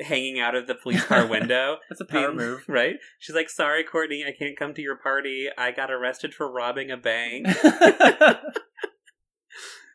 hanging 0.00 0.40
out 0.40 0.54
of 0.54 0.66
the 0.66 0.74
police 0.74 1.04
car 1.06 1.26
window. 1.26 1.76
that's 1.88 2.00
a 2.00 2.04
power 2.04 2.28
being- 2.28 2.36
move. 2.36 2.64
Right? 2.68 2.96
She's 3.18 3.34
like, 3.36 3.48
sorry, 3.50 3.84
Courtney, 3.84 4.24
I 4.26 4.32
can't 4.36 4.56
come 4.58 4.74
to 4.74 4.82
your 4.82 4.96
party. 4.96 5.48
I 5.56 5.70
got 5.72 5.90
arrested 5.90 6.34
for 6.34 6.50
robbing 6.50 6.90
a 6.90 6.96
bank. 6.96 7.46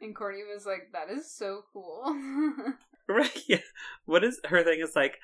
And 0.02 0.16
Courtney 0.16 0.44
was 0.54 0.66
like, 0.66 0.92
"That 0.94 1.10
is 1.14 1.30
so 1.30 1.64
cool." 1.74 2.04
right? 3.10 3.38
Yeah. 3.50 3.58
What 4.06 4.24
is 4.24 4.40
her 4.46 4.64
thing 4.64 4.80
is 4.80 4.96
like, 4.96 5.18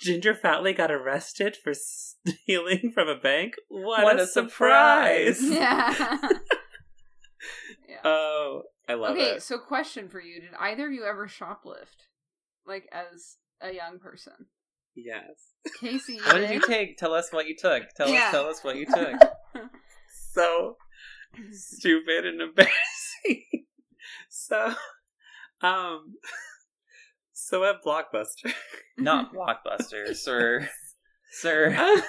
Ginger 0.00 0.34
Foutley 0.34 0.74
got 0.74 0.90
arrested 0.90 1.58
for 1.62 1.74
stealing 1.74 2.90
from 2.94 3.06
a 3.08 3.16
bank? 3.18 3.56
What, 3.68 4.04
What 4.04 4.18
a, 4.18 4.22
a 4.22 4.26
surprise! 4.26 5.38
surprise. 5.38 5.54
yeah. 5.58 6.18
yeah. 7.86 7.96
Oh, 8.02 8.62
I 8.88 8.94
love 8.94 9.10
okay, 9.16 9.32
it. 9.32 9.42
so 9.42 9.58
question 9.58 10.08
for 10.08 10.22
you: 10.22 10.40
Did 10.40 10.54
either 10.58 10.86
of 10.86 10.92
you 10.94 11.04
ever 11.04 11.26
shoplift, 11.28 12.06
like 12.66 12.84
as 12.90 13.36
a 13.60 13.72
young 13.72 13.98
person? 13.98 14.46
Yes. 14.94 15.52
Casey, 15.80 16.16
what 16.24 16.36
did 16.38 16.50
you 16.50 16.60
take? 16.60 16.96
Tell 16.96 17.14
us 17.14 17.28
what 17.32 17.46
you 17.46 17.54
took. 17.56 17.84
Tell 17.96 18.08
Yeah. 18.08 18.26
us. 18.26 18.30
Tell 18.32 18.46
us 18.48 18.64
what 18.64 18.76
you 18.76 18.86
took. 18.86 19.14
so 20.32 20.76
stupid 21.52 22.26
and 22.26 22.40
embarrassing. 22.40 23.66
so, 24.28 24.74
um, 25.60 26.14
so 27.32 27.64
at 27.64 27.84
Blockbuster, 27.84 28.52
Not 28.96 29.32
blockbuster, 29.34 30.14
sir. 30.16 30.68
Sir. 31.30 31.74
uh, 31.76 32.00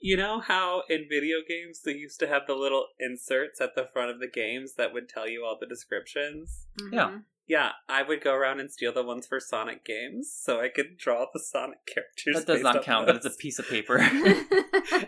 you 0.00 0.16
know 0.16 0.40
how 0.40 0.82
in 0.88 1.06
video 1.10 1.38
games 1.46 1.80
they 1.84 1.92
used 1.92 2.20
to 2.20 2.26
have 2.28 2.42
the 2.46 2.54
little 2.54 2.86
inserts 2.98 3.60
at 3.60 3.74
the 3.74 3.86
front 3.92 4.10
of 4.10 4.20
the 4.20 4.28
games 4.28 4.74
that 4.78 4.92
would 4.94 5.08
tell 5.08 5.28
you 5.28 5.44
all 5.44 5.58
the 5.60 5.66
descriptions. 5.66 6.66
Yeah. 6.92 7.18
Yeah, 7.50 7.70
I 7.88 8.04
would 8.04 8.22
go 8.22 8.32
around 8.32 8.60
and 8.60 8.70
steal 8.70 8.92
the 8.92 9.02
ones 9.02 9.26
for 9.26 9.40
Sonic 9.40 9.84
games 9.84 10.32
so 10.32 10.60
I 10.60 10.68
could 10.68 10.96
draw 10.96 11.26
the 11.34 11.40
Sonic 11.40 11.84
characters. 11.84 12.36
That 12.36 12.46
does 12.46 12.56
based 12.58 12.62
not 12.62 12.76
off 12.76 12.84
count. 12.84 13.06
That 13.08 13.16
is 13.16 13.26
a 13.26 13.30
piece 13.30 13.58
of 13.58 13.68
paper. 13.68 13.96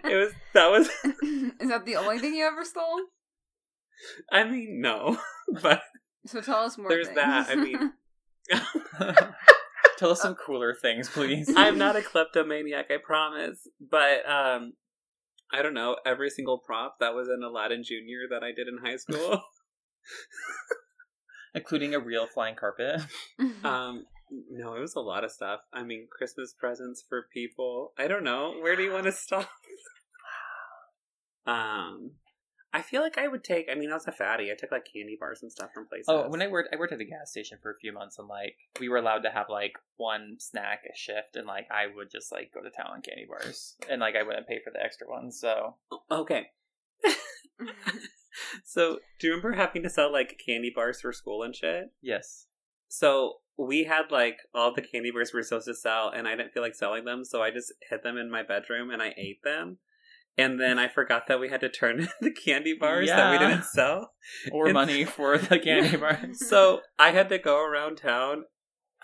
It 0.04 0.16
was 0.16 0.32
that 0.52 0.68
was. 0.68 0.88
Is 1.60 1.68
that 1.68 1.84
the 1.86 1.94
only 1.94 2.18
thing 2.18 2.34
you 2.34 2.44
ever 2.44 2.64
stole? 2.64 3.00
I 4.32 4.42
mean, 4.42 4.80
no, 4.80 5.18
but 5.62 5.82
So 6.26 6.40
tell 6.40 6.64
us 6.64 6.76
more. 6.76 6.88
There's 6.88 7.06
things. 7.06 7.16
that, 7.16 7.48
I 7.48 7.54
mean- 7.54 7.92
Tell 9.98 10.10
us 10.10 10.20
some 10.20 10.34
cooler 10.34 10.74
things, 10.74 11.08
please. 11.08 11.48
I'm 11.56 11.78
not 11.78 11.94
a 11.94 12.02
kleptomaniac, 12.02 12.86
I 12.90 12.96
promise. 12.96 13.68
But 13.80 14.28
um 14.28 14.72
I 15.52 15.62
don't 15.62 15.74
know, 15.74 15.96
every 16.04 16.28
single 16.28 16.58
prop 16.58 16.96
that 16.98 17.14
was 17.14 17.28
in 17.28 17.40
Aladdin 17.44 17.84
Junior 17.84 18.22
that 18.30 18.42
I 18.42 18.50
did 18.50 18.66
in 18.66 18.78
high 18.84 18.96
school. 18.96 19.40
Including 21.54 21.94
a 21.94 22.00
real 22.00 22.26
flying 22.26 22.54
carpet. 22.54 23.02
um 23.64 24.06
no, 24.50 24.74
it 24.74 24.80
was 24.80 24.94
a 24.94 25.00
lot 25.00 25.24
of 25.24 25.30
stuff. 25.30 25.60
I 25.74 25.82
mean, 25.82 26.08
Christmas 26.10 26.54
presents 26.58 27.04
for 27.06 27.26
people. 27.34 27.92
I 27.98 28.08
don't 28.08 28.24
know. 28.24 28.54
Where 28.62 28.74
do 28.76 28.82
you 28.82 28.92
want 28.92 29.04
to 29.04 29.12
stop? 29.12 29.50
um 31.46 32.12
I 32.74 32.80
feel 32.80 33.02
like 33.02 33.18
I 33.18 33.28
would 33.28 33.44
take 33.44 33.68
I 33.70 33.74
mean 33.74 33.90
I 33.90 33.94
was 33.94 34.06
a 34.06 34.12
fatty. 34.12 34.50
I 34.50 34.54
took 34.58 34.72
like 34.72 34.88
candy 34.90 35.16
bars 35.20 35.42
and 35.42 35.52
stuff 35.52 35.70
from 35.74 35.86
places. 35.86 36.06
Oh, 36.08 36.28
when 36.28 36.40
I 36.40 36.48
worked, 36.48 36.70
I 36.72 36.78
worked 36.78 36.94
at 36.94 37.00
a 37.00 37.04
gas 37.04 37.30
station 37.30 37.58
for 37.60 37.70
a 37.70 37.76
few 37.76 37.92
months, 37.92 38.18
and 38.18 38.28
like 38.28 38.56
we 38.80 38.88
were 38.88 38.96
allowed 38.96 39.24
to 39.24 39.30
have 39.30 39.46
like 39.50 39.74
one 39.98 40.36
snack 40.38 40.84
a 40.90 40.96
shift, 40.96 41.36
and 41.36 41.46
like 41.46 41.66
I 41.70 41.94
would 41.94 42.10
just 42.10 42.32
like 42.32 42.50
go 42.54 42.62
to 42.62 42.70
town 42.70 42.90
on 42.90 43.02
candy 43.02 43.26
bars, 43.28 43.76
and 43.90 44.00
like 44.00 44.16
I 44.16 44.22
wouldn't 44.22 44.48
pay 44.48 44.60
for 44.64 44.70
the 44.70 44.82
extra 44.82 45.06
ones. 45.06 45.38
So 45.38 45.76
Okay. 46.10 46.46
so 48.64 48.98
do 49.18 49.26
you 49.26 49.34
remember 49.34 49.56
having 49.56 49.82
to 49.82 49.90
sell 49.90 50.10
like 50.12 50.40
candy 50.44 50.72
bars 50.74 51.00
for 51.00 51.12
school 51.12 51.42
and 51.42 51.54
shit? 51.54 51.86
yes, 52.00 52.46
So 52.88 53.34
we 53.58 53.84
had 53.84 54.10
like 54.10 54.38
all 54.54 54.74
the 54.74 54.82
candy 54.82 55.10
bars 55.10 55.32
we 55.32 55.38
were 55.38 55.42
supposed 55.44 55.66
to 55.68 55.74
sell, 55.74 56.08
and 56.08 56.26
I 56.26 56.34
didn't 56.36 56.52
feel 56.52 56.62
like 56.62 56.74
selling 56.74 57.04
them, 57.04 57.24
so 57.24 57.42
I 57.42 57.50
just 57.50 57.72
hid 57.88 58.02
them 58.02 58.16
in 58.16 58.30
my 58.30 58.42
bedroom 58.42 58.90
and 58.90 59.02
I 59.02 59.14
ate 59.16 59.42
them. 59.44 59.78
And 60.38 60.58
then 60.58 60.78
I 60.78 60.88
forgot 60.88 61.24
that 61.28 61.38
we 61.40 61.50
had 61.50 61.60
to 61.60 61.68
turn 61.68 62.08
the 62.22 62.30
candy 62.30 62.74
bars 62.74 63.08
that 63.08 63.30
we 63.32 63.38
didn't 63.46 63.64
sell. 63.66 64.12
or 64.50 64.68
It's- 64.68 64.72
money 64.74 65.04
for 65.04 65.36
the 65.36 65.58
candy 65.64 65.96
bars. 65.98 66.48
So 66.48 66.80
I 66.98 67.10
had 67.10 67.28
to 67.28 67.38
go 67.38 67.62
around 67.62 67.96
town, 67.96 68.44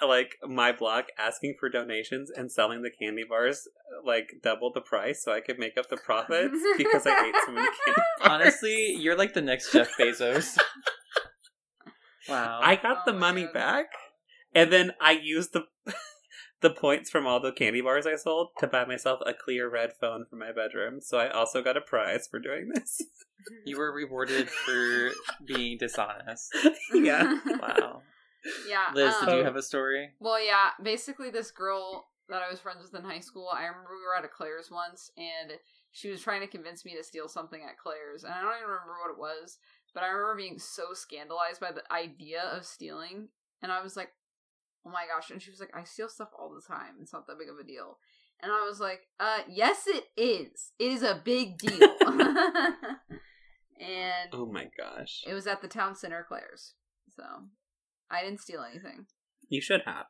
like 0.07 0.37
my 0.47 0.73
block, 0.73 1.07
asking 1.19 1.55
for 1.59 1.69
donations 1.69 2.31
and 2.31 2.51
selling 2.51 2.83
the 2.83 2.91
candy 2.91 3.25
bars 3.29 3.67
like 4.05 4.29
double 4.43 4.73
the 4.73 4.81
price 4.81 5.23
so 5.25 5.33
I 5.33 5.41
could 5.41 5.59
make 5.59 5.77
up 5.77 5.89
the 5.89 5.97
profits 5.97 6.57
because 6.79 7.07
I 7.07 7.27
ate 7.29 7.35
so 7.47 7.53
many 7.53 7.67
candy 7.85 8.03
bars. 8.21 8.21
Honestly, 8.31 8.97
you're 8.99 9.17
like 9.17 9.35
the 9.35 9.41
next 9.43 9.73
Jeff 9.73 9.97
Bezos. 9.99 10.57
wow. 12.29 12.61
I 12.63 12.77
got 12.77 12.99
Oh 12.99 13.13
the 13.13 13.19
money 13.19 13.45
God. 13.45 13.55
back, 13.55 13.87
and 14.55 14.73
then 14.73 14.93
I 15.01 15.13
used 15.13 15.53
the 15.53 15.65
the 16.61 16.71
points 16.71 17.09
from 17.11 17.27
all 17.27 17.41
the 17.41 17.53
candy 17.53 17.81
bars 17.81 18.07
I 18.07 18.17
sold 18.17 18.49
to 18.59 18.67
buy 18.67 18.85
myself 18.85 19.21
a 19.25 19.33
clear 19.33 19.71
red 19.71 19.91
phone 20.01 20.27
for 20.29 20.37
my 20.37 20.51
bedroom. 20.53 21.01
So 21.01 21.19
I 21.19 21.29
also 21.31 21.63
got 21.63 21.77
a 21.77 21.81
prize 21.81 22.27
for 22.29 22.41
doing 22.41 22.71
this. 22.75 23.01
you 23.65 23.79
were 23.79 23.93
rewarded 23.93 24.51
for 24.51 25.11
being 25.47 25.79
dishonest. 25.79 26.57
yeah. 26.93 27.39
Wow. 27.61 28.03
Yeah. 28.69 28.91
Liz, 28.95 29.15
did 29.21 29.29
um, 29.31 29.39
you 29.39 29.45
have 29.45 29.57
a 29.57 29.63
story? 29.63 30.11
Well, 30.21 30.43
yeah. 30.45 30.71
Basically, 30.83 31.31
this 31.31 31.51
girl 31.51 32.09
that 32.29 32.43
I 32.43 32.51
was 32.51 32.61
friends 32.61 32.83
with 32.83 32.95
in 32.95 33.09
high 33.09 33.21
school, 33.21 33.49
I 33.53 33.65
remember 33.65 33.91
we 33.91 34.05
were 34.05 34.17
at 34.17 34.25
a 34.25 34.29
Claire's 34.29 34.71
once, 34.71 35.11
and 35.17 35.53
she 35.93 36.11
was 36.11 36.21
trying 36.21 36.41
to 36.41 36.47
convince 36.47 36.85
me 36.85 36.95
to 36.97 37.05
steal 37.05 37.29
something 37.29 37.63
at 37.63 37.79
Claire's, 37.79 38.25
and 38.25 38.33
I 38.33 38.41
don't 38.41 38.57
even 38.57 38.69
remember 38.69 38.99
what 39.03 39.13
it 39.13 39.19
was, 39.19 39.59
but 39.95 40.03
I 40.03 40.09
remember 40.09 40.37
being 40.37 40.59
so 40.59 40.93
scandalized 40.93 41.61
by 41.61 41.73
the 41.73 41.91
idea 41.93 42.43
of 42.43 42.67
stealing, 42.67 43.29
and 43.63 43.73
I 43.73 43.83
was 43.83 43.97
like, 43.97 44.13
"Oh 44.85 44.91
my 44.91 45.07
gosh!" 45.07 45.31
And 45.31 45.41
she 45.41 45.51
was 45.51 45.61
like, 45.61 45.75
"I 45.75 45.85
steal 45.85 46.09
stuff 46.09 46.29
all 46.39 46.51
the 46.55 46.61
time. 46.61 46.97
It's 47.01 47.13
not 47.13 47.27
that 47.27 47.39
big 47.39 47.49
of 47.49 47.59
a 47.59 47.65
deal." 47.65 47.99
And 48.41 48.53
I 48.53 48.63
was 48.63 48.79
like, 48.79 49.09
"Uh, 49.19 49.41
yes, 49.49 49.85
it 49.87 50.05
is. 50.17 50.73
It 50.79 50.93
is 50.93 51.03
a 51.03 51.21
big 51.25 51.59
deal." 51.59 51.97
and 53.81 54.29
Oh 54.33 54.47
my 54.47 54.69
gosh. 54.79 55.25
it 55.27 55.35
was 55.35 55.47
at 55.47 55.63
the 55.63 55.69
town 55.69 55.95
center, 55.95 56.25
Claire's, 56.29 56.75
so 57.09 57.25
I 58.11 58.23
didn't 58.23 58.41
steal 58.41 58.65
anything. 58.69 59.07
You 59.49 59.61
should 59.61 59.83
have. 59.85 60.07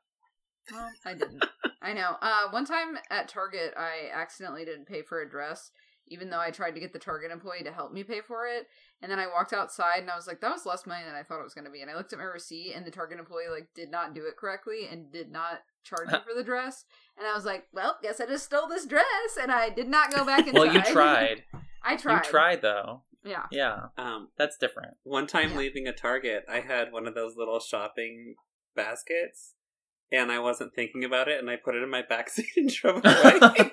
Well, 0.72 0.88
I 1.04 1.14
didn't. 1.14 1.44
I 1.82 1.92
know. 1.92 2.16
Uh, 2.20 2.48
one 2.50 2.64
time 2.64 2.98
at 3.10 3.28
Target, 3.28 3.74
I 3.76 4.10
accidentally 4.12 4.64
didn't 4.64 4.86
pay 4.86 5.02
for 5.02 5.20
a 5.20 5.28
dress, 5.28 5.70
even 6.08 6.30
though 6.30 6.40
I 6.40 6.50
tried 6.50 6.72
to 6.72 6.80
get 6.80 6.92
the 6.92 6.98
Target 6.98 7.30
employee 7.30 7.62
to 7.64 7.72
help 7.72 7.92
me 7.92 8.02
pay 8.04 8.20
for 8.20 8.46
it. 8.46 8.66
And 9.00 9.10
then 9.10 9.18
I 9.18 9.26
walked 9.26 9.52
outside 9.52 10.00
and 10.00 10.10
I 10.10 10.16
was 10.16 10.26
like, 10.26 10.40
that 10.40 10.50
was 10.50 10.66
less 10.66 10.86
money 10.86 11.04
than 11.04 11.14
I 11.14 11.22
thought 11.22 11.40
it 11.40 11.44
was 11.44 11.54
going 11.54 11.64
to 11.66 11.70
be. 11.70 11.80
And 11.80 11.90
I 11.90 11.96
looked 11.96 12.12
at 12.12 12.18
my 12.18 12.24
receipt 12.24 12.74
and 12.74 12.84
the 12.84 12.90
Target 12.90 13.18
employee 13.18 13.48
like 13.50 13.68
did 13.74 13.90
not 13.90 14.14
do 14.14 14.26
it 14.26 14.36
correctly 14.36 14.88
and 14.90 15.12
did 15.12 15.30
not 15.30 15.60
charge 15.84 16.08
me 16.10 16.18
for 16.28 16.36
the 16.36 16.44
dress. 16.44 16.84
And 17.16 17.26
I 17.26 17.34
was 17.34 17.44
like, 17.44 17.66
well, 17.72 17.96
guess 18.02 18.20
I 18.20 18.26
just 18.26 18.44
stole 18.44 18.68
this 18.68 18.86
dress. 18.86 19.04
And 19.40 19.52
I 19.52 19.70
did 19.70 19.88
not 19.88 20.12
go 20.12 20.24
back 20.24 20.46
inside. 20.46 20.54
Well, 20.54 20.72
you 20.72 20.82
tried. 20.92 21.44
I 21.84 21.96
tried. 21.96 22.24
You 22.24 22.30
tried 22.30 22.62
though. 22.62 23.02
Yeah. 23.24 23.46
Yeah, 23.50 23.86
Um, 23.96 24.28
that's 24.38 24.56
different. 24.56 24.96
one 25.02 25.26
time 25.26 25.50
Yeah. 25.52 25.58
leaving 25.58 25.86
a 25.88 25.92
Target, 25.92 26.44
I 26.48 26.60
had 26.60 26.92
one 26.92 27.06
of 27.06 27.14
those 27.14 27.36
little 27.36 27.60
shopping 27.60 28.36
baskets, 28.74 29.54
and 30.12 30.30
I 30.32 30.38
wasn't 30.38 30.74
thinking 30.74 31.04
about 31.04 31.28
it, 31.28 31.38
and 31.38 31.50
I 31.50 31.56
put 31.56 31.74
it 31.74 31.82
in 31.82 31.90
my 31.90 32.02
backseat 32.02 32.46
and 32.56 32.70
drove 32.72 33.04
away. 33.04 33.72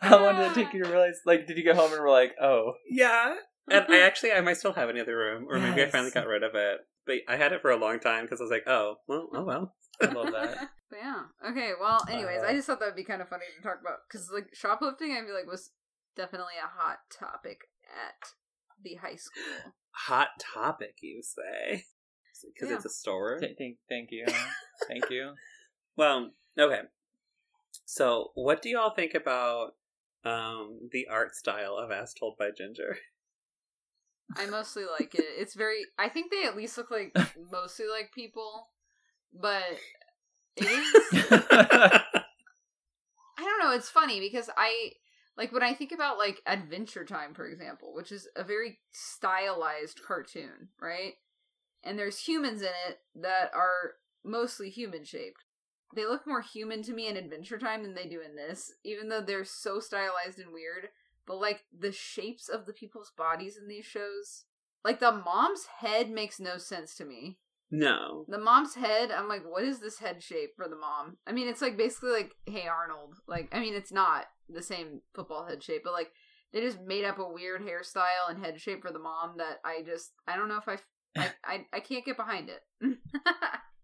How 0.00 0.22
long 0.22 0.36
did 0.36 0.50
it 0.50 0.54
take 0.54 0.72
you 0.74 0.84
to 0.84 0.90
realize? 0.90 1.20
Like, 1.24 1.46
did 1.46 1.56
you 1.56 1.64
get 1.64 1.76
home 1.76 1.90
and 1.92 2.00
were 2.00 2.10
like, 2.10 2.34
"Oh, 2.40 2.74
yeah, 2.90 3.36
and 3.70 3.86
I 3.88 4.00
actually 4.00 4.32
I 4.32 4.40
might 4.42 4.58
still 4.58 4.72
have 4.74 4.88
it 4.88 4.90
in 4.90 4.96
the 4.96 5.02
other 5.02 5.16
room, 5.16 5.46
or 5.48 5.58
maybe 5.58 5.82
I 5.82 5.88
finally 5.90 6.10
got 6.10 6.26
rid 6.26 6.42
of 6.42 6.54
it. 6.54 6.80
But 7.06 7.16
I 7.28 7.36
had 7.36 7.52
it 7.52 7.62
for 7.62 7.70
a 7.70 7.76
long 7.76 8.00
time 8.00 8.24
because 8.24 8.40
I 8.40 8.44
was 8.44 8.50
like, 8.50 8.64
oh, 8.66 8.96
well, 9.08 9.28
oh 9.34 9.44
well. 9.44 9.74
I 10.02 10.06
love 10.06 10.32
that. 10.32 10.68
But 10.90 10.98
yeah. 11.02 11.22
Okay. 11.50 11.72
Well, 11.80 12.04
anyways, 12.08 12.42
Uh, 12.42 12.46
I 12.46 12.52
just 12.52 12.66
thought 12.68 12.78
that 12.78 12.86
would 12.86 12.94
be 12.96 13.04
kind 13.04 13.20
of 13.22 13.28
funny 13.28 13.44
to 13.56 13.62
talk 13.62 13.78
about 13.80 14.00
because 14.06 14.30
like 14.32 14.46
shoplifting, 14.52 15.12
I 15.12 15.24
feel 15.24 15.34
like 15.34 15.46
was 15.46 15.70
definitely 16.16 16.54
a 16.62 16.68
hot 16.80 16.98
topic 17.16 17.68
at 17.88 18.28
the 18.82 18.94
high 18.96 19.16
school. 19.16 19.72
Hot 19.92 20.28
topic, 20.38 20.96
you 21.02 21.22
say? 21.22 21.84
Because 22.52 22.70
Yeah. 22.70 22.76
it's 22.76 22.84
a 22.84 22.90
store. 22.90 23.38
Th- 23.38 23.56
thank, 23.56 23.78
thank 23.88 24.10
you, 24.10 24.26
thank 24.88 25.10
you. 25.10 25.34
Well, 25.96 26.32
okay. 26.58 26.80
So, 27.84 28.32
what 28.34 28.62
do 28.62 28.68
y'all 28.68 28.90
think 28.90 29.14
about 29.14 29.76
um, 30.24 30.88
the 30.90 31.06
art 31.08 31.36
style 31.36 31.76
of 31.76 31.92
As 31.92 32.12
Told 32.12 32.36
by 32.36 32.50
Ginger? 32.50 32.96
I 34.36 34.46
mostly 34.46 34.84
like 34.98 35.14
it. 35.14 35.24
It's 35.38 35.54
very. 35.54 35.82
I 35.98 36.08
think 36.08 36.32
they 36.32 36.44
at 36.44 36.56
least 36.56 36.76
look 36.76 36.90
like 36.90 37.16
mostly 37.52 37.86
like 37.86 38.10
people, 38.12 38.70
but 39.32 39.62
it 40.56 40.64
is. 40.64 41.30
I 41.52 42.02
don't 43.38 43.58
know. 43.60 43.70
It's 43.72 43.90
funny 43.90 44.18
because 44.18 44.50
I 44.56 44.90
like 45.36 45.52
when 45.52 45.62
I 45.62 45.74
think 45.74 45.92
about 45.92 46.18
like 46.18 46.40
Adventure 46.46 47.04
Time, 47.04 47.34
for 47.34 47.46
example, 47.46 47.92
which 47.94 48.12
is 48.12 48.28
a 48.36 48.44
very 48.44 48.78
stylized 48.92 50.00
cartoon, 50.06 50.68
right? 50.80 51.14
And 51.82 51.98
there's 51.98 52.20
humans 52.20 52.62
in 52.62 52.68
it 52.88 52.98
that 53.16 53.50
are 53.54 53.94
mostly 54.24 54.70
human 54.70 55.04
shaped. 55.04 55.44
They 55.94 56.06
look 56.06 56.26
more 56.26 56.40
human 56.40 56.82
to 56.84 56.92
me 56.92 57.08
in 57.08 57.16
Adventure 57.16 57.58
Time 57.58 57.82
than 57.82 57.94
they 57.94 58.06
do 58.06 58.20
in 58.20 58.36
this, 58.36 58.72
even 58.84 59.08
though 59.08 59.20
they're 59.20 59.44
so 59.44 59.80
stylized 59.80 60.38
and 60.38 60.52
weird. 60.52 60.88
But 61.26 61.40
like 61.40 61.64
the 61.76 61.92
shapes 61.92 62.48
of 62.48 62.66
the 62.66 62.72
people's 62.72 63.12
bodies 63.16 63.56
in 63.56 63.68
these 63.68 63.84
shows, 63.84 64.44
like 64.84 65.00
the 65.00 65.12
mom's 65.12 65.66
head 65.78 66.10
makes 66.10 66.40
no 66.40 66.58
sense 66.58 66.94
to 66.96 67.04
me. 67.04 67.38
no. 67.70 68.24
The 68.28 68.38
mom's 68.38 68.74
head, 68.74 69.10
I'm 69.10 69.28
like, 69.28 69.42
what 69.44 69.64
is 69.64 69.80
this 69.80 69.98
head 69.98 70.22
shape 70.22 70.50
for 70.56 70.68
the 70.68 70.76
mom? 70.76 71.16
I 71.26 71.32
mean, 71.32 71.48
it's 71.48 71.62
like 71.62 71.76
basically 71.76 72.12
like, 72.12 72.32
hey 72.46 72.66
Arnold. 72.66 73.16
Like, 73.26 73.48
I 73.52 73.60
mean, 73.60 73.74
it's 73.74 73.92
not 73.92 74.26
the 74.48 74.62
same 74.62 75.00
football 75.14 75.46
head 75.46 75.62
shape, 75.62 75.82
but 75.84 75.92
like 75.92 76.10
they 76.52 76.60
just 76.60 76.80
made 76.80 77.04
up 77.04 77.18
a 77.18 77.28
weird 77.28 77.62
hairstyle 77.62 78.28
and 78.28 78.44
head 78.44 78.60
shape 78.60 78.82
for 78.82 78.92
the 78.92 78.98
mom 78.98 79.38
that 79.38 79.58
I 79.64 79.82
just, 79.84 80.12
I 80.26 80.36
don't 80.36 80.48
know 80.48 80.58
if 80.58 80.68
I, 80.68 80.78
I, 81.20 81.30
I, 81.44 81.66
I 81.74 81.80
can't 81.80 82.04
get 82.04 82.16
behind 82.16 82.48
it. 82.48 82.62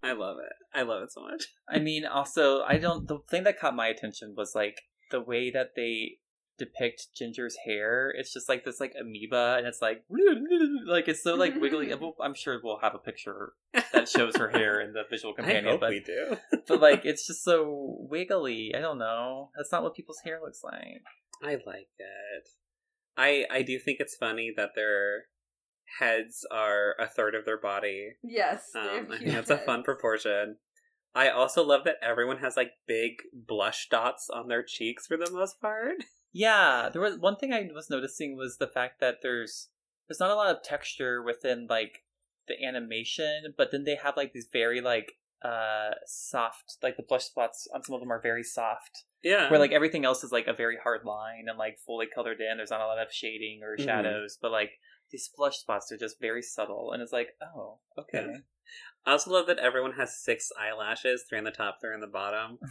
I 0.03 0.13
love 0.13 0.39
it. 0.39 0.53
I 0.79 0.83
love 0.83 1.03
it 1.03 1.13
so 1.13 1.23
much. 1.23 1.45
I 1.69 1.79
mean, 1.79 2.07
also, 2.07 2.63
I 2.63 2.79
don't. 2.79 3.07
The 3.07 3.19
thing 3.31 3.45
that 3.45 3.59
caught 3.59 3.77
my 3.77 3.89
attention 3.89 4.35
was 4.37 4.53
like 4.55 4.81
the 5.11 5.21
way 5.21 5.51
that 5.51 5.71
they 5.77 6.19
depict 6.61 7.09
Ginger's 7.17 7.57
hair. 7.65 8.13
It's 8.17 8.33
just 8.33 8.49
like 8.49 8.65
this, 8.65 8.79
like 8.79 8.95
amoeba, 9.01 9.57
and 9.59 9.67
it's 9.67 9.81
like, 9.83 10.05
like 10.87 11.09
it's 11.09 11.23
so 11.23 11.35
like 11.35 11.61
wiggly. 11.61 11.93
I'm 12.23 12.35
sure 12.35 12.61
we'll 12.63 12.79
have 12.81 12.95
a 12.95 12.99
picture 12.99 13.55
that 13.93 14.09
shows 14.09 14.37
her 14.37 14.51
hair 14.51 14.81
in 14.81 14.93
the 14.93 15.03
visual 15.11 15.35
companion. 15.35 15.67
I 15.67 15.71
companion, 15.71 15.73
hope 15.73 15.81
but 15.81 15.91
we 15.91 16.01
do. 16.01 16.61
but 16.69 16.81
like 16.81 17.05
it's 17.05 17.27
just 17.27 17.43
so 17.43 17.97
wiggly. 17.99 18.73
I 18.77 18.81
don't 18.81 18.99
know. 18.99 19.51
That's 19.57 19.73
not 19.73 19.83
what 19.83 19.95
people's 19.95 20.21
hair 20.25 20.39
looks 20.41 20.61
like. 20.63 21.03
I 21.43 21.53
like 21.67 21.89
it. 21.99 22.49
I 23.17 23.47
I 23.51 23.63
do 23.63 23.79
think 23.79 23.99
it's 24.01 24.15
funny 24.17 24.53
that 24.57 24.71
their 24.77 25.25
heads 25.99 26.47
are 26.53 26.95
a 27.01 27.09
third 27.09 27.35
of 27.35 27.45
their 27.45 27.59
body. 27.59 28.11
yes. 28.23 28.71
Um, 28.77 28.83
I 28.85 29.01
think 29.09 29.23
huge 29.23 29.35
that's 29.35 29.51
a 29.51 29.59
fun 29.59 29.83
proportion. 29.83 30.57
I 31.15 31.29
also 31.29 31.65
love 31.65 31.85
that 31.85 31.97
everyone 32.03 32.39
has 32.39 32.57
like 32.57 32.73
big 32.87 33.23
blush 33.33 33.89
dots 33.91 34.29
on 34.31 34.49
their 34.49 34.63
cheeks 34.63 35.07
for 35.07 35.17
the 35.17 35.31
most 35.31 35.61
part. 35.61 35.97
Yeah, 36.33 36.91
there 36.93 37.03
was 37.03 37.19
one 37.19 37.35
thing 37.35 37.53
I 37.53 37.69
was 37.75 37.91
noticing 37.91 38.37
was 38.37 38.59
the 38.59 38.69
fact 38.69 39.01
that 39.01 39.17
there's 39.21 39.69
there's 40.07 40.21
not 40.21 40.31
a 40.31 40.37
lot 40.37 40.55
of 40.55 40.63
texture 40.63 41.21
within 41.21 41.67
like 41.69 42.05
the 42.47 42.55
animation, 42.65 43.53
but 43.59 43.73
then 43.73 43.83
they 43.83 43.97
have 43.97 44.17
like 44.17 44.33
these 44.33 44.47
very 44.53 44.81
like 44.81 45.15
uh 45.43 45.91
soft 46.07 46.77
like 46.85 46.97
the 46.97 47.03
blush 47.03 47.25
spots 47.25 47.67
on 47.75 47.83
some 47.83 47.95
of 47.95 48.01
them 48.01 48.13
are 48.13 48.21
very 48.21 48.45
soft. 48.45 49.07
Yeah. 49.25 49.51
Where 49.51 49.59
like 49.59 49.73
everything 49.73 50.05
else 50.05 50.23
is 50.23 50.31
like 50.31 50.47
a 50.47 50.53
very 50.53 50.77
hard 50.81 51.05
line 51.05 51.47
and 51.49 51.59
like 51.59 51.79
fully 51.85 52.07
colored 52.07 52.41
in. 52.41 52.59
There's 52.59 52.71
not 52.71 52.81
a 52.81 52.87
lot 52.87 53.01
of 53.01 53.13
shading 53.13 53.63
or 53.65 53.77
Mhm. 53.77 53.85
shadows, 53.85 54.39
but 54.41 54.53
like 54.53 54.79
these 55.11 55.29
blush 55.37 55.59
spots 55.59 55.91
are 55.91 55.99
just 55.99 56.21
very 56.21 56.43
subtle 56.43 56.93
and 56.93 57.03
it's 57.03 57.13
like, 57.13 57.31
oh, 57.43 57.81
okay. 57.99 58.25
Yeah. 58.29 58.37
I 59.07 59.13
also 59.13 59.31
love 59.31 59.47
that 59.47 59.59
everyone 59.59 59.93
has 59.93 60.21
six 60.23 60.51
eyelashes, 60.61 61.25
three 61.29 61.39
on 61.39 61.45
the 61.45 61.51
top, 61.51 61.79
three 61.81 61.95
on 61.95 62.01
the 62.01 62.07
bottom. 62.07 62.59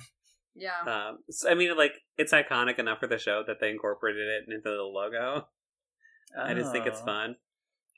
Yeah. 0.55 0.81
Um, 0.85 1.19
so, 1.29 1.49
I 1.49 1.53
mean, 1.53 1.77
like 1.77 1.93
it's 2.17 2.33
iconic 2.33 2.79
enough 2.79 2.99
for 2.99 3.07
the 3.07 3.17
show 3.19 3.43
that 3.47 3.57
they 3.61 3.69
incorporated 3.69 4.27
it 4.27 4.53
into 4.53 4.69
the 4.69 4.81
logo. 4.81 5.47
I 6.37 6.53
just 6.53 6.73
think 6.73 6.85
it's 6.85 6.99
Oh. 7.01 7.05
fun. 7.05 7.35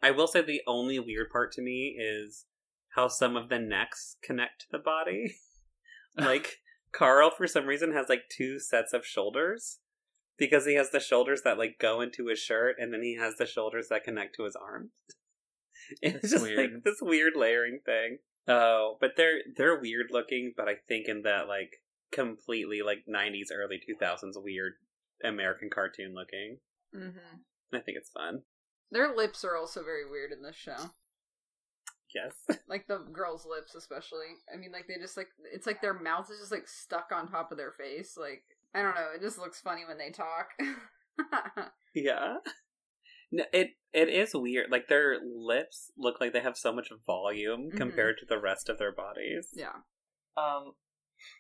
I 0.04 0.12
will 0.12 0.28
say 0.28 0.42
the 0.42 0.62
only 0.68 1.00
weird 1.00 1.32
part 1.32 1.52
to 1.54 1.62
me 1.62 1.98
is 2.00 2.46
how 2.90 3.08
some 3.08 3.36
of 3.36 3.50
the 3.50 3.58
necks 3.58 4.18
connect 4.22 4.62
to 4.62 4.68
the 4.72 4.78
body. 4.80 5.38
like 6.18 6.58
Carl, 6.92 7.32
for 7.32 7.48
some 7.48 7.66
reason, 7.66 7.94
has 7.94 8.10
like 8.10 8.24
two 8.30 8.60
sets 8.60 8.94
of 8.94 9.06
shoulders 9.06 9.80
because 10.38 10.66
he 10.66 10.76
has 10.76 10.92
the 10.92 11.00
shoulders 11.00 11.42
that 11.44 11.58
like 11.58 11.78
go 11.80 12.00
into 12.02 12.28
his 12.28 12.38
shirt, 12.38 12.76
and 12.80 12.94
then 12.94 13.02
he 13.02 13.16
has 13.18 13.38
the 13.38 13.48
shoulders 13.48 13.88
that 13.90 14.04
connect 14.04 14.36
to 14.36 14.44
his 14.44 14.56
arms. 14.56 14.92
it's 16.02 16.32
just 16.32 16.44
weird. 16.44 16.58
like 16.58 16.84
this 16.84 17.00
weird 17.02 17.34
layering 17.36 17.80
thing. 17.86 18.18
Oh, 18.48 18.98
but 19.00 19.12
they're 19.18 19.40
they're 19.56 19.80
weird 19.80 20.08
looking, 20.12 20.54
but 20.56 20.68
I 20.68 20.76
think 20.88 21.08
in 21.08 21.24
that 21.24 21.48
like 21.48 21.78
completely 22.12 22.82
like 22.82 23.06
'90s, 23.10 23.48
early 23.54 23.80
2000s 23.80 24.34
weird 24.36 24.74
American 25.24 25.70
cartoon 25.70 26.14
looking. 26.16 26.58
hmm 26.94 27.10
I 27.74 27.80
think 27.80 27.98
it's 27.98 28.10
fun. 28.10 28.42
Their 28.92 29.16
lips 29.16 29.46
are 29.46 29.56
also 29.56 29.82
very 29.84 30.10
weird 30.10 30.32
in 30.34 30.42
this 30.44 30.56
show. 30.58 30.76
Yes. 32.14 32.34
Like 32.68 32.88
the 32.88 33.00
girls' 33.12 33.46
lips, 33.46 33.76
especially. 33.76 34.28
I 34.54 34.58
mean, 34.58 34.72
like 34.72 34.88
they 34.88 34.96
just 34.96 35.18
like 35.18 35.28
it's 35.54 35.68
like 35.68 35.82
their 35.82 35.94
mouth 35.94 36.30
is 36.32 36.40
just 36.40 36.52
like 36.52 36.68
stuck 36.68 37.10
on 37.14 37.28
top 37.28 37.52
of 37.52 37.58
their 37.58 37.72
face. 37.74 38.16
Like 38.18 38.44
I 38.74 38.82
don't 38.82 38.96
know. 38.96 39.08
It 39.16 39.22
just 39.22 39.38
looks 39.38 39.60
funny 39.60 39.82
when 39.88 39.98
they 39.98 40.10
talk. 40.10 40.50
Yeah. 41.94 42.36
No, 43.32 43.46
it 43.54 43.72
it 43.94 44.10
is 44.10 44.32
weird. 44.34 44.70
Like 44.72 44.88
their 44.88 45.20
lips 45.24 45.92
look 45.98 46.20
like 46.22 46.34
they 46.34 46.42
have 46.42 46.58
so 46.58 46.72
much 46.74 46.90
volume 47.06 47.72
Mhm. 47.72 47.78
compared 47.78 48.18
to 48.20 48.26
the 48.26 48.40
rest 48.40 48.70
of 48.70 48.78
their 48.78 48.92
bodies. 48.94 49.50
yeah. 49.54 49.76
Um, 50.38 50.74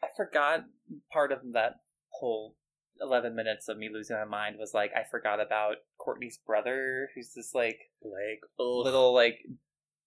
I 0.03 0.07
forgot 0.15 0.65
part 1.11 1.31
of 1.31 1.39
that 1.53 1.75
whole 2.09 2.55
eleven 2.99 3.35
minutes 3.35 3.67
of 3.67 3.77
me 3.77 3.89
losing 3.91 4.15
my 4.17 4.25
mind 4.25 4.57
was 4.59 4.73
like 4.73 4.91
I 4.95 5.03
forgot 5.09 5.39
about 5.39 5.77
Courtney's 5.97 6.37
brother, 6.37 7.09
who's 7.15 7.33
this 7.33 7.53
like 7.55 7.79
Like 8.01 8.41
little 8.59 9.13
like 9.13 9.39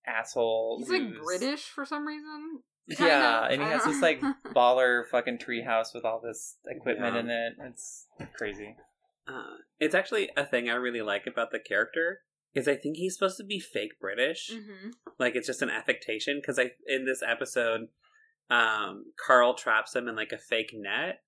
asshole. 0.07 0.79
He's 0.81 0.91
like 0.91 1.23
British 1.23 1.69
for 1.71 1.85
some 1.85 2.07
reason. 2.07 2.63
Yeah, 2.87 3.47
of. 3.47 3.53
and 3.53 3.63
he 3.63 3.69
has 3.69 3.83
don't- 3.85 3.93
this 3.95 4.03
like 4.03 4.21
baller 4.55 5.09
fucking 5.09 5.39
treehouse 5.39 5.95
with 5.95 6.05
all 6.05 6.21
this 6.21 6.59
equipment 6.67 7.15
Yeah. 7.15 7.21
in 7.21 7.31
it. 7.31 7.53
It's 7.71 8.07
crazy. 8.37 8.77
Uh, 9.27 9.57
it's 9.79 9.95
actually 9.95 10.31
a 10.37 10.45
thing 10.45 10.69
I 10.69 10.75
really 10.75 11.03
like 11.03 11.27
about 11.27 11.51
the 11.51 11.59
character 11.59 12.21
is 12.55 12.69
I 12.69 12.77
think 12.77 12.97
he's 12.97 13.15
supposed 13.15 13.37
to 13.39 13.45
be 13.45 13.59
fake 13.59 13.99
British. 14.01 14.51
hmm 14.53 14.91
Like 15.19 15.35
it's 15.35 15.47
just 15.47 15.63
an 15.63 15.71
affectation 15.71 16.39
because 16.41 16.59
I 16.59 16.73
in 16.87 17.05
this 17.07 17.23
episode, 17.27 17.89
um, 18.51 19.07
Carl 19.25 19.55
traps 19.55 19.95
him 19.97 20.09
in 20.09 20.15
like 20.17 20.33
a 20.33 20.39
fake 20.39 20.71
net. 20.75 21.21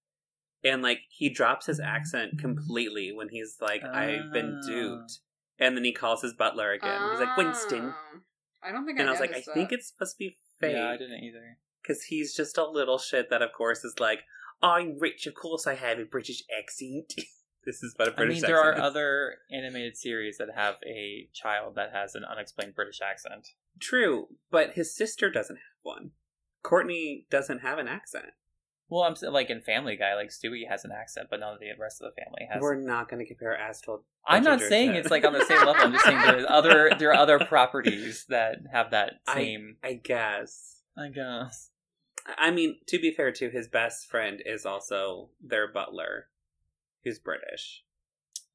And 0.65 0.83
like 0.83 1.01
he 1.11 1.29
drops 1.29 1.67
his 1.67 1.79
accent 1.81 2.39
completely 2.41 3.13
when 3.13 3.29
he's 3.29 3.57
like, 3.61 3.85
"I've 3.85 4.33
been 4.33 4.61
Oh. 4.65 4.67
duped," 4.67 5.19
and 5.59 5.77
then 5.77 5.85
he 5.85 5.93
calls 5.93 6.23
his 6.23 6.33
butler 6.35 6.73
again. 6.73 7.11
He's 7.11 7.21
like, 7.21 7.37
"Winston," 7.37 7.93
Oh. 7.95 8.21
I 8.63 8.73
don't 8.73 8.85
think 8.85 8.99
and 8.99 9.07
I, 9.09 9.11
I 9.11 9.13
was 9.13 9.21
like, 9.21 9.31
"I 9.31 9.35
noticed 9.35 9.55
think 9.55 9.71
it's 9.71 9.89
supposed 9.89 10.15
to 10.17 10.19
be 10.19 10.37
fake." 10.59 10.75
Yeah, 10.75 10.89
I 10.89 10.97
didn't 10.97 11.23
either. 11.23 11.59
because 11.83 12.05
he's 12.05 12.35
just 12.35 12.59
a 12.59 12.65
little 12.69 12.99
shit 12.99 13.31
that, 13.31 13.43
of 13.43 13.53
course, 13.53 13.85
is 13.85 14.01
like, 14.01 14.21
I'm 14.61 14.99
rich, 14.99 15.27
of 15.29 15.35
course 15.35 15.67
I 15.69 15.75
have 15.75 15.99
a 16.01 16.05
British 16.05 16.43
accent. 16.59 17.13
this 17.67 17.83
is 17.83 17.93
what 17.97 18.09
a 18.09 18.13
British 18.13 18.39
I 18.39 18.41
mean, 18.41 18.47
there 18.47 18.61
are 18.61 18.71
accent 18.73 18.87
is. 18.87 18.91
other 18.91 19.35
animated 19.53 19.97
series 19.97 20.39
that 20.39 20.49
have 20.55 20.77
a 20.87 21.29
child 21.35 21.75
that 21.75 21.91
has 21.93 22.15
an 22.15 22.25
unexplained 22.25 22.75
British 22.75 23.01
accent. 23.03 23.49
True, 23.81 24.29
but 24.51 24.73
his 24.73 24.95
sister 24.97 25.31
doesn't 25.31 25.57
have 25.57 25.63
one. 25.83 26.13
Courtney 26.63 27.27
doesn't 27.31 27.59
have 27.61 27.79
an 27.79 27.89
accent. 27.89 28.27
Well, 28.89 29.03
I'm 29.03 29.15
like 29.33 29.51
in 29.51 29.61
Family 29.63 29.97
Guy, 29.97 30.15
like 30.15 30.29
Stewie 30.29 30.69
has 30.69 30.85
an 30.85 30.93
accent, 30.93 31.27
but 31.29 31.41
none 31.41 31.55
of 31.55 31.61
the 31.61 31.67
rest 31.79 32.01
of 32.01 32.11
the 32.15 32.23
family 32.23 32.47
has. 32.51 32.63
We're 32.63 32.77
not 32.77 33.09
going 33.09 33.19
to 33.19 33.27
compare 33.27 33.57
As 33.57 33.81
Told. 33.81 34.05
I'm 34.25 34.45
not 34.45 34.61
saying 34.61 34.93
to- 34.93 34.99
it's 34.99 35.11
like 35.11 35.25
on 35.25 35.33
the 35.33 35.45
same 35.45 35.59
level. 35.59 35.75
I'm 35.79 35.93
just 35.93 36.05
saying 36.05 36.21
there's 36.21 36.47
other 36.49 36.93
there 36.99 37.11
are 37.11 37.15
other 37.17 37.39
properties 37.41 38.27
that 38.29 38.59
have 38.73 38.93
that 38.93 39.15
I- 39.27 39.35
same. 39.35 39.77
I 39.83 39.95
guess. 39.95 40.83
I 40.97 41.09
guess. 41.09 41.71
I 42.39 42.51
mean, 42.51 42.77
to 42.89 42.99
be 42.99 43.13
fair, 43.13 43.31
too, 43.33 43.51
his 43.51 43.69
best 43.69 44.09
friend 44.09 44.41
is 44.45 44.67
also 44.67 45.31
their 45.41 45.71
butler, 45.71 46.27
who's 47.07 47.19
British. 47.19 47.85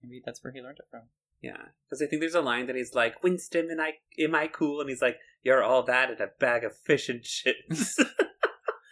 Maybe 0.03 0.21
that's 0.25 0.43
where 0.43 0.51
he 0.53 0.61
learned 0.61 0.79
it 0.79 0.87
from. 0.91 1.03
Yeah, 1.41 1.57
because 1.85 2.01
I 2.01 2.05
think 2.05 2.19
there's 2.21 2.35
a 2.35 2.41
line 2.41 2.67
that 2.67 2.75
he's 2.75 2.93
like, 2.93 3.23
"Winston, 3.23 3.69
am 3.71 3.79
I 3.79 3.93
am 4.19 4.35
I 4.35 4.47
cool?" 4.47 4.79
And 4.81 4.89
he's 4.89 5.01
like, 5.01 5.17
"You're 5.41 5.63
all 5.63 5.81
that 5.83 6.11
in 6.11 6.21
a 6.21 6.27
bag 6.39 6.63
of 6.63 6.77
fish 6.77 7.09
and 7.09 7.23
chips." 7.23 7.97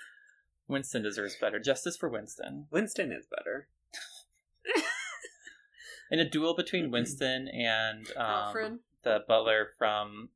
Winston 0.67 1.03
deserves 1.03 1.35
better. 1.35 1.59
Justice 1.59 1.97
for 1.97 2.09
Winston. 2.09 2.67
Winston 2.71 3.11
is 3.11 3.27
better. 3.27 3.67
In 6.11 6.19
a 6.19 6.27
duel 6.27 6.55
between 6.55 6.89
Winston 6.89 7.47
and 7.49 8.07
um, 8.17 8.25
Alfred. 8.25 8.79
the 9.03 9.19
butler 9.27 9.67
from 9.77 10.29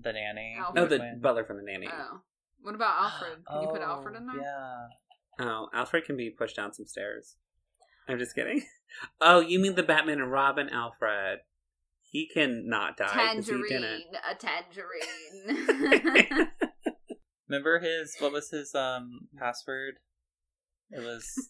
The 0.00 0.12
Nanny. 0.12 0.56
Alfred. 0.60 0.74
No, 0.76 0.86
the 0.86 0.98
one? 0.98 1.18
butler 1.20 1.44
from 1.44 1.56
the 1.56 1.64
nanny. 1.64 1.88
Oh. 1.92 2.20
What 2.62 2.74
about 2.76 2.94
Alfred? 3.02 3.44
Can 3.50 3.62
you 3.62 3.68
put 3.68 3.80
Oh, 3.82 3.84
Alfred 3.84 4.14
in 4.16 4.26
there? 4.26 4.40
Yeah. 4.40 4.86
Oh, 5.40 5.68
Alfred 5.74 6.04
can 6.04 6.16
be 6.16 6.30
pushed 6.30 6.56
down 6.56 6.72
some 6.72 6.86
stairs. 6.86 7.36
I'm 8.08 8.18
just 8.18 8.34
kidding. 8.34 8.62
Oh, 9.20 9.38
you 9.40 9.58
mean 9.60 9.74
the 9.76 9.82
Batman 9.84 10.18
and 10.20 10.32
Robin 10.32 10.68
Alfred? 10.70 11.40
He 12.02 12.26
can 12.26 12.68
not 12.68 12.96
die 12.96 13.04
because 13.34 13.46
he 13.46 13.52
didn't. 13.68 14.04
Tangerine, 14.40 15.12
a 15.48 15.54
tangerine. 16.24 16.48
Remember 17.48 17.78
his 17.78 18.16
what 18.18 18.32
was 18.32 18.50
his 18.50 18.74
um 18.74 19.28
password? 19.38 19.96
It 20.90 21.00
was 21.00 21.48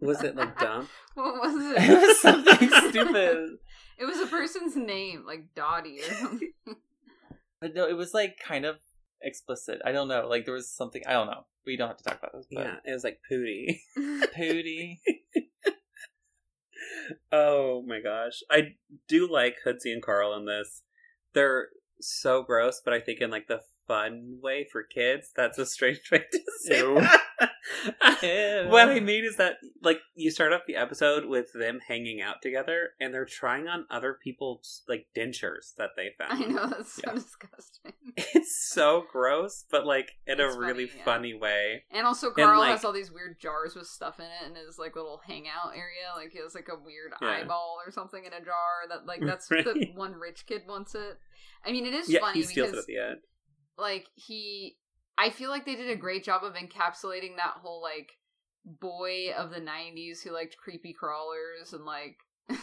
Was 0.00 0.22
it 0.24 0.34
like 0.36 0.58
dumb? 0.58 0.88
what 1.14 1.34
was 1.36 1.54
it 1.76 1.82
it? 1.90 2.02
was 2.08 2.20
something 2.20 2.70
stupid. 2.90 3.50
It 3.98 4.04
was 4.04 4.18
a 4.18 4.26
person's 4.26 4.76
name, 4.76 5.24
like 5.26 5.54
Dottie 5.54 6.00
or 6.00 6.14
something. 6.14 6.52
But 7.60 7.74
no, 7.74 7.86
it 7.88 7.96
was 7.96 8.12
like 8.12 8.36
kind 8.46 8.64
of 8.66 8.76
explicit. 9.22 9.80
I 9.84 9.92
don't 9.92 10.08
know. 10.08 10.26
Like 10.28 10.44
there 10.44 10.54
was 10.54 10.70
something 10.70 11.02
I 11.06 11.12
don't 11.12 11.28
know. 11.28 11.46
We 11.64 11.76
don't 11.76 11.88
have 11.88 11.98
to 11.98 12.04
talk 12.04 12.18
about 12.18 12.32
this. 12.34 12.46
But 12.52 12.64
Yeah, 12.66 12.74
it 12.84 12.92
was 12.92 13.04
like 13.04 13.20
Pootie. 13.30 13.78
Pootie. 14.36 14.98
Oh 17.32 17.82
my 17.86 18.00
gosh. 18.00 18.40
I 18.50 18.74
do 19.08 19.30
like 19.30 19.56
Hoodsey 19.64 19.92
and 19.92 20.02
Carl 20.02 20.34
in 20.34 20.46
this. 20.46 20.82
They're 21.34 21.68
so 22.00 22.42
gross, 22.42 22.80
but 22.84 22.94
I 22.94 23.00
think 23.00 23.20
in 23.20 23.30
like 23.30 23.48
the 23.48 23.60
fun 23.88 24.38
way 24.42 24.68
for 24.70 24.82
kids. 24.84 25.30
That's 25.34 25.58
a 25.58 25.66
strange 25.66 26.00
way 26.12 26.24
to 26.30 26.40
say 26.64 26.78
Ew. 26.78 27.00
Ew. 27.00 27.06
what 28.70 28.88
I 28.88 29.00
mean 29.00 29.24
is 29.24 29.36
that 29.36 29.56
like 29.82 29.98
you 30.14 30.30
start 30.30 30.52
off 30.52 30.62
the 30.66 30.76
episode 30.76 31.26
with 31.26 31.52
them 31.52 31.80
hanging 31.86 32.20
out 32.20 32.36
together 32.42 32.90
and 33.00 33.12
they're 33.12 33.24
trying 33.24 33.68
on 33.68 33.86
other 33.90 34.18
people's 34.22 34.82
like 34.88 35.06
dentures 35.16 35.74
that 35.76 35.90
they 35.96 36.10
found. 36.18 36.42
I 36.44 36.46
know 36.46 36.66
that's 36.66 36.94
so 36.94 37.12
disgusting. 37.14 37.92
It's 38.16 38.68
so 38.70 39.04
gross, 39.12 39.64
but 39.70 39.86
like 39.86 40.12
in 40.26 40.40
It's 40.40 40.54
a 40.54 40.58
really 40.58 40.86
funny, 40.86 40.98
yeah. 40.98 41.04
funny 41.04 41.34
way. 41.34 41.84
And 41.92 42.06
also, 42.06 42.30
Carl 42.30 42.60
like- 42.60 42.70
has 42.70 42.84
all 42.84 42.92
these 42.92 43.12
weird 43.12 43.38
jars 43.40 43.74
with 43.74 43.86
stuff 43.86 44.18
in 44.18 44.26
it 44.26 44.48
in 44.50 44.54
his 44.66 44.78
like 44.78 44.96
little 44.96 45.20
hangout 45.26 45.72
area. 45.74 46.10
Like 46.16 46.30
he 46.32 46.38
has 46.40 46.54
like 46.54 46.68
a 46.68 46.76
weird 46.76 47.12
Yeah. 47.22 47.42
eyeball 47.42 47.76
or 47.84 47.90
something 47.92 48.24
in 48.24 48.32
a 48.32 48.40
jar. 48.44 48.88
That 48.88 49.06
like 49.06 49.20
that's 49.20 49.46
the 49.48 49.90
one 49.94 50.14
rich 50.14 50.44
kid 50.46 50.62
wants 50.68 50.94
it. 50.94 51.18
I 51.64 51.72
mean, 51.72 51.86
it 51.86 51.94
is 51.94 52.08
Yeah, 52.08 52.20
funny 52.20 52.40
he 52.40 52.42
steals 52.44 52.68
it 52.68 52.70
because 52.72 52.84
at 52.84 52.86
the 52.86 52.98
end. 52.98 53.18
Like 53.78 54.06
he 54.14 54.76
I 55.16 55.30
feel 55.30 55.50
like 55.50 55.64
they 55.66 55.74
did 55.74 55.90
a 55.90 55.96
great 55.96 56.24
job 56.24 56.42
of 56.44 56.54
encapsulating 56.54 57.36
that 57.36 57.54
whole 57.62 57.80
like 57.82 58.10
boy 58.64 59.30
of 59.36 59.50
the 59.50 59.60
90s 59.60 60.22
who 60.22 60.32
liked 60.32 60.56
creepy 60.56 60.92
crawlers 60.92 61.72
and 61.72 61.84
like 61.84 62.16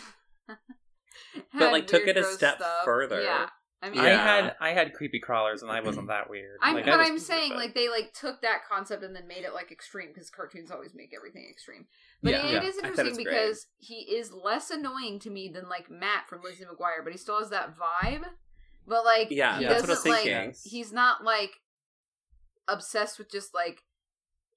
But, 1.57 1.71
like, 1.71 1.87
took 1.87 2.07
it 2.07 2.17
a 2.17 2.23
step 2.25 2.57
stuff. 2.57 2.83
further. 2.85 3.21
Yeah. 3.21 3.47
I 3.81 3.89
mean 3.89 3.99
I 3.99 4.09
had 4.09 4.55
I 4.59 4.69
had 4.71 4.93
creepy 4.93 5.19
crawlers 5.19 5.61
and 5.61 5.69
I 5.71 5.79
wasn't 5.81 6.07
that 6.07 6.29
weird. 6.29 6.57
I'm, 6.61 6.75
Like, 6.75 6.85
but 6.85 6.93
I 6.95 6.97
was 6.97 7.09
I'm 7.09 7.19
saying 7.19 7.49
but- 7.51 7.57
like 7.57 7.75
they 7.75 7.87
like 7.89 8.13
took 8.13 8.41
that 8.41 8.59
concept 8.69 9.03
and 9.03 9.15
then 9.15 9.27
made 9.27 9.43
it 9.43 9.53
like 9.53 9.71
extreme 9.71 10.07
because 10.13 10.29
cartoons 10.29 10.71
always 10.71 10.93
make 10.95 11.11
everything 11.15 11.45
extreme. 11.49 11.85
But 12.23 12.31
Yeah. 12.31 12.45
it 12.47 12.53
Yeah. 12.53 12.69
is 12.69 12.77
I 12.77 12.81
thought 12.81 12.85
interesting 12.91 13.07
it's 13.07 13.17
great. 13.17 13.25
because 13.25 13.67
he 13.77 13.95
is 14.15 14.31
less 14.33 14.71
annoying 14.71 15.19
to 15.19 15.29
me 15.29 15.49
than 15.53 15.69
like 15.69 15.89
Matt 15.91 16.27
from 16.27 16.41
Lizzie 16.41 16.65
McGuire, 16.65 17.03
but 17.03 17.11
he 17.11 17.17
still 17.17 17.39
has 17.39 17.49
that 17.51 17.75
vibe. 17.77 18.23
But 18.87 19.03
like 19.05 19.27
Yeah, 19.31 19.59
he 19.59 19.65
that's 19.65 19.81
what 19.81 19.89
I 19.89 19.93
was 19.93 20.03
doesn't 20.03 20.25
like 20.47 20.55
he's 20.63 20.91
not 20.93 21.23
like 21.23 21.51
obsessed 22.67 23.17
with 23.19 23.31
just 23.31 23.53
like 23.53 23.79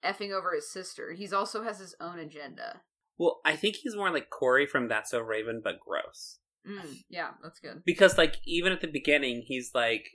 effing 0.05 0.31
over 0.33 0.55
his 0.55 0.71
sister. 0.71 1.13
He's 1.13 1.33
also 1.33 1.63
has 1.65 1.79
his 1.79 1.95
own 2.01 2.19
agenda. 2.19 2.83
Well, 3.19 3.41
I 3.45 3.57
think 3.57 3.77
he's 3.77 3.97
more 3.97 4.11
like 4.13 4.31
Corey 4.31 4.67
from 4.67 4.89
That's 4.89 5.11
So 5.11 5.21
Raven, 5.21 5.61
but 5.63 5.81
gross. 5.81 6.39
Mm, 6.69 6.99
yeah, 7.09 7.31
that's 7.43 7.59
good. 7.61 7.83
because 7.85 8.19
like 8.19 8.37
even 8.45 8.73
at 8.73 8.81
the 8.81 8.87
beginning 8.89 9.43
he's 9.47 9.71
like 9.75 10.11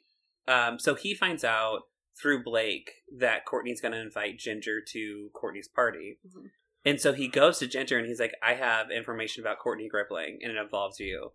um 0.48 0.78
so 0.78 0.94
he 0.94 1.16
finds 1.16 1.44
out 1.44 1.84
through 2.22 2.44
blake 2.44 2.92
that 3.18 3.44
courtney's 3.46 3.82
going 3.82 3.94
to 3.94 4.00
invite 4.00 4.38
ginger 4.38 4.80
to 4.92 5.30
courtney's 5.34 5.68
party 5.70 6.20
Mhm. 6.28 6.52
and 6.86 7.02
so 7.02 7.14
he 7.14 7.28
goes 7.28 7.58
to 7.60 7.66
ginger 7.68 7.98
and 7.98 8.06
he's 8.08 8.20
like 8.20 8.36
i 8.44 8.54
have 8.54 8.92
information 8.92 9.42
about 9.42 9.58
courtney 9.58 9.90
gripling 9.92 10.38
and 10.44 10.52
it 10.52 10.58
involves 10.58 11.00
you 11.00 11.32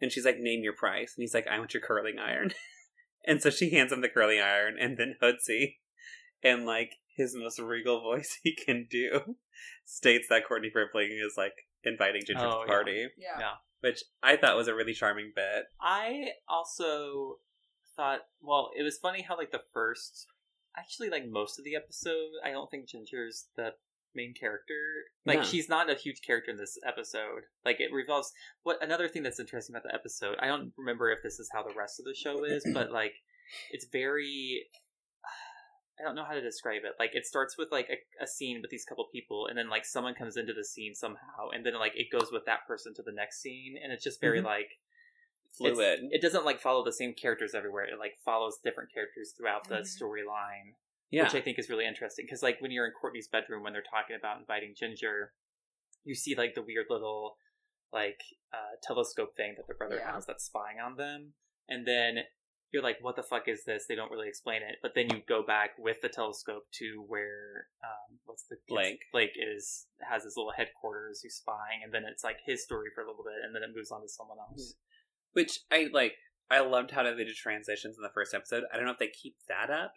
and 0.00 0.12
she's 0.12 0.24
like 0.24 0.38
name 0.38 0.62
your 0.62 0.72
price 0.74 1.14
and 1.16 1.22
he's 1.22 1.34
like 1.34 1.46
i 1.48 1.58
want 1.58 1.74
your 1.74 1.82
curling 1.82 2.18
iron 2.18 2.52
and 3.26 3.40
so 3.42 3.50
she 3.50 3.70
hands 3.70 3.92
him 3.92 4.00
the 4.00 4.08
curling 4.08 4.40
iron 4.40 4.76
and 4.80 4.96
then 4.98 5.16
hoodsey 5.22 5.78
and 6.42 6.66
like 6.66 6.96
his 7.16 7.34
most 7.34 7.58
regal 7.58 8.00
voice 8.00 8.38
he 8.42 8.54
can 8.54 8.86
do 8.90 9.36
states 9.84 10.26
that 10.28 10.46
courtney 10.46 10.70
gripling 10.74 11.08
is 11.24 11.34
like 11.36 11.54
inviting 11.84 12.22
ginger 12.26 12.42
to 12.42 12.48
Oh, 12.48 12.60
the 12.60 12.66
yeah. 12.66 12.66
party 12.66 13.06
Yeah. 13.16 13.38
Yeah. 13.38 13.52
which 13.80 14.02
i 14.22 14.36
thought 14.36 14.56
was 14.56 14.68
a 14.68 14.74
really 14.74 14.94
charming 14.94 15.32
bit 15.34 15.64
I 15.80 16.30
also 16.48 17.38
thought, 17.96 18.20
well, 18.42 18.70
it 18.76 18.82
was 18.82 18.98
funny 18.98 19.22
how 19.22 19.38
like 19.38 19.52
the 19.52 19.62
first, 19.72 20.26
actually, 20.76 21.08
like 21.08 21.26
most 21.26 21.58
of 21.58 21.64
the 21.64 21.74
episode, 21.74 22.28
I 22.44 22.50
don't 22.50 22.70
think 22.70 22.86
Ginger's 22.88 23.46
the 23.56 23.70
main 24.16 24.34
character. 24.34 25.04
Like 25.24 25.38
No. 25.40 25.44
she's 25.44 25.68
not 25.68 25.88
a 25.90 25.94
huge 25.94 26.22
character 26.26 26.50
in 26.50 26.56
this 26.56 26.76
episode. 26.84 27.42
Like 27.64 27.78
it 27.80 27.92
revolves. 27.92 28.32
What 28.64 28.82
another 28.82 29.06
thing 29.08 29.22
that's 29.22 29.38
interesting 29.38 29.76
about 29.76 29.84
the 29.84 29.94
episode? 29.94 30.36
I 30.40 30.46
don't 30.48 30.72
remember 30.76 31.10
if 31.10 31.22
this 31.22 31.38
is 31.38 31.50
how 31.52 31.62
the 31.62 31.74
rest 31.74 32.00
of 32.00 32.06
the 32.06 32.14
show 32.14 32.42
is, 32.44 32.66
but 32.74 32.90
like 32.90 33.12
it's 33.70 33.86
very. 33.92 34.66
I 35.98 36.02
don't 36.04 36.14
know 36.14 36.24
how 36.24 36.34
to 36.34 36.42
describe 36.42 36.82
it. 36.84 36.92
Like 36.98 37.12
it 37.14 37.24
starts 37.24 37.56
with 37.56 37.68
like 37.72 37.88
a, 37.88 38.24
a 38.24 38.26
scene 38.26 38.60
with 38.60 38.70
these 38.70 38.84
couple 38.84 39.06
people, 39.12 39.46
and 39.46 39.56
then 39.56 39.70
like 39.70 39.86
someone 39.86 40.14
comes 40.14 40.36
into 40.36 40.52
the 40.52 40.64
scene 40.64 40.94
somehow, 40.94 41.48
and 41.54 41.64
then 41.64 41.74
like 41.78 41.92
it 41.96 42.08
goes 42.12 42.28
with 42.30 42.44
that 42.46 42.66
person 42.66 42.92
to 42.96 43.02
the 43.02 43.12
next 43.12 43.40
scene, 43.40 43.76
and 43.82 43.92
it's 43.92 44.04
just 44.04 44.20
very 44.20 44.40
Mhm. 44.40 44.44
like 44.44 44.68
fluid 45.56 46.00
it 46.10 46.20
doesn't 46.20 46.44
like 46.44 46.60
follow 46.60 46.84
the 46.84 46.92
same 46.92 47.14
characters 47.14 47.54
everywhere. 47.54 47.84
It 47.84 47.98
like 47.98 48.18
follows 48.26 48.58
different 48.62 48.92
characters 48.92 49.32
throughout 49.34 49.68
the 49.68 49.76
Mhm. 49.76 49.88
storyline, 50.02 50.74
yeah 51.10 51.24
which 51.24 51.34
I 51.34 51.40
think 51.40 51.58
is 51.58 51.68
really 51.70 51.86
interesting. 51.86 52.24
Because 52.26 52.42
like 52.42 52.60
when 52.60 52.70
you're 52.70 52.86
in 52.86 52.92
Courtney's 53.00 53.28
bedroom 53.28 53.62
when 53.62 53.72
they're 53.72 53.82
talking 53.90 54.16
about 54.18 54.38
inviting 54.38 54.74
Ginger, 54.76 55.32
you 56.04 56.14
see 56.14 56.34
like 56.34 56.54
the 56.54 56.62
weird 56.62 56.86
little 56.90 57.36
like 57.92 58.20
uh, 58.52 58.76
telescope 58.82 59.36
thing 59.36 59.54
that 59.56 59.66
their 59.66 59.76
brother 59.76 59.96
Yeah. 59.96 60.14
has 60.14 60.26
that's 60.26 60.44
spying 60.44 60.78
on 60.84 60.96
them, 60.96 61.34
and 61.68 61.86
then 61.86 62.24
you're 62.72 62.82
like, 62.82 62.98
"What 63.00 63.14
the 63.16 63.22
fuck 63.22 63.46
is 63.46 63.64
this?" 63.64 63.86
They 63.86 63.94
don't 63.94 64.10
really 64.10 64.28
explain 64.28 64.62
it, 64.62 64.78
but 64.82 64.92
then 64.94 65.08
you 65.10 65.22
go 65.28 65.42
back 65.46 65.70
with 65.78 66.00
the 66.02 66.08
telescope 66.08 66.64
to 66.80 67.04
where 67.06 67.68
um, 67.84 68.18
what's 68.24 68.44
the 68.50 68.56
Blake. 68.68 69.00
Blake 69.12 69.30
is 69.36 69.86
has 70.10 70.24
his 70.24 70.34
little 70.36 70.52
headquarters. 70.56 71.20
He's 71.22 71.36
spying, 71.36 71.80
and 71.84 71.94
then 71.94 72.02
it's 72.10 72.24
like 72.24 72.38
his 72.44 72.64
story 72.64 72.88
for 72.94 73.02
a 73.02 73.06
little 73.06 73.24
bit, 73.24 73.44
and 73.44 73.54
then 73.54 73.62
it 73.62 73.70
moves 73.74 73.92
on 73.92 74.02
to 74.02 74.08
someone 74.08 74.38
else. 74.38 74.74
Which 75.32 75.60
I 75.70 75.88
like. 75.92 76.14
I 76.50 76.60
loved 76.60 76.90
how 76.90 77.02
they 77.02 77.14
did 77.24 77.34
transitions 77.36 77.96
in 77.96 78.02
the 78.02 78.12
first 78.14 78.34
episode. 78.34 78.64
I 78.72 78.76
don't 78.76 78.84
know 78.86 78.92
if 78.92 78.98
they 78.98 79.08
keep 79.08 79.36
that 79.48 79.70
up, 79.70 79.94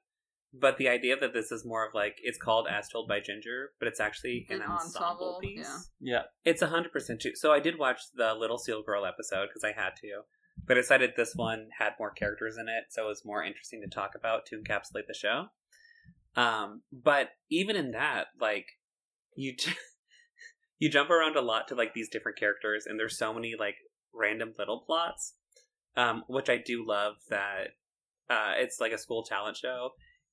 but 0.53 0.77
the 0.77 0.87
idea 0.89 1.15
that 1.19 1.33
this 1.33 1.51
is 1.51 1.65
more 1.65 1.85
of 1.85 1.93
like 1.93 2.17
it's 2.23 2.37
called 2.37 2.67
As 2.69 2.87
Told 2.89 3.07
by 3.07 3.19
Ginger, 3.19 3.71
but 3.79 3.87
it's 3.87 3.99
actually 3.99 4.45
an, 4.49 4.57
An 4.57 4.61
ensemble, 4.63 5.05
ensemble, 5.07 5.39
piece. 5.41 5.89
yeah. 5.99 6.13
Yeah. 6.13 6.21
It's 6.51 6.61
hundred 6.63 6.91
percent 6.91 7.21
true. 7.21 7.35
So 7.35 7.51
I 7.51 7.59
did 7.59 7.77
watch 7.77 7.99
the 8.15 8.33
Little 8.33 8.57
Seal 8.57 8.81
Girl 8.83 9.05
episode 9.05 9.47
because 9.49 9.63
I 9.63 9.79
had 9.79 9.91
to, 10.01 10.21
but 10.65 10.77
I 10.77 10.81
decided 10.81 11.11
this 11.15 11.33
one 11.35 11.67
had 11.77 11.93
more 11.99 12.11
characters 12.11 12.57
in 12.59 12.67
it, 12.67 12.85
so 12.89 13.05
it 13.05 13.09
was 13.09 13.23
more 13.25 13.43
interesting 13.43 13.81
to 13.81 13.87
talk 13.95 14.11
about 14.15 14.45
to 14.47 14.57
encapsulate 14.57 15.07
the 15.07 15.13
show. 15.13 15.45
Um, 16.35 16.81
but 16.91 17.29
even 17.49 17.75
in 17.75 17.91
that, 17.91 18.27
like 18.39 18.65
you, 19.35 19.55
j- 19.55 19.73
you 20.79 20.89
jump 20.89 21.09
around 21.09 21.35
a 21.35 21.41
lot 21.41 21.67
to 21.67 21.75
like 21.75 21.93
these 21.93 22.09
different 22.09 22.37
characters, 22.39 22.85
and 22.87 22.99
there's 22.99 23.17
so 23.17 23.33
many 23.33 23.53
like 23.59 23.75
random 24.13 24.53
little 24.57 24.83
plots, 24.85 25.33
um, 25.95 26.23
which 26.27 26.49
I 26.49 26.57
do 26.57 26.85
love. 26.87 27.15
That 27.29 27.69
uh, 28.29 28.53
it's 28.57 28.79
like 28.79 28.91
a 28.91 28.97
school 28.97 29.23
talent 29.23 29.57
show, 29.57 29.89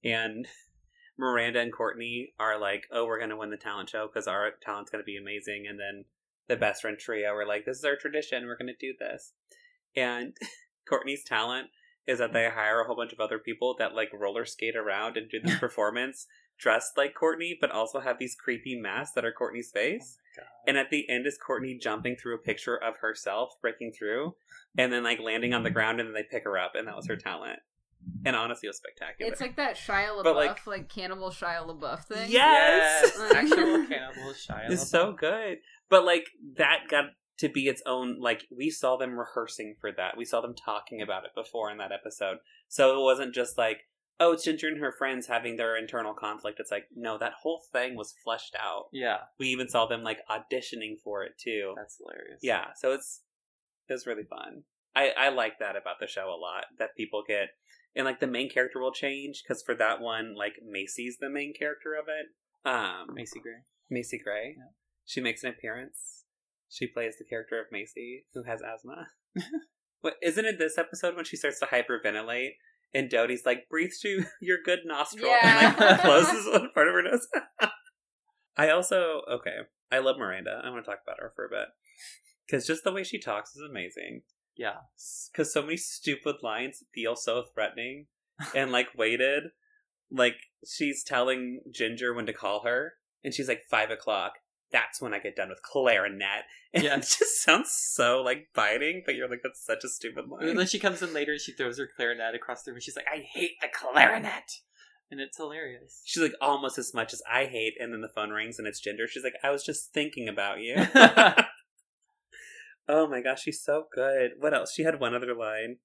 and 0.06 0.46
Miranda 1.18 1.60
and 1.60 1.72
Courtney 1.72 2.34
are 2.38 2.58
like, 2.58 2.86
"Oh, 2.90 3.06
we're 3.06 3.20
gonna 3.20 3.36
win 3.36 3.50
the 3.50 3.56
talent 3.56 3.90
show 3.90 4.06
because 4.06 4.28
our 4.28 4.52
talent's 4.62 4.90
gonna 4.90 5.04
be 5.04 5.16
amazing," 5.16 5.66
and 5.66 5.78
then 5.78 6.04
the 6.48 6.56
best 6.56 6.82
friend 6.82 6.98
trio 6.98 7.34
are 7.34 7.46
like, 7.46 7.64
"This 7.64 7.78
is 7.78 7.84
our 7.84 7.96
tradition. 7.96 8.46
We're 8.46 8.56
gonna 8.56 8.72
do 8.78 8.94
this," 8.98 9.32
and 9.94 10.36
Courtney's 10.88 11.24
talent 11.24 11.70
is 12.06 12.20
that 12.20 12.32
they 12.32 12.48
hire 12.48 12.80
a 12.80 12.84
whole 12.84 12.94
bunch 12.94 13.12
of 13.12 13.18
other 13.18 13.38
people 13.38 13.74
that 13.78 13.94
like 13.94 14.12
roller 14.12 14.44
skate 14.44 14.76
around 14.76 15.16
and 15.16 15.28
do 15.28 15.40
this 15.40 15.58
performance 15.58 16.26
dressed 16.58 16.96
like 16.96 17.14
Courtney, 17.14 17.56
but 17.60 17.70
also 17.70 18.00
have 18.00 18.18
these 18.18 18.34
creepy 18.34 18.78
masks 18.78 19.14
that 19.14 19.24
are 19.24 19.32
Courtney's 19.32 19.70
face. 19.70 20.18
Oh 20.38 20.42
and 20.66 20.76
at 20.76 20.90
the 20.90 21.08
end 21.08 21.26
is 21.26 21.38
Courtney 21.38 21.74
jumping 21.74 22.16
through 22.16 22.34
a 22.34 22.38
picture 22.38 22.76
of 22.76 22.96
herself 22.98 23.54
breaking 23.60 23.92
through, 23.92 24.34
and 24.76 24.92
then 24.92 25.02
like 25.02 25.20
landing 25.20 25.54
on 25.54 25.62
the 25.62 25.70
ground, 25.70 26.00
and 26.00 26.08
then 26.08 26.14
they 26.14 26.22
pick 26.22 26.44
her 26.44 26.58
up, 26.58 26.74
and 26.74 26.86
that 26.86 26.96
was 26.96 27.06
her 27.08 27.16
talent. 27.16 27.60
And 28.24 28.34
honestly, 28.36 28.66
it 28.66 28.70
was 28.70 28.76
spectacular. 28.78 29.30
It's 29.30 29.40
like 29.40 29.56
that 29.56 29.76
Shia 29.76 30.08
LaBeouf, 30.08 30.24
But, 30.24 30.36
like, 30.36 30.66
like- 30.66 30.88
cannibal 30.88 31.30
Shia 31.30 31.66
LaBeouf 31.66 32.04
thing. 32.06 32.30
Yes! 32.30 33.12
Yes, 33.18 33.32
actual 33.34 33.86
cannibal 33.88 34.32
Shia. 34.32 34.70
it's 34.70 34.82
LaBeouf. 34.84 34.86
so 34.86 35.12
good. 35.12 35.58
But 35.88 36.04
like 36.04 36.26
that 36.56 36.80
got 36.90 37.04
to 37.38 37.48
be 37.48 37.68
its 37.68 37.82
own. 37.86 38.18
Like 38.20 38.44
we 38.56 38.70
saw 38.70 38.96
them 38.96 39.18
rehearsing 39.18 39.76
for 39.80 39.92
that. 39.92 40.16
We 40.16 40.24
saw 40.24 40.40
them 40.40 40.54
talking 40.54 41.00
about 41.02 41.24
it 41.24 41.30
before 41.34 41.70
in 41.70 41.78
that 41.78 41.92
episode. 41.92 42.38
So 42.68 42.98
it 42.98 43.02
wasn't 43.02 43.34
just 43.34 43.56
like 43.58 43.82
oh, 44.18 44.32
it's 44.32 44.44
Ginger 44.44 44.68
and 44.68 44.78
her 44.80 44.90
friends 44.96 45.26
having 45.26 45.56
their 45.56 45.76
internal 45.76 46.14
conflict. 46.14 46.58
It's 46.58 46.70
like, 46.70 46.84
no, 46.96 47.18
that 47.18 47.34
whole 47.42 47.60
thing 47.70 47.96
was 47.96 48.14
fleshed 48.24 48.56
out. 48.58 48.84
Yeah, 48.90 49.18
We 49.38 49.48
even 49.48 49.68
saw 49.68 49.84
them 49.86 50.02
like 50.02 50.20
auditioning 50.30 50.98
for 51.04 51.22
it 51.22 51.32
too. 51.38 51.74
that's 51.76 51.98
hilarious. 51.98 52.40
Yeah, 52.42 52.68
so 52.76 52.92
it's 52.92 53.20
it 53.88 53.92
was 53.92 54.06
really 54.06 54.24
fun. 54.24 54.62
I 54.96 55.10
I 55.18 55.28
like 55.28 55.58
that 55.58 55.76
about 55.76 56.00
the 56.00 56.06
show 56.06 56.30
a 56.30 56.40
lot 56.40 56.64
that 56.78 56.96
people 56.96 57.24
get 57.28 57.50
and 57.96 58.04
like 58.04 58.20
the 58.20 58.26
main 58.26 58.50
character 58.50 58.78
will 58.80 58.92
change 58.92 59.42
because 59.42 59.62
for 59.62 59.74
that 59.74 60.00
one 60.00 60.34
like 60.36 60.54
Macie's 60.64 61.16
the 61.20 61.30
main 61.30 61.52
character 61.58 61.94
of 61.94 62.06
it. 62.08 62.26
Um, 62.68 63.14
Macy 63.14 63.40
Gray. 63.40 63.62
Macy 63.90 64.18
Gray. 64.22 64.54
Yeah. 64.56 64.64
She 65.04 65.20
makes 65.20 65.42
an 65.44 65.50
appearance. 65.50 66.24
She 66.68 66.86
plays 66.86 67.14
the 67.18 67.24
character 67.24 67.58
of 67.60 67.66
Macie 67.72 68.24
who 68.34 68.42
has 68.44 68.60
asthma. 68.60 69.08
what 70.00 70.14
isn't 70.22 70.44
it 70.44 70.58
this 70.58 70.78
episode 70.78 71.16
when 71.16 71.24
she 71.24 71.36
starts 71.36 71.58
to 71.60 71.66
hyperventilate 71.66 72.50
and 72.94 73.10
Dodie's 73.10 73.46
like 73.46 73.68
breathe 73.68 73.90
through 74.00 74.24
your 74.40 74.58
good 74.64 74.80
nostril 74.84 75.26
Yeah. 75.28 75.70
and 75.70 75.78
like 75.80 76.00
closes 76.02 76.46
one 76.46 76.70
part 76.74 76.88
of 76.88 76.94
her 76.94 77.02
nose. 77.02 77.26
I 78.56 78.70
also 78.70 79.22
okay. 79.30 79.56
I 79.92 79.98
love 79.98 80.16
Miranda. 80.18 80.60
I 80.64 80.70
want 80.70 80.84
to 80.84 80.90
talk 80.90 81.00
about 81.06 81.20
her 81.20 81.32
for 81.36 81.46
a 81.46 81.50
bit 81.50 81.68
because 82.46 82.66
just 82.66 82.84
the 82.84 82.92
way 82.92 83.04
she 83.04 83.18
talks 83.20 83.50
is 83.54 83.62
amazing. 83.68 84.22
Yeah, 84.56 84.76
Because 85.30 85.52
so 85.52 85.62
many 85.62 85.76
stupid 85.76 86.36
lines 86.42 86.82
feel 86.94 87.14
so 87.16 87.42
threatening 87.54 88.06
and 88.54 88.72
like 88.72 88.88
weighted. 88.96 89.44
Like 90.10 90.36
she's 90.66 91.02
telling 91.04 91.60
Ginger 91.70 92.14
when 92.14 92.26
to 92.26 92.32
call 92.32 92.62
her, 92.64 92.94
and 93.24 93.34
she's 93.34 93.48
like 93.48 93.62
five 93.70 93.90
o'clock. 93.90 94.34
That's 94.72 95.00
when 95.00 95.14
I 95.14 95.18
get 95.20 95.36
done 95.36 95.48
with 95.48 95.62
clarinet. 95.62 96.44
And 96.74 96.84
Yeah. 96.84 96.96
it 96.96 97.02
just 97.02 97.42
sounds 97.42 97.70
so 97.72 98.20
like 98.22 98.48
biting, 98.54 99.02
but 99.06 99.14
you're 99.14 99.30
like, 99.30 99.40
that's 99.42 99.64
such 99.64 99.82
a 99.84 99.88
stupid 99.88 100.28
line. 100.28 100.48
and 100.48 100.58
then 100.58 100.66
she 100.66 100.78
comes 100.78 101.00
in 101.00 101.14
later 101.14 101.32
and 101.32 101.40
she 101.40 101.52
throws 101.52 101.78
her 101.78 101.88
clarinet 101.96 102.34
across 102.34 102.64
the 102.64 102.72
room. 102.72 102.80
She's 102.80 102.96
like, 102.96 103.06
"I 103.10 103.18
hate 103.20 103.52
the 103.62 103.68
clarinet," 103.72 104.60
and 105.10 105.18
it's 105.20 105.38
hilarious. 105.38 106.02
She's 106.04 106.22
like 106.22 106.34
almost 106.40 106.76
as 106.76 106.92
much 106.92 107.14
as 107.14 107.22
I 107.32 107.46
hate, 107.46 107.74
and 107.80 107.92
then 107.94 108.02
the 108.02 108.10
phone 108.14 108.28
rings 108.30 108.58
and 108.58 108.68
it's 108.68 108.80
Ginger. 108.80 109.06
She's 109.08 109.24
like, 109.24 109.36
I 109.42 109.50
was 109.50 109.64
just 109.64 109.92
thinking 109.94 110.28
about 110.28 110.60
you. 110.60 110.74
oh 112.88 113.06
my 113.08 113.20
gosh, 113.20 113.42
she's 113.42 113.62
so 113.62 113.86
good. 113.92 114.32
What 114.38 114.54
else? 114.54 114.72
She 114.72 114.82
had 114.82 115.00
one 115.00 115.14
other 115.14 115.34
line. 115.34 115.78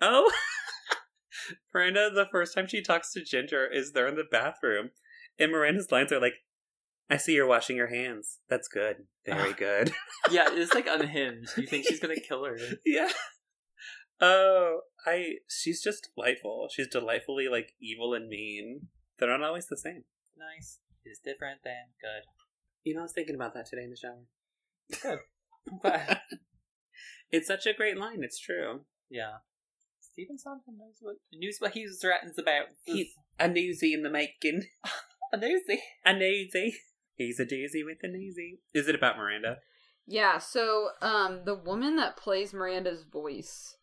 Oh, 0.00 0.30
Miranda, 1.74 2.10
the 2.12 2.26
first 2.30 2.54
time 2.54 2.66
she 2.66 2.82
talks 2.82 3.12
to 3.12 3.24
Ginger 3.24 3.66
is 3.66 3.92
they're 3.92 4.08
in 4.08 4.16
the 4.16 4.24
bathroom, 4.30 4.90
and 5.38 5.52
Miranda's 5.52 5.90
lines 5.90 6.12
are 6.12 6.20
like, 6.20 6.34
"I 7.08 7.16
see 7.16 7.34
you're 7.34 7.46
washing 7.46 7.76
your 7.76 7.88
hands. 7.88 8.40
That's 8.48 8.68
good. 8.68 9.06
Very 9.24 9.52
good." 9.52 9.92
yeah, 10.30 10.48
it's 10.50 10.74
like 10.74 10.86
unhinged. 10.88 11.56
You 11.56 11.66
think 11.66 11.86
she's 11.86 12.00
gonna 12.00 12.20
kill 12.20 12.44
her? 12.44 12.58
yeah. 12.86 13.10
Oh, 14.20 14.80
I. 15.06 15.36
She's 15.48 15.82
just 15.82 16.10
delightful. 16.14 16.68
She's 16.70 16.88
delightfully 16.88 17.48
like 17.48 17.72
evil 17.80 18.14
and 18.14 18.28
mean. 18.28 18.88
They're 19.18 19.30
not 19.30 19.46
always 19.46 19.66
the 19.66 19.76
same. 19.76 20.04
Nice 20.36 20.80
is 21.04 21.18
different 21.18 21.60
than 21.64 21.94
good. 22.00 22.24
You 22.84 22.94
know, 22.94 23.00
I 23.00 23.02
was 23.04 23.12
thinking 23.12 23.34
about 23.34 23.54
that 23.54 23.66
today 23.66 23.84
in 23.84 23.90
the 23.90 23.96
shower. 23.96 25.20
But 25.82 26.22
It's 27.32 27.46
such 27.46 27.66
a 27.66 27.72
great 27.72 27.96
line. 27.96 28.22
It's 28.22 28.38
true. 28.38 28.80
yeah, 29.08 29.36
Stephen 30.00 30.38
Sondheim 30.38 30.76
knows 30.78 30.96
what 31.00 31.16
knows 31.32 31.56
what 31.58 31.72
he's 31.72 32.04
writing 32.04 32.32
about. 32.38 32.66
He's 32.84 33.08
a 33.40 33.48
newsie 33.48 33.94
in 33.94 34.02
the 34.02 34.10
making. 34.10 34.64
a 35.32 35.36
nosy. 35.38 35.80
A 36.04 36.12
newsie. 36.12 36.74
He's 37.14 37.40
a 37.40 37.46
doozy 37.46 37.84
with 37.84 37.98
a 38.02 38.08
newsie. 38.08 38.58
Is 38.74 38.86
it 38.88 38.94
about 38.94 39.16
Miranda? 39.16 39.58
Yeah, 40.06 40.38
so 40.38 40.88
um 41.00 41.40
the 41.46 41.54
woman 41.54 41.96
that 41.96 42.16
plays 42.18 42.52
Miranda's 42.52 43.04
voice 43.04 43.76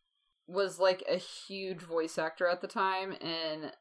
was 0.47 0.79
like 0.79 1.03
a 1.09 1.17
huge 1.17 1.79
voice 1.81 2.17
actor 2.17 2.47
at 2.47 2.61
the 2.61 2.67
time 2.67 3.13
and 3.21 3.71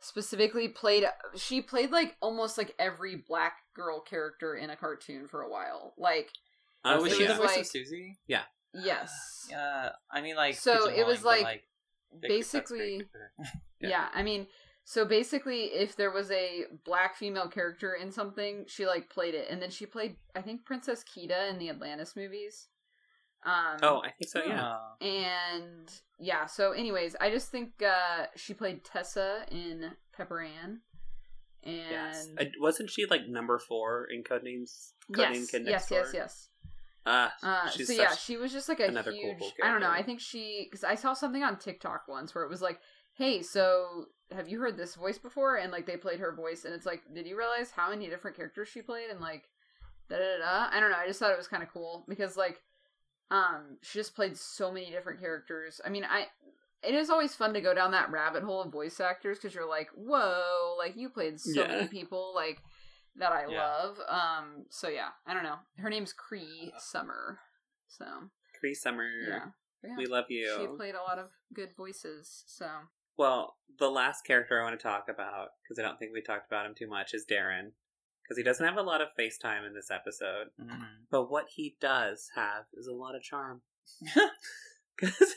specifically 0.00 0.68
played 0.68 1.04
she 1.36 1.60
played 1.60 1.90
like 1.90 2.16
almost 2.20 2.58
like 2.58 2.74
every 2.78 3.16
black 3.16 3.58
girl 3.74 4.00
character 4.00 4.54
in 4.54 4.70
a 4.70 4.76
cartoon 4.76 5.28
for 5.28 5.42
a 5.42 5.50
while. 5.50 5.94
Like 5.96 6.30
Oh, 6.84 6.94
was 6.94 7.12
Honestly, 7.12 7.18
she 7.18 7.24
it 7.24 7.28
the 7.28 7.34
voice 7.34 7.46
like- 7.50 7.60
of 7.60 7.66
Susie? 7.66 8.18
Yeah. 8.26 8.42
Yes. 8.74 9.12
Uh, 9.56 9.90
I 10.10 10.22
mean, 10.22 10.34
like 10.34 10.56
So 10.56 10.88
it 10.88 11.06
was 11.06 11.20
pigeonholing, 11.20 11.22
but, 11.22 11.42
like, 11.42 11.62
basically- 12.20 13.02
Yeah. 13.80 13.88
Yeah. 13.88 14.08
I 14.12 14.22
mean, 14.24 14.48
so 14.84 15.04
basically, 15.04 15.64
if 15.66 15.96
there 15.96 16.10
was 16.10 16.30
a 16.30 16.64
black 16.84 17.16
female 17.16 17.48
character 17.48 17.94
in 17.94 18.10
something, 18.10 18.64
she 18.68 18.86
like 18.86 19.08
played 19.10 19.34
it, 19.34 19.46
and 19.50 19.60
then 19.60 19.70
she 19.70 19.86
played, 19.86 20.16
I 20.34 20.42
think, 20.42 20.64
Princess 20.64 21.04
Kida 21.04 21.50
in 21.50 21.58
the 21.58 21.70
Atlantis 21.70 22.16
movies. 22.16 22.68
Um, 23.44 23.76
Oh, 23.82 24.00
I 24.02 24.10
think 24.10 24.28
so, 24.30 24.42
yeah. 24.44 24.78
And 25.00 25.88
yeah. 26.18 26.46
So, 26.46 26.72
anyways, 26.72 27.14
I 27.20 27.30
just 27.30 27.50
think 27.50 27.82
uh, 27.82 28.26
she 28.34 28.54
played 28.54 28.84
Tessa 28.84 29.44
in 29.50 29.92
Pepper 30.16 30.40
Ann, 30.40 30.80
and 31.62 31.74
Yes. 31.90 32.28
Uh, 32.40 32.44
wasn't 32.60 32.90
she 32.90 33.06
like 33.06 33.28
number 33.28 33.58
four 33.58 34.06
in 34.10 34.22
Codenames? 34.24 34.92
Codename 35.12 35.34
yes, 35.34 35.50
Kid 35.50 35.62
yes, 35.64 35.70
Next 35.72 35.90
yes, 35.90 36.04
Door? 36.04 36.10
yes. 36.14 36.48
Ah, 37.06 37.32
Uh, 37.42 37.70
so 37.70 37.92
yeah, 37.92 38.14
she 38.14 38.36
was 38.36 38.52
just 38.52 38.68
like 38.68 38.80
a 38.80 38.90
huge. 38.90 39.22
cool 39.38 39.52
I 39.62 39.70
don't 39.70 39.80
know. 39.80 39.90
I 39.90 40.02
think 40.02 40.20
she 40.20 40.66
because 40.68 40.84
I 40.84 40.94
saw 40.94 41.14
something 41.14 41.42
on 41.42 41.58
TikTok 41.58 42.08
once 42.08 42.34
where 42.34 42.44
it 42.44 42.50
was 42.50 42.62
like, 42.62 42.80
"Hey, 43.14 43.42
so 43.42 44.06
have 44.32 44.48
you 44.48 44.58
heard 44.60 44.76
this 44.76 44.94
voice 44.96 45.18
before?" 45.18 45.56
And 45.56 45.70
like 45.70 45.86
they 45.86 45.96
played 45.96 46.20
her 46.20 46.34
voice, 46.34 46.64
and 46.64 46.74
it's 46.74 46.86
like, 46.86 47.02
did 47.14 47.26
you 47.26 47.36
realize 47.38 47.70
how 47.70 47.90
many 47.90 48.08
different 48.08 48.36
characters 48.36 48.68
she 48.68 48.82
played? 48.82 49.10
And 49.10 49.20
like, 49.20 49.44
da 50.10 50.16
da 50.18 50.38
da. 50.38 50.76
I 50.76 50.80
don't 50.80 50.90
know. 50.90 50.96
I 50.98 51.06
just 51.06 51.20
thought 51.20 51.30
it 51.32 51.38
was 51.38 51.48
kind 51.48 51.62
of 51.62 51.68
cool 51.72 52.04
because 52.08 52.36
like, 52.36 52.60
um, 53.30 53.78
she 53.82 53.98
just 53.98 54.16
played 54.16 54.36
so 54.36 54.72
many 54.72 54.90
different 54.90 55.20
characters. 55.20 55.80
I 55.84 55.88
mean, 55.90 56.04
I. 56.04 56.26
It 56.82 56.94
is 56.94 57.10
always 57.10 57.34
fun 57.34 57.54
to 57.54 57.60
go 57.60 57.74
down 57.74 57.90
that 57.92 58.12
rabbit 58.12 58.44
hole 58.44 58.62
of 58.62 58.70
voice 58.70 59.00
actors 59.00 59.38
because 59.38 59.54
you're 59.54 59.68
like, 59.68 59.88
whoa, 59.96 60.76
like 60.78 60.94
you 60.96 61.08
played 61.08 61.40
so 61.40 61.62
Yeah. 61.62 61.68
many 61.68 61.88
people, 61.88 62.32
like 62.34 62.58
that 63.18 63.32
I 63.32 63.46
Yeah. 63.48 63.62
love. 63.64 63.98
Um, 64.08 64.66
so 64.70 64.88
yeah, 64.88 65.10
I 65.26 65.34
don't 65.34 65.42
know. 65.44 65.58
Her 65.78 65.90
name's 65.90 66.12
Cree 66.12 66.72
Summer. 66.78 67.40
So 67.88 68.04
Cree 68.60 68.74
Summer. 68.74 69.08
yeah, 69.28 69.46
yeah. 69.82 69.96
We 69.96 70.06
love 70.06 70.26
you. 70.28 70.54
She 70.60 70.66
played 70.76 70.94
a 70.94 71.02
lot 71.02 71.18
of 71.18 71.30
good 71.54 71.70
voices. 71.76 72.44
So 72.46 72.68
Well, 73.16 73.56
the 73.78 73.90
last 73.90 74.24
character 74.26 74.60
I 74.60 74.64
want 74.64 74.78
to 74.78 74.82
talk 74.82 75.08
about, 75.08 75.48
because 75.62 75.78
I 75.78 75.82
don't 75.86 75.98
think 75.98 76.12
we 76.12 76.20
talked 76.22 76.46
about 76.50 76.66
him 76.66 76.74
too 76.76 76.88
much, 76.88 77.14
is 77.14 77.24
Darren. 77.30 77.72
Because 78.22 78.36
he 78.38 78.42
doesn't 78.42 78.66
have 78.66 78.76
a 78.76 78.82
lot 78.82 79.00
of 79.00 79.08
FaceTime 79.18 79.64
in 79.66 79.72
this 79.74 79.90
episode. 79.90 80.48
Mhm. 80.60 81.06
But 81.10 81.30
what 81.30 81.46
he 81.54 81.76
does 81.80 82.28
have 82.34 82.64
is 82.74 82.86
a 82.88 82.92
lot 82.92 83.14
of 83.14 83.22
charm. 83.22 83.62
'Cause, 84.98 85.34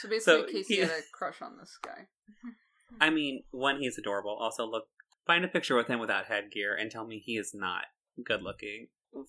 so 0.00 0.08
basically, 0.08 0.20
So, 0.20 0.44
Casey 0.46 0.74
he- 0.76 0.80
had 0.82 0.90
a 0.90 1.02
crush 1.12 1.40
on 1.42 1.56
this 1.58 1.76
guy. 1.82 2.08
I 3.00 3.10
mean, 3.10 3.44
one, 3.50 3.80
he's 3.80 3.98
adorable. 3.98 4.36
Also, 4.38 4.64
look, 4.66 4.88
find 5.28 5.44
a 5.44 5.48
picture 5.48 5.76
with 5.76 5.86
him 5.86 6.00
without 6.00 6.24
headgear 6.26 6.74
and 6.74 6.90
tell 6.90 7.06
me 7.06 7.20
he 7.24 7.36
is 7.36 7.52
not 7.54 7.84
good 8.24 8.42
looking. 8.42 8.88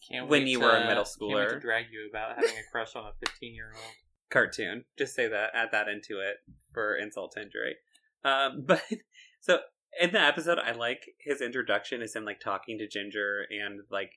Can't 0.10 0.28
When 0.28 0.48
you 0.48 0.58
to- 0.60 0.66
were 0.66 0.76
a 0.76 0.88
middle 0.88 1.04
can't 1.06 1.32
wait 1.32 1.50
to 1.50 1.60
drag 1.60 1.86
you 1.92 2.10
about 2.10 2.36
having 2.36 2.50
a 2.58 2.72
crush 2.72 2.96
on 2.96 3.06
a 3.06 3.14
fifteen-year-old. 3.24 3.94
cartoon. 4.32 4.86
Just 4.98 5.14
say 5.14 5.28
that, 5.28 5.52
add 5.54 5.70
that 5.72 5.88
into 5.88 6.20
it 6.20 6.38
for 6.74 6.96
insult 6.96 7.34
to 7.34 7.42
injury. 7.44 7.76
Um, 8.24 8.64
but 8.68 8.84
so 9.40 9.60
in 10.00 10.12
the 10.12 10.20
episode, 10.22 10.58
I 10.60 10.72
like 10.72 11.04
his 11.20 11.42
introduction 11.42 12.02
is 12.02 12.16
him 12.16 12.26
like 12.26 12.40
talking 12.40 12.78
to 12.80 12.88
Ginger 12.88 13.46
and 13.50 13.82
like 13.92 14.12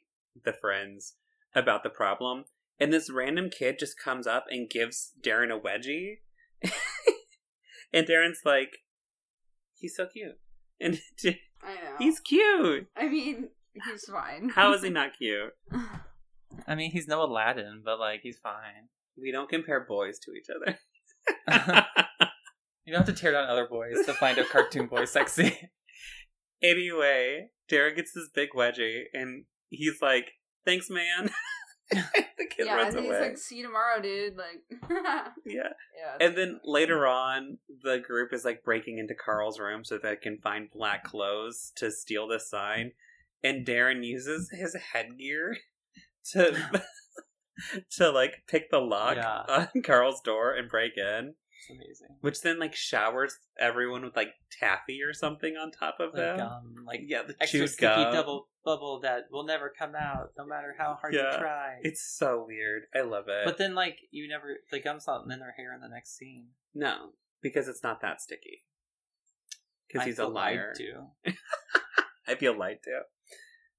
the 0.45 0.53
friends 0.53 1.14
about 1.55 1.83
the 1.83 1.91
problem, 1.91 2.45
and 2.80 2.93
this 2.93 3.11
random 3.11 3.49
kid 3.51 3.78
just 3.78 3.99
comes 3.99 4.26
up 4.26 4.47
and 4.51 4.68
gives 4.70 5.12
Darren 5.22 5.55
a 5.55 5.59
wedgie, 5.61 6.18
and 7.93 8.07
Darren's 8.07 8.41
like, 8.45 8.78
he's 9.74 9.95
so 9.97 10.07
cute, 10.07 10.39
and 10.83 11.01
I 11.24 11.74
know. 11.74 11.97
he's 11.99 12.20
cute. 12.20 12.89
I 12.97 13.09
mean, 13.09 13.49
he's 13.72 14.05
fine. 14.05 14.51
How 14.51 14.72
is 14.74 14.83
he 14.83 14.91
not 15.01 15.16
cute? 15.16 15.53
I 16.66 16.74
mean, 16.74 16.91
he's 16.91 17.09
no 17.09 17.22
Aladdin, 17.22 17.83
but 17.85 17.99
like 17.99 18.20
he's 18.22 18.39
fine. 18.39 18.89
We 19.20 19.30
don't 19.33 19.49
compare 19.49 19.80
boys 19.80 20.18
to 20.20 20.33
each 20.33 20.49
other. 20.51 21.87
You 22.85 22.93
don't 22.93 23.07
have 23.07 23.14
to 23.14 23.20
tear 23.20 23.30
down 23.30 23.49
other 23.49 23.68
boys 23.68 24.05
to 24.07 24.12
find 24.12 24.37
a 24.39 24.45
cartoon 24.45 24.87
boy 24.89 25.05
sexy. 25.05 25.70
Anyway, 26.61 27.51
Darren 27.70 27.95
gets 27.95 28.12
this 28.12 28.28
big 28.35 28.51
wedgie, 28.57 29.03
and 29.14 29.45
he's 29.68 30.03
like, 30.03 30.33
"Thanks, 30.66 30.91
man." 30.91 31.30
the 32.38 32.47
kid 32.47 32.66
yeah, 32.66 32.74
runs 32.76 32.95
and 32.95 33.05
he's 33.05 33.12
away. 33.12 33.20
like, 33.20 33.38
"See 33.38 33.57
you 33.57 33.66
tomorrow, 33.66 34.01
dude." 34.01 34.36
Like, 34.36 34.62
yeah. 35.47 35.68
yeah, 35.97 36.16
and 36.20 36.36
then 36.36 36.49
funny. 36.49 36.61
later 36.64 37.07
on, 37.07 37.59
the 37.82 37.99
group 37.99 38.32
is 38.32 38.45
like 38.45 38.62
breaking 38.64 38.99
into 38.99 39.14
Carl's 39.14 39.59
room 39.59 39.84
so 39.84 39.99
they 39.99 40.16
can 40.16 40.38
find 40.38 40.70
black 40.70 41.05
clothes 41.05 41.72
to 41.76 41.90
steal 41.90 42.26
the 42.28 42.38
sign, 42.40 42.93
and 43.43 43.66
Darren 43.66 44.05
uses 44.05 44.51
his 44.53 44.76
headgear 44.93 45.57
to 46.32 46.82
to 47.97 48.11
like 48.11 48.43
pick 48.49 48.70
the 48.70 48.78
lock 48.80 49.16
Yeah. 49.16 49.43
on 49.74 49.82
Carl's 49.82 50.20
door 50.20 50.55
and 50.55 50.68
break 50.68 50.93
in. 50.97 51.34
It's 51.63 51.71
amazing. 51.71 52.17
Which 52.23 52.41
then 52.41 52.59
like 52.59 52.75
showers 52.75 53.37
everyone 53.57 54.05
with 54.05 54.17
like 54.17 54.31
taffy 54.51 55.01
or 55.03 55.13
something 55.13 55.55
on 55.57 55.71
top 55.71 55.99
of 56.01 56.09
Like 56.13 56.17
them. 56.37 56.41
um, 56.41 56.75
like 56.85 57.03
yeah, 57.07 57.23
the 57.23 57.37
extra 57.41 57.69
sticky 57.69 57.87
gum. 58.03 58.13
double 58.13 58.49
bubble 58.65 58.99
that 59.03 59.27
will 59.31 59.45
never 59.45 59.73
come 59.79 59.95
out, 59.95 60.31
no 60.37 60.45
matter 60.45 60.75
how 60.77 60.97
hard 61.01 61.15
Yeah. 61.15 61.33
you 61.35 61.39
try. 61.39 61.77
It's 61.83 62.03
so 62.03 62.45
weird. 62.49 62.83
I 62.95 63.03
love 63.03 63.25
it. 63.29 63.45
But 63.45 63.59
then, 63.59 63.75
like, 63.77 63.99
you 64.11 64.29
never 64.29 64.57
the 64.73 64.81
gum's 64.81 65.07
not 65.07 65.23
in 65.31 65.39
their 65.39 65.55
hair 65.57 65.73
in 65.73 65.81
the 65.81 65.89
next 65.89 66.17
scene. 66.17 66.47
no, 66.75 67.11
because 67.41 67.69
it's 67.69 67.83
not 67.85 68.01
that 68.03 68.21
sticky. 68.21 68.65
because 69.89 70.05
he's 70.07 70.19
a 70.19 70.27
lied 70.27 70.57
liar. 70.57 70.75
to. 70.77 71.33
I 72.27 72.35
feel 72.35 72.59
lied 72.59 72.79
to. 72.85 73.03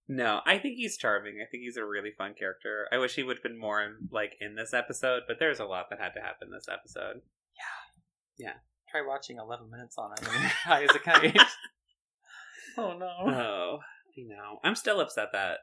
No, 0.07 0.41
I 0.45 0.57
think 0.57 0.75
he's 0.75 0.97
charming. 0.97 1.35
I 1.41 1.49
think 1.49 1.63
he's 1.63 1.77
a 1.77 1.85
really 1.85 2.11
fun 2.17 2.33
character. 2.37 2.87
I 2.91 2.97
wish 2.97 3.15
he 3.15 3.23
would 3.23 3.37
have 3.37 3.43
been 3.43 3.57
more 3.59 3.81
in, 3.81 4.09
like 4.11 4.33
in 4.41 4.55
this 4.55 4.73
episode, 4.73 5.23
but 5.27 5.37
there's 5.39 5.59
a 5.61 5.65
lot 5.65 5.85
that 5.89 5.99
had 5.99 6.13
to 6.15 6.21
happen 6.21 6.49
this 6.51 6.67
episode. 6.71 7.21
Try 8.39 9.01
watching 9.07 9.37
11 9.37 9.71
minutes 9.71 9.97
on 9.97 10.11
it 10.11 10.27
when 10.27 10.39
you're 10.39 10.49
high 10.49 10.83
as 10.83 10.95
a 10.95 10.99
kite. 10.99 11.35
oh 12.77 12.95
no. 12.97 13.07
Oh, 13.33 13.79
I 14.17 14.21
know. 14.21 14.59
I'm 14.63 14.75
still 14.75 14.99
upset 15.01 15.29
that 15.33 15.57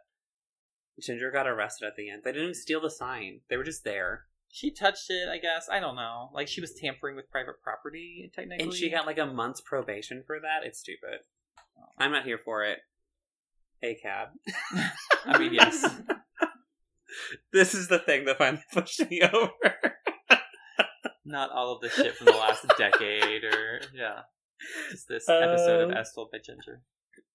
Ginger 1.00 1.30
got 1.30 1.46
arrested 1.46 1.86
at 1.86 1.94
the 1.96 2.10
end. 2.10 2.22
They 2.24 2.32
didn't 2.32 2.54
steal 2.54 2.80
the 2.80 2.90
sign. 2.90 3.40
They 3.48 3.56
were 3.56 3.62
just 3.64 3.84
there, 3.84 4.24
She 4.48 4.72
touched 4.72 5.08
it, 5.10 5.28
I 5.28 5.38
guess. 5.38 5.68
I 5.70 5.78
don't 5.78 5.94
know. 5.94 6.30
Like 6.34 6.48
she 6.48 6.60
was 6.60 6.74
tampering 6.74 7.14
with 7.14 7.30
private 7.30 7.62
property, 7.62 8.30
technically. 8.34 8.64
and 8.64 8.74
she 8.74 8.90
got 8.90 9.06
like 9.06 9.18
a 9.18 9.26
month's 9.26 9.60
probation 9.60 10.24
for 10.26 10.40
that. 10.40 10.66
It's 10.66 10.80
stupid. 10.80 11.20
Oh. 11.78 11.84
I'm 11.98 12.10
not 12.10 12.24
here 12.24 12.38
for 12.38 12.64
it. 12.64 12.78
A 13.82 13.94
cab. 13.94 14.28
I 15.24 15.38
mean, 15.38 15.54
yes. 15.54 15.86
this 17.52 17.74
is 17.74 17.86
the 17.88 17.98
thing 18.00 18.24
that 18.24 18.38
finally 18.38 18.62
pushed 18.72 19.08
me 19.08 19.22
over. 19.22 19.50
Not 21.30 21.50
all 21.50 21.74
of 21.74 21.80
the 21.80 21.88
shit 21.88 22.16
from 22.16 22.26
the 22.26 22.32
last 22.32 22.66
decade, 22.78 23.44
or 23.44 23.80
yeah, 23.94 24.20
just 24.90 25.06
this 25.08 25.28
episode 25.28 25.84
Um, 25.84 25.90
of 25.92 25.96
As 25.96 26.12
Told 26.12 26.30
by 26.32 26.38
Ginger. 26.38 26.82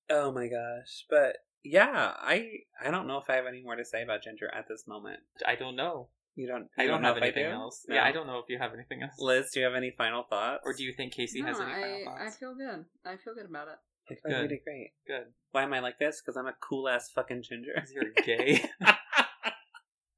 Oh 0.09 0.31
my 0.31 0.47
gosh. 0.47 1.05
But 1.09 1.37
yeah, 1.63 2.13
I 2.19 2.49
I 2.83 2.91
don't 2.91 3.07
know 3.07 3.17
if 3.17 3.29
I 3.29 3.35
have 3.35 3.45
any 3.47 3.61
more 3.63 3.75
to 3.75 3.85
say 3.85 4.03
about 4.03 4.21
Ginger 4.23 4.51
at 4.53 4.65
this 4.67 4.83
moment. 4.87 5.19
I 5.47 5.55
don't 5.55 5.75
know. 5.75 6.09
You 6.35 6.47
don't 6.47 6.67
I 6.77 6.83
you 6.83 6.89
don't, 6.89 7.03
have 7.03 7.15
anything 7.17 7.45
do? 7.45 7.51
else. 7.51 7.85
No. 7.87 7.95
Yeah, 7.95 8.03
I 8.03 8.11
don't 8.11 8.27
know 8.27 8.39
if 8.39 8.45
you 8.49 8.57
have 8.59 8.73
anything 8.73 9.01
else. 9.01 9.13
Liz, 9.19 9.45
do 9.53 9.61
you 9.61 9.65
have 9.65 9.73
any 9.75 9.93
final 9.97 10.23
thoughts? 10.29 10.63
Or 10.65 10.73
do 10.73 10.83
you 10.83 10.91
think 10.95 11.13
Casey 11.13 11.41
no, 11.41 11.47
has 11.47 11.59
any 11.61 11.71
final 11.71 12.09
I, 12.09 12.27
I 12.27 12.29
feel 12.29 12.53
good. 12.53 12.83
I 13.05 13.15
feel 13.15 13.33
good 13.33 13.45
about 13.49 13.69
it. 13.69 13.77
I 14.11 14.13
feel 14.15 14.37
Good. 14.37 14.43
really 14.43 14.61
great. 14.63 14.91
Good. 15.07 15.27
Why 15.51 15.63
am 15.63 15.73
I 15.73 15.79
like 15.79 15.97
this? 15.97 16.21
Because 16.21 16.35
I'm 16.37 16.45
a 16.45 16.53
cool 16.61 16.87
ass 16.89 17.09
fucking 17.15 17.41
ginger. 17.41 17.71
'Cause 17.77 17.91
You're 17.93 18.11
gay. 18.23 18.63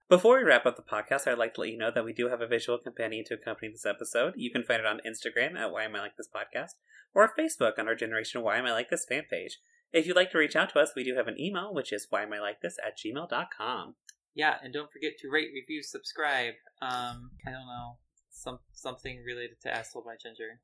Before 0.10 0.38
we 0.38 0.44
wrap 0.46 0.66
up 0.66 0.78
the 0.78 0.82
podcast, 0.84 1.28
I'd 1.28 1.38
like 1.38 1.54
to 1.56 1.62
let 1.62 1.70
you 1.70 1.78
know 1.78 1.92
that 1.94 2.06
we 2.06 2.14
do 2.14 2.30
have 2.30 2.40
a 2.40 2.48
visual 2.48 2.78
companion 2.78 3.26
to 3.26 3.34
accompany 3.34 3.70
this 3.70 3.86
episode. 3.86 4.36
You 4.38 4.50
can 4.50 4.64
find 4.64 4.80
it 4.80 4.86
on 4.86 5.02
Instagram 5.06 5.58
at 5.58 5.70
Why 5.72 5.84
Am 5.84 5.96
I 5.98 6.00
Like 6.00 6.16
This 6.16 6.30
Podcast, 6.34 6.76
or 7.14 7.30
Facebook 7.38 7.78
on 7.78 7.90
our 7.90 7.96
Generation 7.96 8.42
Why 8.42 8.58
Am 8.58 8.66
I 8.66 8.72
Like 8.72 8.90
This 8.90 9.06
fan 9.06 9.24
page. 9.30 9.60
If 9.92 10.08
you'd 10.08 10.16
like 10.16 10.32
to 10.32 10.38
reach 10.38 10.56
out 10.56 10.70
to 10.72 10.80
us, 10.80 10.92
we 10.96 11.04
do 11.04 11.16
have 11.16 11.28
an 11.28 11.40
email, 11.40 11.74
which 11.74 11.92
is 11.92 12.08
why 12.10 12.24
am 12.24 12.32
I 12.32 12.40
like 12.40 12.62
this 12.62 12.78
at 12.86 12.98
gmail.com. 12.98 13.96
yeah, 14.34 14.56
and 14.64 14.74
don't 14.74 14.92
forget 14.92 15.18
to 15.20 15.30
rate, 15.30 15.50
review, 15.54 15.84
subscribe. 15.84 16.54
Um, 16.82 17.32
I 17.46 17.52
don't 17.52 17.66
know. 17.68 17.98
Some 18.30 18.60
something 18.72 19.24
related 19.26 19.60
to 19.64 19.76
Asshole 19.76 20.04
by 20.04 20.16
Ginger. 20.22 20.62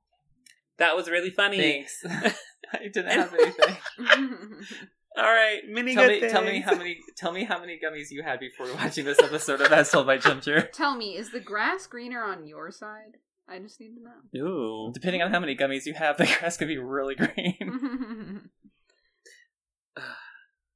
That 0.77 0.95
was 0.95 1.09
really 1.09 1.31
funny. 1.31 1.57
Thanks. 1.59 2.01
I 2.71 2.87
didn't 2.93 3.07
have 3.11 3.33
anything. 3.33 3.75
All 5.15 5.23
right, 5.23 5.59
mini 5.69 5.93
tell 5.93 6.07
good 6.07 6.23
me, 6.23 6.29
tell 6.29 6.43
me 6.43 6.59
how 6.59 6.75
many, 6.75 6.97
tell 7.15 7.31
me 7.31 7.43
how 7.43 7.59
many 7.59 7.79
gummies 7.83 8.09
you 8.09 8.23
had 8.23 8.39
before 8.39 8.65
watching 8.73 9.05
this 9.05 9.19
episode 9.21 9.61
of 9.61 9.71
As 9.71 9.91
Told 9.91 10.07
by 10.07 10.17
Ginger. 10.17 10.61
Tell 10.73 10.95
me, 10.95 11.15
is 11.15 11.31
the 11.31 11.39
grass 11.39 11.85
greener 11.85 12.23
on 12.23 12.47
your 12.47 12.71
side? 12.71 13.17
I 13.47 13.59
just 13.59 13.79
need 13.79 13.91
to 13.95 14.01
know. 14.01 14.47
Ooh. 14.47 14.91
Depending 14.91 15.21
on 15.21 15.29
how 15.31 15.39
many 15.39 15.55
gummies 15.55 15.85
you 15.85 15.93
have, 15.93 16.17
the 16.17 16.25
grass 16.39 16.57
could 16.57 16.67
be 16.67 16.79
really 16.79 17.13
green. 17.13 18.49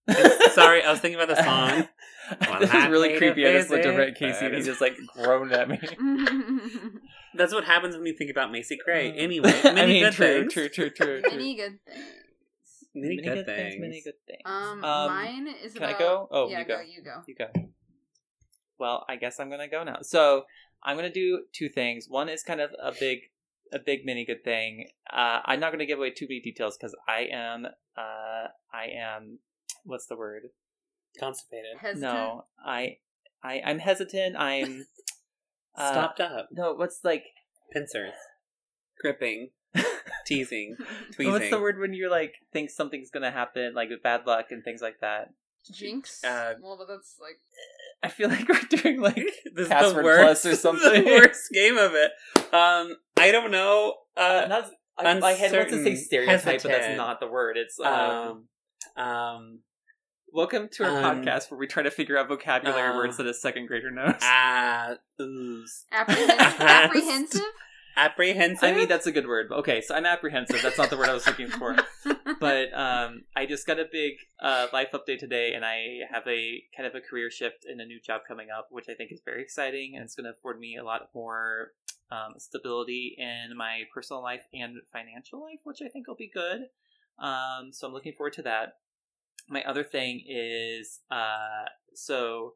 Sorry, 0.53 0.83
I 0.83 0.91
was 0.91 0.99
thinking 0.99 1.19
about 1.19 1.35
the 1.35 1.43
song. 1.43 1.87
Well, 2.47 2.59
this 2.59 2.71
was 2.71 2.83
I 2.83 2.87
really 2.89 3.17
creepy. 3.17 3.47
I 3.47 3.53
just 3.53 3.69
looked 3.71 3.85
over 3.85 4.01
at 4.01 4.15
Casey 4.15 4.45
and 4.45 4.55
he 4.55 4.61
just 4.61 4.81
like 4.81 4.95
groaned 5.15 5.51
at 5.51 5.67
me. 5.67 5.79
That's 7.33 7.53
what 7.53 7.63
happens 7.63 7.95
when 7.95 8.05
you 8.05 8.15
think 8.15 8.29
about 8.31 8.51
Macy 8.51 8.77
Gray. 8.83 9.09
Uh, 9.11 9.15
Anyway, 9.15 9.51
many 9.63 9.81
I 9.81 9.85
mean, 9.85 10.03
good 10.03 10.13
true, 10.13 10.41
things. 10.41 10.53
true, 10.53 10.69
true, 10.69 10.89
true, 10.89 11.21
true. 11.21 11.31
Many 11.31 11.55
good 11.55 11.79
things. 11.85 12.05
Many, 13.01 13.17
good, 13.21 13.45
things. 13.45 13.75
Many 13.79 14.01
good 14.01 14.19
things. 14.25 14.41
Um, 14.45 14.83
Um, 14.83 15.07
mine 15.07 15.47
is 15.63 15.73
can 15.73 15.83
I 15.83 15.97
go? 15.97 16.27
Oh, 16.31 16.49
yeah, 16.49 16.59
you 16.59 16.65
go. 16.65 16.81
You 16.81 17.01
go. 17.03 17.23
You 17.27 17.35
go. 17.35 17.47
Well, 18.79 19.05
I 19.09 19.15
guess 19.15 19.39
I'm 19.39 19.49
gonna 19.49 19.67
go 19.67 19.83
now. 19.83 19.99
So 20.01 20.45
I'm 20.83 20.95
gonna 20.95 21.11
do 21.11 21.43
two 21.53 21.69
things. 21.69 22.07
One 22.09 22.29
is 22.29 22.43
kind 22.43 22.61
of 22.61 22.71
a 22.81 22.91
big, 22.91 23.19
a 23.71 23.79
big 23.79 24.05
mini 24.05 24.25
good 24.25 24.43
thing. 24.43 24.87
Uh, 25.11 25.41
I'm 25.45 25.59
not 25.59 25.71
gonna 25.71 25.85
give 25.85 25.97
away 25.99 26.11
too 26.11 26.25
many 26.29 26.39
details 26.41 26.77
because 26.77 26.95
I 27.07 27.27
am, 27.31 27.65
uh, 27.97 28.47
I 28.73 28.85
am, 28.95 29.39
what's 29.83 30.05
the 30.07 30.15
word? 30.15 30.49
Constipated. 31.19 31.77
Hesitant. 31.79 32.01
No, 32.01 32.45
I, 32.63 32.97
I, 33.43 33.61
I'm 33.65 33.79
hesitant. 33.79 34.35
I'm 34.37 34.85
uh, 35.75 35.91
Stopped 35.91 36.19
up. 36.19 36.49
No, 36.51 36.73
what's 36.73 36.99
like? 37.03 37.23
Pincers. 37.71 38.13
Gripping. 39.01 39.49
Teasing. 40.25 40.75
Tweezing. 41.13 41.31
What's 41.31 41.49
the 41.49 41.59
word 41.59 41.79
when 41.79 41.93
you 41.93 42.09
like 42.09 42.35
think 42.51 42.69
something's 42.69 43.09
gonna 43.09 43.31
happen, 43.31 43.73
like 43.73 43.89
with 43.89 44.03
bad 44.03 44.25
luck 44.25 44.47
and 44.51 44.63
things 44.63 44.81
like 44.81 44.99
that? 45.01 45.29
Jinx. 45.71 46.23
Uh, 46.23 46.53
well, 46.61 46.77
but 46.77 46.87
that's 46.87 47.15
like. 47.21 47.39
I 48.03 48.09
feel 48.09 48.29
like 48.29 48.47
we're 48.47 48.61
doing 48.69 49.01
like 49.01 49.15
this 49.15 49.63
is 49.63 49.67
Password 49.67 49.97
the 49.97 50.03
worst, 50.03 50.43
Plus 50.43 50.45
or 50.45 50.55
something. 50.55 51.03
the 51.03 51.09
worst 51.09 51.49
game 51.51 51.77
of 51.77 51.93
it. 51.95 52.11
Um, 52.53 52.95
I 53.17 53.31
don't 53.31 53.51
know. 53.51 53.95
Uh, 54.15 54.45
not. 54.47 54.69
I, 54.99 55.19
my 55.19 55.31
head 55.31 55.51
wants 55.51 55.71
to 55.71 55.83
say 55.83 55.91
uncertain, 55.91 56.05
stereotype, 56.05 56.63
but 56.63 56.71
that's 56.71 56.97
not 56.97 57.19
the 57.19 57.27
word. 57.27 57.57
It's 57.57 57.79
um. 57.79 58.45
um, 58.97 59.03
um, 59.03 59.59
welcome 60.31 60.69
to 60.73 60.83
our 60.83 61.03
um, 61.03 61.23
podcast 61.23 61.49
where 61.49 61.57
we 61.57 61.67
try 61.67 61.83
to 61.83 61.91
figure 61.91 62.17
out 62.17 62.27
vocabulary 62.27 62.89
uh, 62.89 62.95
words 62.95 63.17
that 63.17 63.25
a 63.25 63.33
second 63.33 63.67
grader 63.67 63.91
knows. 63.91 64.15
ah, 64.21 64.95
ooze. 65.19 65.85
Apprehensive. 65.91 66.61
apprehensive? 66.61 67.41
Apprehensive. 67.97 68.63
I 68.63 68.73
mean, 68.73 68.87
that's 68.87 69.07
a 69.07 69.11
good 69.11 69.27
word. 69.27 69.51
Okay, 69.51 69.81
so 69.81 69.95
I'm 69.95 70.05
apprehensive. 70.05 70.61
That's 70.61 70.77
not 70.77 70.91
the 70.91 70.97
word 70.97 71.09
I 71.09 71.13
was 71.13 71.25
looking 71.25 71.47
for. 71.47 71.75
But 72.39 72.71
um, 72.77 73.23
I 73.35 73.45
just 73.47 73.65
got 73.65 73.79
a 73.79 73.85
big 73.91 74.15
uh, 74.39 74.67
life 74.71 74.89
update 74.93 75.17
today, 75.17 75.53
and 75.53 75.65
I 75.65 76.01
have 76.11 76.27
a 76.27 76.61
kind 76.75 76.85
of 76.85 76.93
a 76.93 77.01
career 77.01 77.31
shift 77.31 77.65
and 77.65 77.81
a 77.81 77.85
new 77.85 77.99
job 77.99 78.21
coming 78.27 78.49
up, 78.55 78.67
which 78.69 78.85
I 78.89 78.93
think 78.93 79.11
is 79.11 79.21
very 79.25 79.41
exciting, 79.41 79.93
and 79.95 80.03
it's 80.03 80.13
going 80.13 80.25
to 80.25 80.37
afford 80.37 80.59
me 80.59 80.77
a 80.77 80.83
lot 80.83 81.09
more 81.15 81.71
um, 82.11 82.33
stability 82.37 83.15
in 83.17 83.57
my 83.57 83.83
personal 83.91 84.21
life 84.21 84.43
and 84.53 84.75
financial 84.93 85.41
life, 85.41 85.61
which 85.63 85.79
I 85.83 85.87
think 85.87 86.07
will 86.07 86.15
be 86.15 86.29
good. 86.31 86.67
Um, 87.17 87.71
so 87.71 87.87
I'm 87.87 87.93
looking 87.93 88.13
forward 88.13 88.33
to 88.33 88.43
that. 88.43 88.73
My 89.49 89.63
other 89.63 89.83
thing 89.83 90.23
is 90.27 90.99
uh, 91.09 91.65
so 91.95 92.53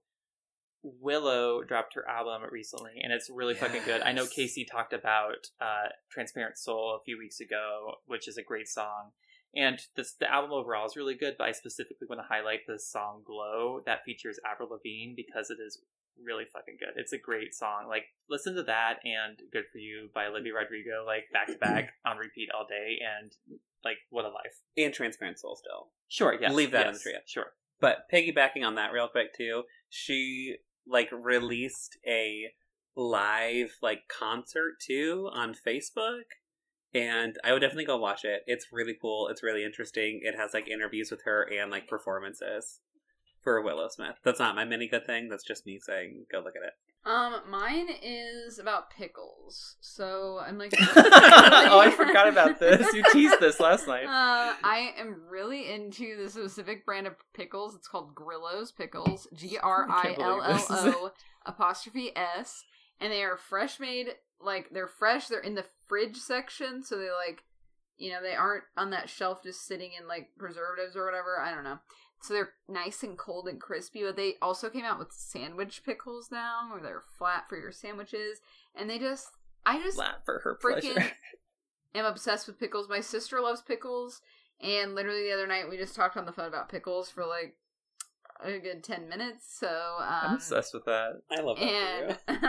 Willow 0.84 1.63
dropped 1.63 1.93
her 1.95 2.07
album 2.07 2.41
recently, 2.51 2.93
and 3.01 3.13
it's 3.13 3.29
really 3.29 3.53
fucking 3.53 3.84
good. 3.86 4.01
I 4.01 4.11
know 4.13 4.25
Casey 4.25 4.65
talked 4.65 4.93
about 4.93 5.47
uh, 5.59 5.89
"Transparent 6.11 6.57
Soul" 6.57 6.97
a 6.99 7.03
few 7.03 7.17
weeks 7.17 7.39
ago, 7.39 7.95
which 8.05 8.27
is 8.27 8.38
a 8.38 8.43
great 8.43 8.67
song, 8.67 9.11
and 9.55 9.79
this 9.95 10.13
the 10.13 10.32
album 10.32 10.51
overall 10.51 10.86
is 10.86 10.95
really 10.95 11.15
good. 11.15 11.36
But 11.38 11.47
I 11.49 11.51
specifically 11.51 12.07
want 12.09 12.21
to 12.21 12.27
highlight 12.27 12.61
the 12.67 12.79
song 12.79 13.21
"Glow" 13.25 13.82
that 13.86 14.03
features 14.03 14.39
Avril 14.49 14.69
Lavigne 14.69 15.13
because 15.15 15.49
it 15.49 15.57
is 15.63 15.79
really 16.23 16.45
fucking 16.51 16.77
good. 16.79 16.93
It's 16.95 17.13
a 17.13 17.17
great 17.17 17.53
song. 17.53 17.86
Like 17.88 18.05
listen 18.29 18.55
to 18.55 18.63
that 18.63 18.99
and 19.05 19.38
"Good 19.51 19.65
for 19.71 19.77
You" 19.77 20.09
by 20.13 20.25
Olivia 20.25 20.53
Rodrigo, 20.53 21.03
like 21.05 21.25
back 21.32 21.47
to 21.47 21.57
back 21.57 21.93
on 22.05 22.17
repeat 22.17 22.49
all 22.55 22.65
day, 22.67 22.97
and 23.19 23.32
like 23.84 23.97
what 24.09 24.25
a 24.25 24.29
life. 24.29 24.61
and 24.77 24.93
transparent 24.93 25.39
soul 25.39 25.55
still. 25.55 25.89
Sure, 26.07 26.36
yes, 26.39 26.53
Leave 26.53 26.71
that 26.71 26.88
in 26.88 26.93
yes, 26.93 27.03
the 27.03 27.09
trio. 27.09 27.19
Sure. 27.25 27.53
But 27.79 28.05
piggybacking 28.13 28.65
on 28.65 28.75
that 28.75 28.91
real 28.91 29.07
quick 29.07 29.36
too, 29.36 29.63
she 29.89 30.57
like 30.88 31.09
released 31.11 31.97
a 32.07 32.51
live 32.95 33.77
like 33.82 34.07
concert 34.07 34.73
too 34.79 35.29
on 35.34 35.55
Facebook. 35.55 36.23
And 36.93 37.38
I 37.43 37.53
would 37.53 37.59
definitely 37.61 37.86
go 37.86 37.97
watch 37.97 38.25
it. 38.25 38.43
It's 38.47 38.67
really 38.71 38.95
cool. 39.01 39.29
It's 39.29 39.43
really 39.43 39.63
interesting. 39.63 40.19
It 40.23 40.36
has 40.36 40.53
like 40.53 40.67
interviews 40.67 41.09
with 41.09 41.23
her 41.23 41.43
and 41.43 41.71
like 41.71 41.88
performances 41.88 42.82
for 43.41 43.61
Willow 43.61 43.88
Smith. 43.88 44.15
That's 44.23 44.39
not 44.39 44.55
my 44.55 44.65
mini 44.65 44.88
good 44.88 45.05
thing. 45.05 45.29
That's 45.29 45.45
just 45.45 45.65
me 45.65 45.79
saying 45.79 46.25
go 46.32 46.39
look 46.39 46.55
at 46.55 46.67
it. 46.67 46.73
Um, 47.03 47.41
mine 47.49 47.87
is 48.03 48.59
about 48.59 48.91
pickles. 48.91 49.75
So 49.81 50.39
I'm 50.45 50.59
like, 50.59 50.73
oh, 50.79 51.79
I 51.79 51.89
forgot 51.89 52.27
about 52.27 52.59
this. 52.59 52.93
You 52.93 53.03
teased 53.11 53.39
this 53.39 53.59
last 53.59 53.87
night. 53.87 54.05
Uh, 54.05 54.53
I 54.63 54.93
am 54.97 55.23
really 55.29 55.71
into 55.71 56.15
the 56.21 56.29
specific 56.29 56.85
brand 56.85 57.07
of 57.07 57.15
pickles. 57.33 57.75
It's 57.75 57.87
called 57.87 58.13
Grillo's 58.13 58.71
Pickles. 58.71 59.27
G 59.33 59.57
R 59.57 59.87
I 59.89 60.15
L 60.19 60.41
L 60.43 60.65
O 60.69 61.11
apostrophe 61.45 62.11
S. 62.15 62.63
And 62.99 63.11
they 63.11 63.23
are 63.23 63.37
fresh 63.37 63.79
made. 63.79 64.09
Like 64.39 64.69
they're 64.71 64.87
fresh. 64.87 65.27
They're 65.27 65.39
in 65.39 65.55
the 65.55 65.65
fridge 65.87 66.17
section, 66.17 66.83
so 66.83 66.97
they 66.97 67.09
like, 67.09 67.43
you 67.97 68.11
know, 68.11 68.21
they 68.21 68.35
aren't 68.35 68.63
on 68.77 68.91
that 68.91 69.09
shelf 69.09 69.41
just 69.43 69.65
sitting 69.65 69.91
in 69.99 70.07
like 70.07 70.29
preservatives 70.37 70.95
or 70.95 71.05
whatever. 71.05 71.39
I 71.39 71.53
don't 71.53 71.63
know. 71.63 71.79
So 72.22 72.34
they're 72.34 72.53
nice 72.67 73.03
and 73.03 73.17
cold 73.17 73.47
and 73.47 73.59
crispy. 73.59 74.03
But 74.03 74.15
they 74.15 74.36
also 74.41 74.69
came 74.69 74.86
out 74.86 74.99
with 74.99 75.11
sandwich 75.11 75.84
pickles 75.86 76.30
now, 76.32 76.69
where 76.72 76.82
they're 76.82 77.03
flat 77.17 77.49
for 77.49 77.57
your 77.57 77.72
sandwiches. 77.72 78.39
And 78.76 78.89
they 78.89 78.99
just, 78.99 79.30
I 79.65 79.80
just 79.80 79.97
Flat 79.97 80.26
for 80.26 80.39
her 80.43 80.57
freaking 80.63 80.93
pleasure. 80.93 81.11
am 81.95 82.05
obsessed 82.05 82.47
with 82.47 82.59
pickles. 82.59 82.89
My 82.89 83.01
sister 83.01 83.41
loves 83.41 83.61
pickles, 83.61 84.22
and 84.61 84.95
literally 84.95 85.24
the 85.24 85.34
other 85.34 85.47
night 85.47 85.69
we 85.69 85.78
just 85.78 85.95
talked 85.95 86.17
on 86.17 86.26
the 86.26 86.32
phone 86.32 86.47
about 86.47 86.69
pickles 86.69 87.09
for 87.09 87.26
like 87.26 87.55
a 88.43 88.59
good 88.59 88.84
ten 88.84 89.09
minutes. 89.09 89.45
So 89.59 89.97
I'm 89.99 90.30
um, 90.30 90.36
obsessed 90.36 90.74
with 90.74 90.86
that. 90.86 91.22
I 91.32 91.41
love 91.41 91.57
that 91.59 92.19
and 92.28 92.39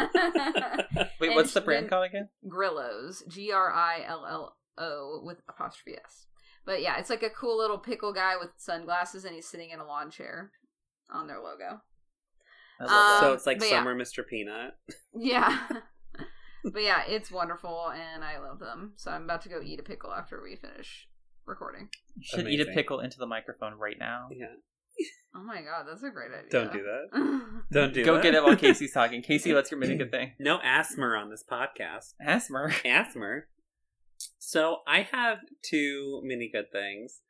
for 0.91 0.99
you. 0.99 1.05
Wait, 1.21 1.29
and 1.29 1.37
what's 1.37 1.55
the 1.55 1.61
brand 1.61 1.91
called 1.91 2.07
again? 2.07 2.29
Grillos, 2.49 3.23
G 3.29 3.53
R 3.53 3.73
I 3.73 4.05
L 4.07 4.27
L 4.29 4.57
O 4.79 5.21
with 5.25 5.43
apostrophe 5.49 5.99
S. 6.05 6.27
But 6.65 6.83
yeah, 6.83 6.99
it's 6.99 7.11
like 7.11 7.23
a 7.23 7.31
cool 7.31 7.59
little 7.59 7.79
pickle 7.79 8.13
guy 8.13 8.37
with 8.39 8.51
sunglasses, 8.57 9.25
and 9.25 9.35
he's 9.35 9.49
sitting 9.49 9.71
in 9.71 9.81
a 9.81 9.87
lawn 9.87 10.11
chair 10.11 10.53
on 11.13 11.27
their 11.27 11.41
logo. 11.41 11.81
I 12.81 12.85
love 12.85 13.23
Um, 13.23 13.29
so 13.29 13.33
it's 13.35 13.47
like 13.47 13.59
but 13.59 13.69
yeah. 13.69 13.79
summer 13.79 13.95
Mr. 13.95 14.27
Peanut. 14.27 14.75
Yeah. 15.15 15.59
but 16.65 16.83
yeah, 16.83 17.03
it's 17.07 17.31
wonderful, 17.31 17.91
and 17.91 18.25
I 18.25 18.39
love 18.39 18.59
them. 18.59 18.93
So 18.97 19.11
I'm 19.11 19.25
about 19.25 19.43
to 19.43 19.49
go 19.49 19.61
eat 19.63 19.81
a 19.81 19.83
pickle 19.83 20.13
after 20.13 20.43
we 20.43 20.57
finish 20.57 21.09
recording. 21.47 21.89
You 22.17 22.23
should 22.25 22.49
eat 22.49 22.61
a 22.61 22.67
pickle 22.67 23.01
into 23.01 23.19
the 23.19 23.27
microphone 23.27 23.75
right 23.75 23.97
now. 23.99 24.29
Yeah. 24.31 24.47
Oh 25.35 25.43
my 25.43 25.63
god, 25.63 25.87
that's 25.89 26.03
a 26.03 26.11
great 26.11 26.31
idea. 26.31 26.51
Don't 26.51 26.71
do 26.71 26.83
that. 26.83 27.63
Don't 27.73 27.95
do 27.95 28.03
it. 28.03 28.05
Go 28.05 28.17
that. 28.17 28.23
get 28.23 28.35
it 28.35 28.45
while 28.45 28.55
Casey's 28.55 28.93
talking. 28.93 29.23
Casey, 29.23 29.55
what's 29.55 29.71
your 29.71 29.81
mini 29.81 29.97
good 29.97 30.11
thing? 30.11 30.33
No 30.39 30.59
asthma 30.63 31.07
on 31.07 31.31
this 31.31 31.43
podcast. 31.51 32.13
Asthma. 32.21 32.69
Asthma. 32.85 33.41
So 34.45 34.79
I 34.89 35.03
have 35.13 35.39
two 35.63 36.21
mini 36.25 36.51
good 36.53 36.73
things. 36.73 37.21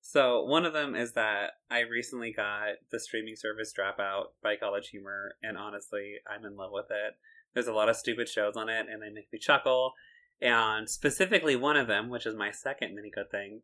So 0.00 0.44
one 0.44 0.64
of 0.64 0.72
them 0.72 0.94
is 0.94 1.14
that 1.14 1.54
I 1.68 1.80
recently 1.80 2.32
got 2.32 2.74
the 2.92 3.00
streaming 3.00 3.34
service 3.34 3.74
Dropout 3.76 4.26
by 4.44 4.54
College 4.54 4.90
Humor, 4.90 5.34
and 5.42 5.58
honestly, 5.58 6.14
I'm 6.24 6.44
in 6.44 6.56
love 6.56 6.70
with 6.72 6.86
it. 6.88 7.14
There's 7.52 7.66
a 7.66 7.72
lot 7.72 7.88
of 7.88 7.96
stupid 7.96 8.28
shows 8.28 8.56
on 8.56 8.68
it, 8.68 8.86
and 8.88 9.02
they 9.02 9.10
make 9.10 9.32
me 9.32 9.40
chuckle. 9.40 9.94
And 10.40 10.88
specifically, 10.88 11.56
one 11.56 11.76
of 11.76 11.88
them, 11.88 12.08
which 12.08 12.26
is 12.26 12.36
my 12.36 12.52
second 12.52 12.94
mini 12.94 13.10
good 13.12 13.32
thing, 13.32 13.62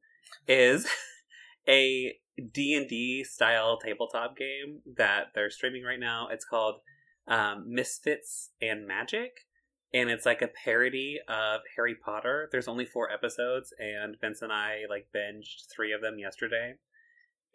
is 0.49 0.85
a 1.69 2.17
D&D 2.53 3.23
style 3.23 3.79
tabletop 3.79 4.37
game 4.37 4.81
that 4.97 5.27
they're 5.37 5.51
streaming 5.51 5.85
right 5.85 6.01
now. 6.01 6.27
It's 6.33 6.45
called 6.45 6.81
um, 7.29 7.65
Misfits 7.69 8.51
and 8.61 8.89
Magic 8.89 9.47
and 9.93 10.11
it's 10.11 10.27
like 10.27 10.43
a 10.43 10.49
parody 10.49 11.19
of 11.29 11.61
Harry 11.77 11.95
Potter. 11.95 12.49
There's 12.53 12.69
only 12.69 12.85
four 12.85 13.11
episodes, 13.11 13.73
and 13.79 14.17
Vince 14.21 14.43
and 14.43 14.53
I 14.53 14.81
like 14.89 15.09
binged 15.15 15.67
three 15.75 15.93
of 15.93 16.01
them 16.03 16.19
yesterday, 16.19 16.75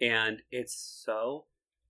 and 0.02 0.42
it's 0.52 0.76
so 1.06 1.46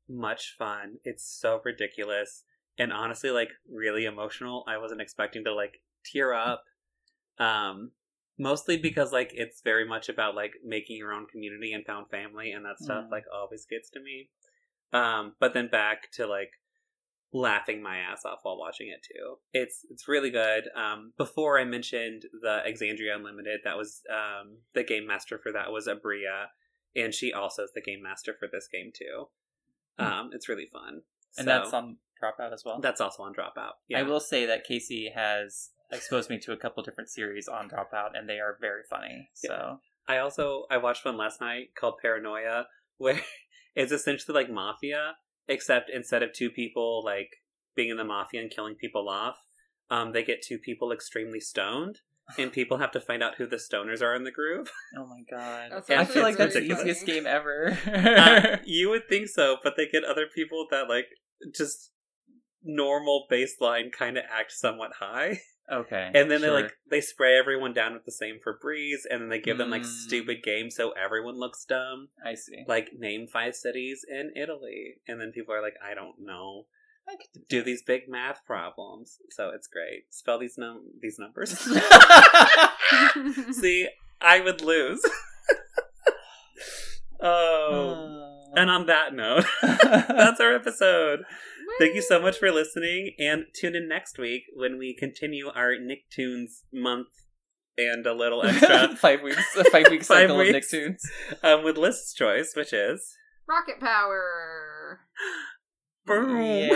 much 0.10 0.56
fun. 0.58 0.98
It's 1.04 1.24
so 1.26 1.62
ridiculous, 1.64 2.44
and 2.78 2.92
honestly, 2.92 3.30
like 3.32 3.52
really 3.72 4.06
emotional. 4.06 4.64
I 4.68 4.78
wasn't 4.78 5.02
expecting 5.02 5.44
to 5.46 5.54
like 5.54 5.82
tear 6.06 6.34
up, 6.34 6.64
um, 7.40 7.92
mostly 8.38 8.78
because 8.78 9.14
like 9.14 9.32
it's 9.34 9.62
very 9.62 9.88
much 9.88 10.10
about 10.10 10.36
like 10.36 10.54
making 10.66 10.98
your 10.98 11.14
own 11.14 11.26
community 11.28 11.72
and 11.72 11.86
found 11.86 12.10
family, 12.10 12.52
and 12.52 12.66
that 12.66 12.80
stuff 12.80 13.06
Mm. 13.06 13.12
like 13.12 13.26
always 13.34 13.66
gets 13.66 13.90
to 13.92 14.02
me. 14.02 14.30
Um, 14.92 15.34
but 15.40 15.54
then 15.54 15.70
back 15.70 16.12
to 16.14 16.28
like 16.28 16.52
laughing 17.34 17.82
my 17.82 17.98
ass 17.98 18.24
off 18.26 18.40
while 18.44 18.58
watching 18.58 18.88
it 18.88 19.02
too. 19.04 19.36
It's 19.54 19.86
it's 19.90 20.08
really 20.08 20.30
good. 20.30 20.66
Um, 20.76 21.14
before 21.18 21.60
I 21.60 21.66
mentioned 21.66 22.24
the 22.42 22.62
Exandria 22.68 23.16
Unlimited, 23.16 23.62
that 23.64 23.76
was 23.78 24.02
um, 24.10 24.58
the 24.74 24.84
game 24.84 25.08
master 25.08 25.40
for 25.42 25.52
that 25.52 25.72
was 25.72 25.88
Aabria, 25.88 26.46
and 26.96 27.14
she 27.14 27.34
also 27.34 27.64
is 27.64 27.72
the 27.74 27.82
game 27.82 28.02
master 28.04 28.36
for 28.38 28.48
this 28.52 28.68
game 28.72 28.92
too. 28.96 29.28
Um, 30.00 30.30
it's 30.34 30.50
really 30.50 30.66
fun, 30.66 31.02
And 31.38 31.46
So, 31.46 31.52
that's 31.52 31.74
on 31.74 31.98
Dropout 32.22 32.52
as 32.54 32.64
well. 32.66 32.80
that's 32.82 33.02
also 33.02 33.24
on 33.24 33.34
Dropout. 33.34 33.74
Yeah, 33.88 34.00
I 34.00 34.04
will 34.04 34.20
say 34.20 34.46
that 34.48 34.64
Casey 34.64 35.12
has 35.14 35.70
exposed 35.92 36.30
me 36.32 36.40
to 36.40 36.52
a 36.52 36.58
couple 36.58 36.82
different 36.84 37.10
series 37.10 37.48
on 37.48 37.70
Dropout, 37.70 38.12
and 38.18 38.28
they 38.28 38.40
are 38.40 38.58
very 38.60 38.82
funny. 38.90 39.30
So 39.34 39.80
I 40.08 40.18
also 40.18 40.66
I 40.72 40.78
watched 40.78 41.06
one 41.06 41.18
last 41.18 41.42
night 41.42 41.76
called 41.76 41.96
Paranoia, 42.02 42.68
where 42.98 43.22
it's 43.76 43.92
essentially 43.92 44.34
like 44.36 44.50
Mafia, 44.52 45.14
except 45.48 45.90
instead 45.90 46.24
of 46.24 46.34
two 46.34 46.50
people 46.50 47.04
like 47.04 47.30
being 47.76 47.90
in 47.90 47.98
the 47.98 48.04
mafia 48.04 48.42
and 48.42 48.52
killing 48.52 48.76
people 48.76 49.10
off, 49.10 49.38
um, 49.90 50.12
they 50.12 50.24
get 50.24 50.42
two 50.42 50.58
people 50.58 50.92
extremely 50.92 51.40
stoned, 51.40 52.00
and 52.38 52.52
people 52.52 52.78
have 52.78 52.92
to 52.92 53.02
find 53.02 53.22
out 53.22 53.36
who 53.36 53.46
the 53.46 53.58
stoners 53.58 54.02
are 54.02 54.16
in 54.16 54.24
the 54.24 54.32
group. 54.32 54.70
Oh 54.98 55.08
my 55.08 55.24
god. 55.30 55.84
I 55.90 56.06
feel 56.06 56.22
like 56.22 56.38
that's 56.38 56.54
the 56.54 56.62
easiest 56.62 57.06
game 57.06 57.26
ever. 57.26 57.78
Uh, 57.86 58.58
you 58.66 58.90
would 58.90 59.10
think 59.10 59.28
so, 59.28 59.58
but 59.64 59.74
they 59.76 59.88
get 59.88 60.04
other 60.04 60.28
people 60.34 60.68
that 60.70 60.88
like 60.88 61.08
just 61.56 61.92
normal 62.64 63.26
baseline 63.32 63.92
kind 63.92 64.18
of 64.18 64.24
act 64.32 64.52
somewhat 64.52 64.92
high. 65.00 65.40
okay. 65.72 66.12
And 66.14 66.30
then 66.30 66.42
they 66.42 66.50
like 66.50 66.74
they 66.90 67.02
spray 67.02 67.38
everyone 67.38 67.74
down 67.74 67.94
with 67.94 68.06
the 68.06 68.12
same 68.12 68.40
Febreze, 68.46 69.02
and 69.10 69.22
then 69.22 69.30
they 69.30 69.40
give 69.40 69.58
them 69.58 69.70
like 69.70 69.84
Mm. 69.84 69.86
stupid 70.06 70.44
games 70.44 70.76
so 70.76 70.92
everyone 70.92 71.36
looks 71.40 71.64
dumb. 71.66 72.10
I 72.26 72.36
see. 72.36 72.64
Like 72.68 72.94
name 72.98 73.28
five 73.28 73.56
cities 73.56 74.06
in 74.08 74.32
Italy, 74.36 74.96
and 75.08 75.20
then 75.20 75.32
people 75.32 75.54
are 75.54 75.62
like, 75.62 75.76
I 75.84 75.94
don't 75.94 76.20
know. 76.20 76.66
I 77.08 77.16
could 77.18 77.48
Do 77.50 77.62
these 77.62 77.82
big 77.84 78.08
math 78.08 78.46
problems, 78.46 79.18
so 79.30 79.50
it's 79.50 79.68
great. 79.68 80.06
Spell 80.14 80.40
these 80.40 80.58
num 80.58 80.86
these 81.02 81.20
numbers. 81.20 81.50
See, 83.52 83.90
I 84.22 84.40
would 84.40 84.62
lose. 84.62 85.02
oh, 87.22 88.44
and 88.56 88.70
on 88.70 88.86
that 88.88 89.14
note, 89.14 89.46
that's 89.62 90.40
our 90.40 90.54
episode. 90.56 91.24
Thank 91.80 91.96
you 91.96 92.02
so 92.02 92.20
much 92.22 92.38
for 92.38 92.52
listening, 92.52 93.16
and 93.20 93.46
tune 93.54 93.76
in 93.76 93.88
next 93.90 94.18
week 94.18 94.44
when 94.56 94.78
we 94.78 94.96
continue 94.98 95.48
our 95.50 95.72
Nicktoons 95.74 96.62
month 96.72 97.08
and 97.78 98.06
a 98.06 98.14
little 98.14 98.44
extra 98.46 98.96
five 98.96 99.22
weeks. 99.24 99.56
A 99.58 99.64
five 99.66 99.90
week 99.90 100.04
Five 100.06 100.30
cycle 100.30 100.40
of 100.40 100.48
weeks. 100.48 100.72
Nicktoons. 100.74 101.02
um, 101.44 101.64
with 101.64 101.78
Liz's 101.78 102.14
choice, 102.14 102.54
which 102.56 102.72
is 102.74 103.16
Rocket 103.48 103.80
power. 103.80 105.00
boom, 106.06 106.38
Yay. 106.42 106.70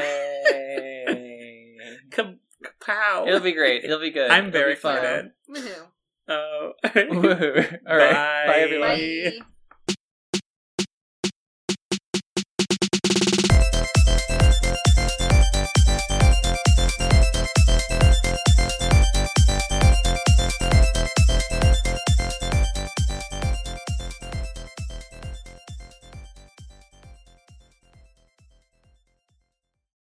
Ka- 2.12 2.34
pow. 2.82 3.26
It'll 3.28 3.40
be 3.40 3.52
great. 3.54 3.84
It'll 3.84 4.00
be 4.00 4.12
good. 4.12 4.30
I'm 4.32 4.46
It'll 4.48 4.52
very 4.52 4.74
be 4.74 4.80
fun. 4.80 4.98
excited. 4.98 5.32
Woohoo. 5.50 5.88
Oh, 6.30 6.72
Woohoo. 6.84 7.78
All 7.90 7.96
right. 7.98 8.12
Bye, 8.14 8.46
Bye. 8.48 8.60
everyone. 8.60 8.90
Bye. 8.90 9.40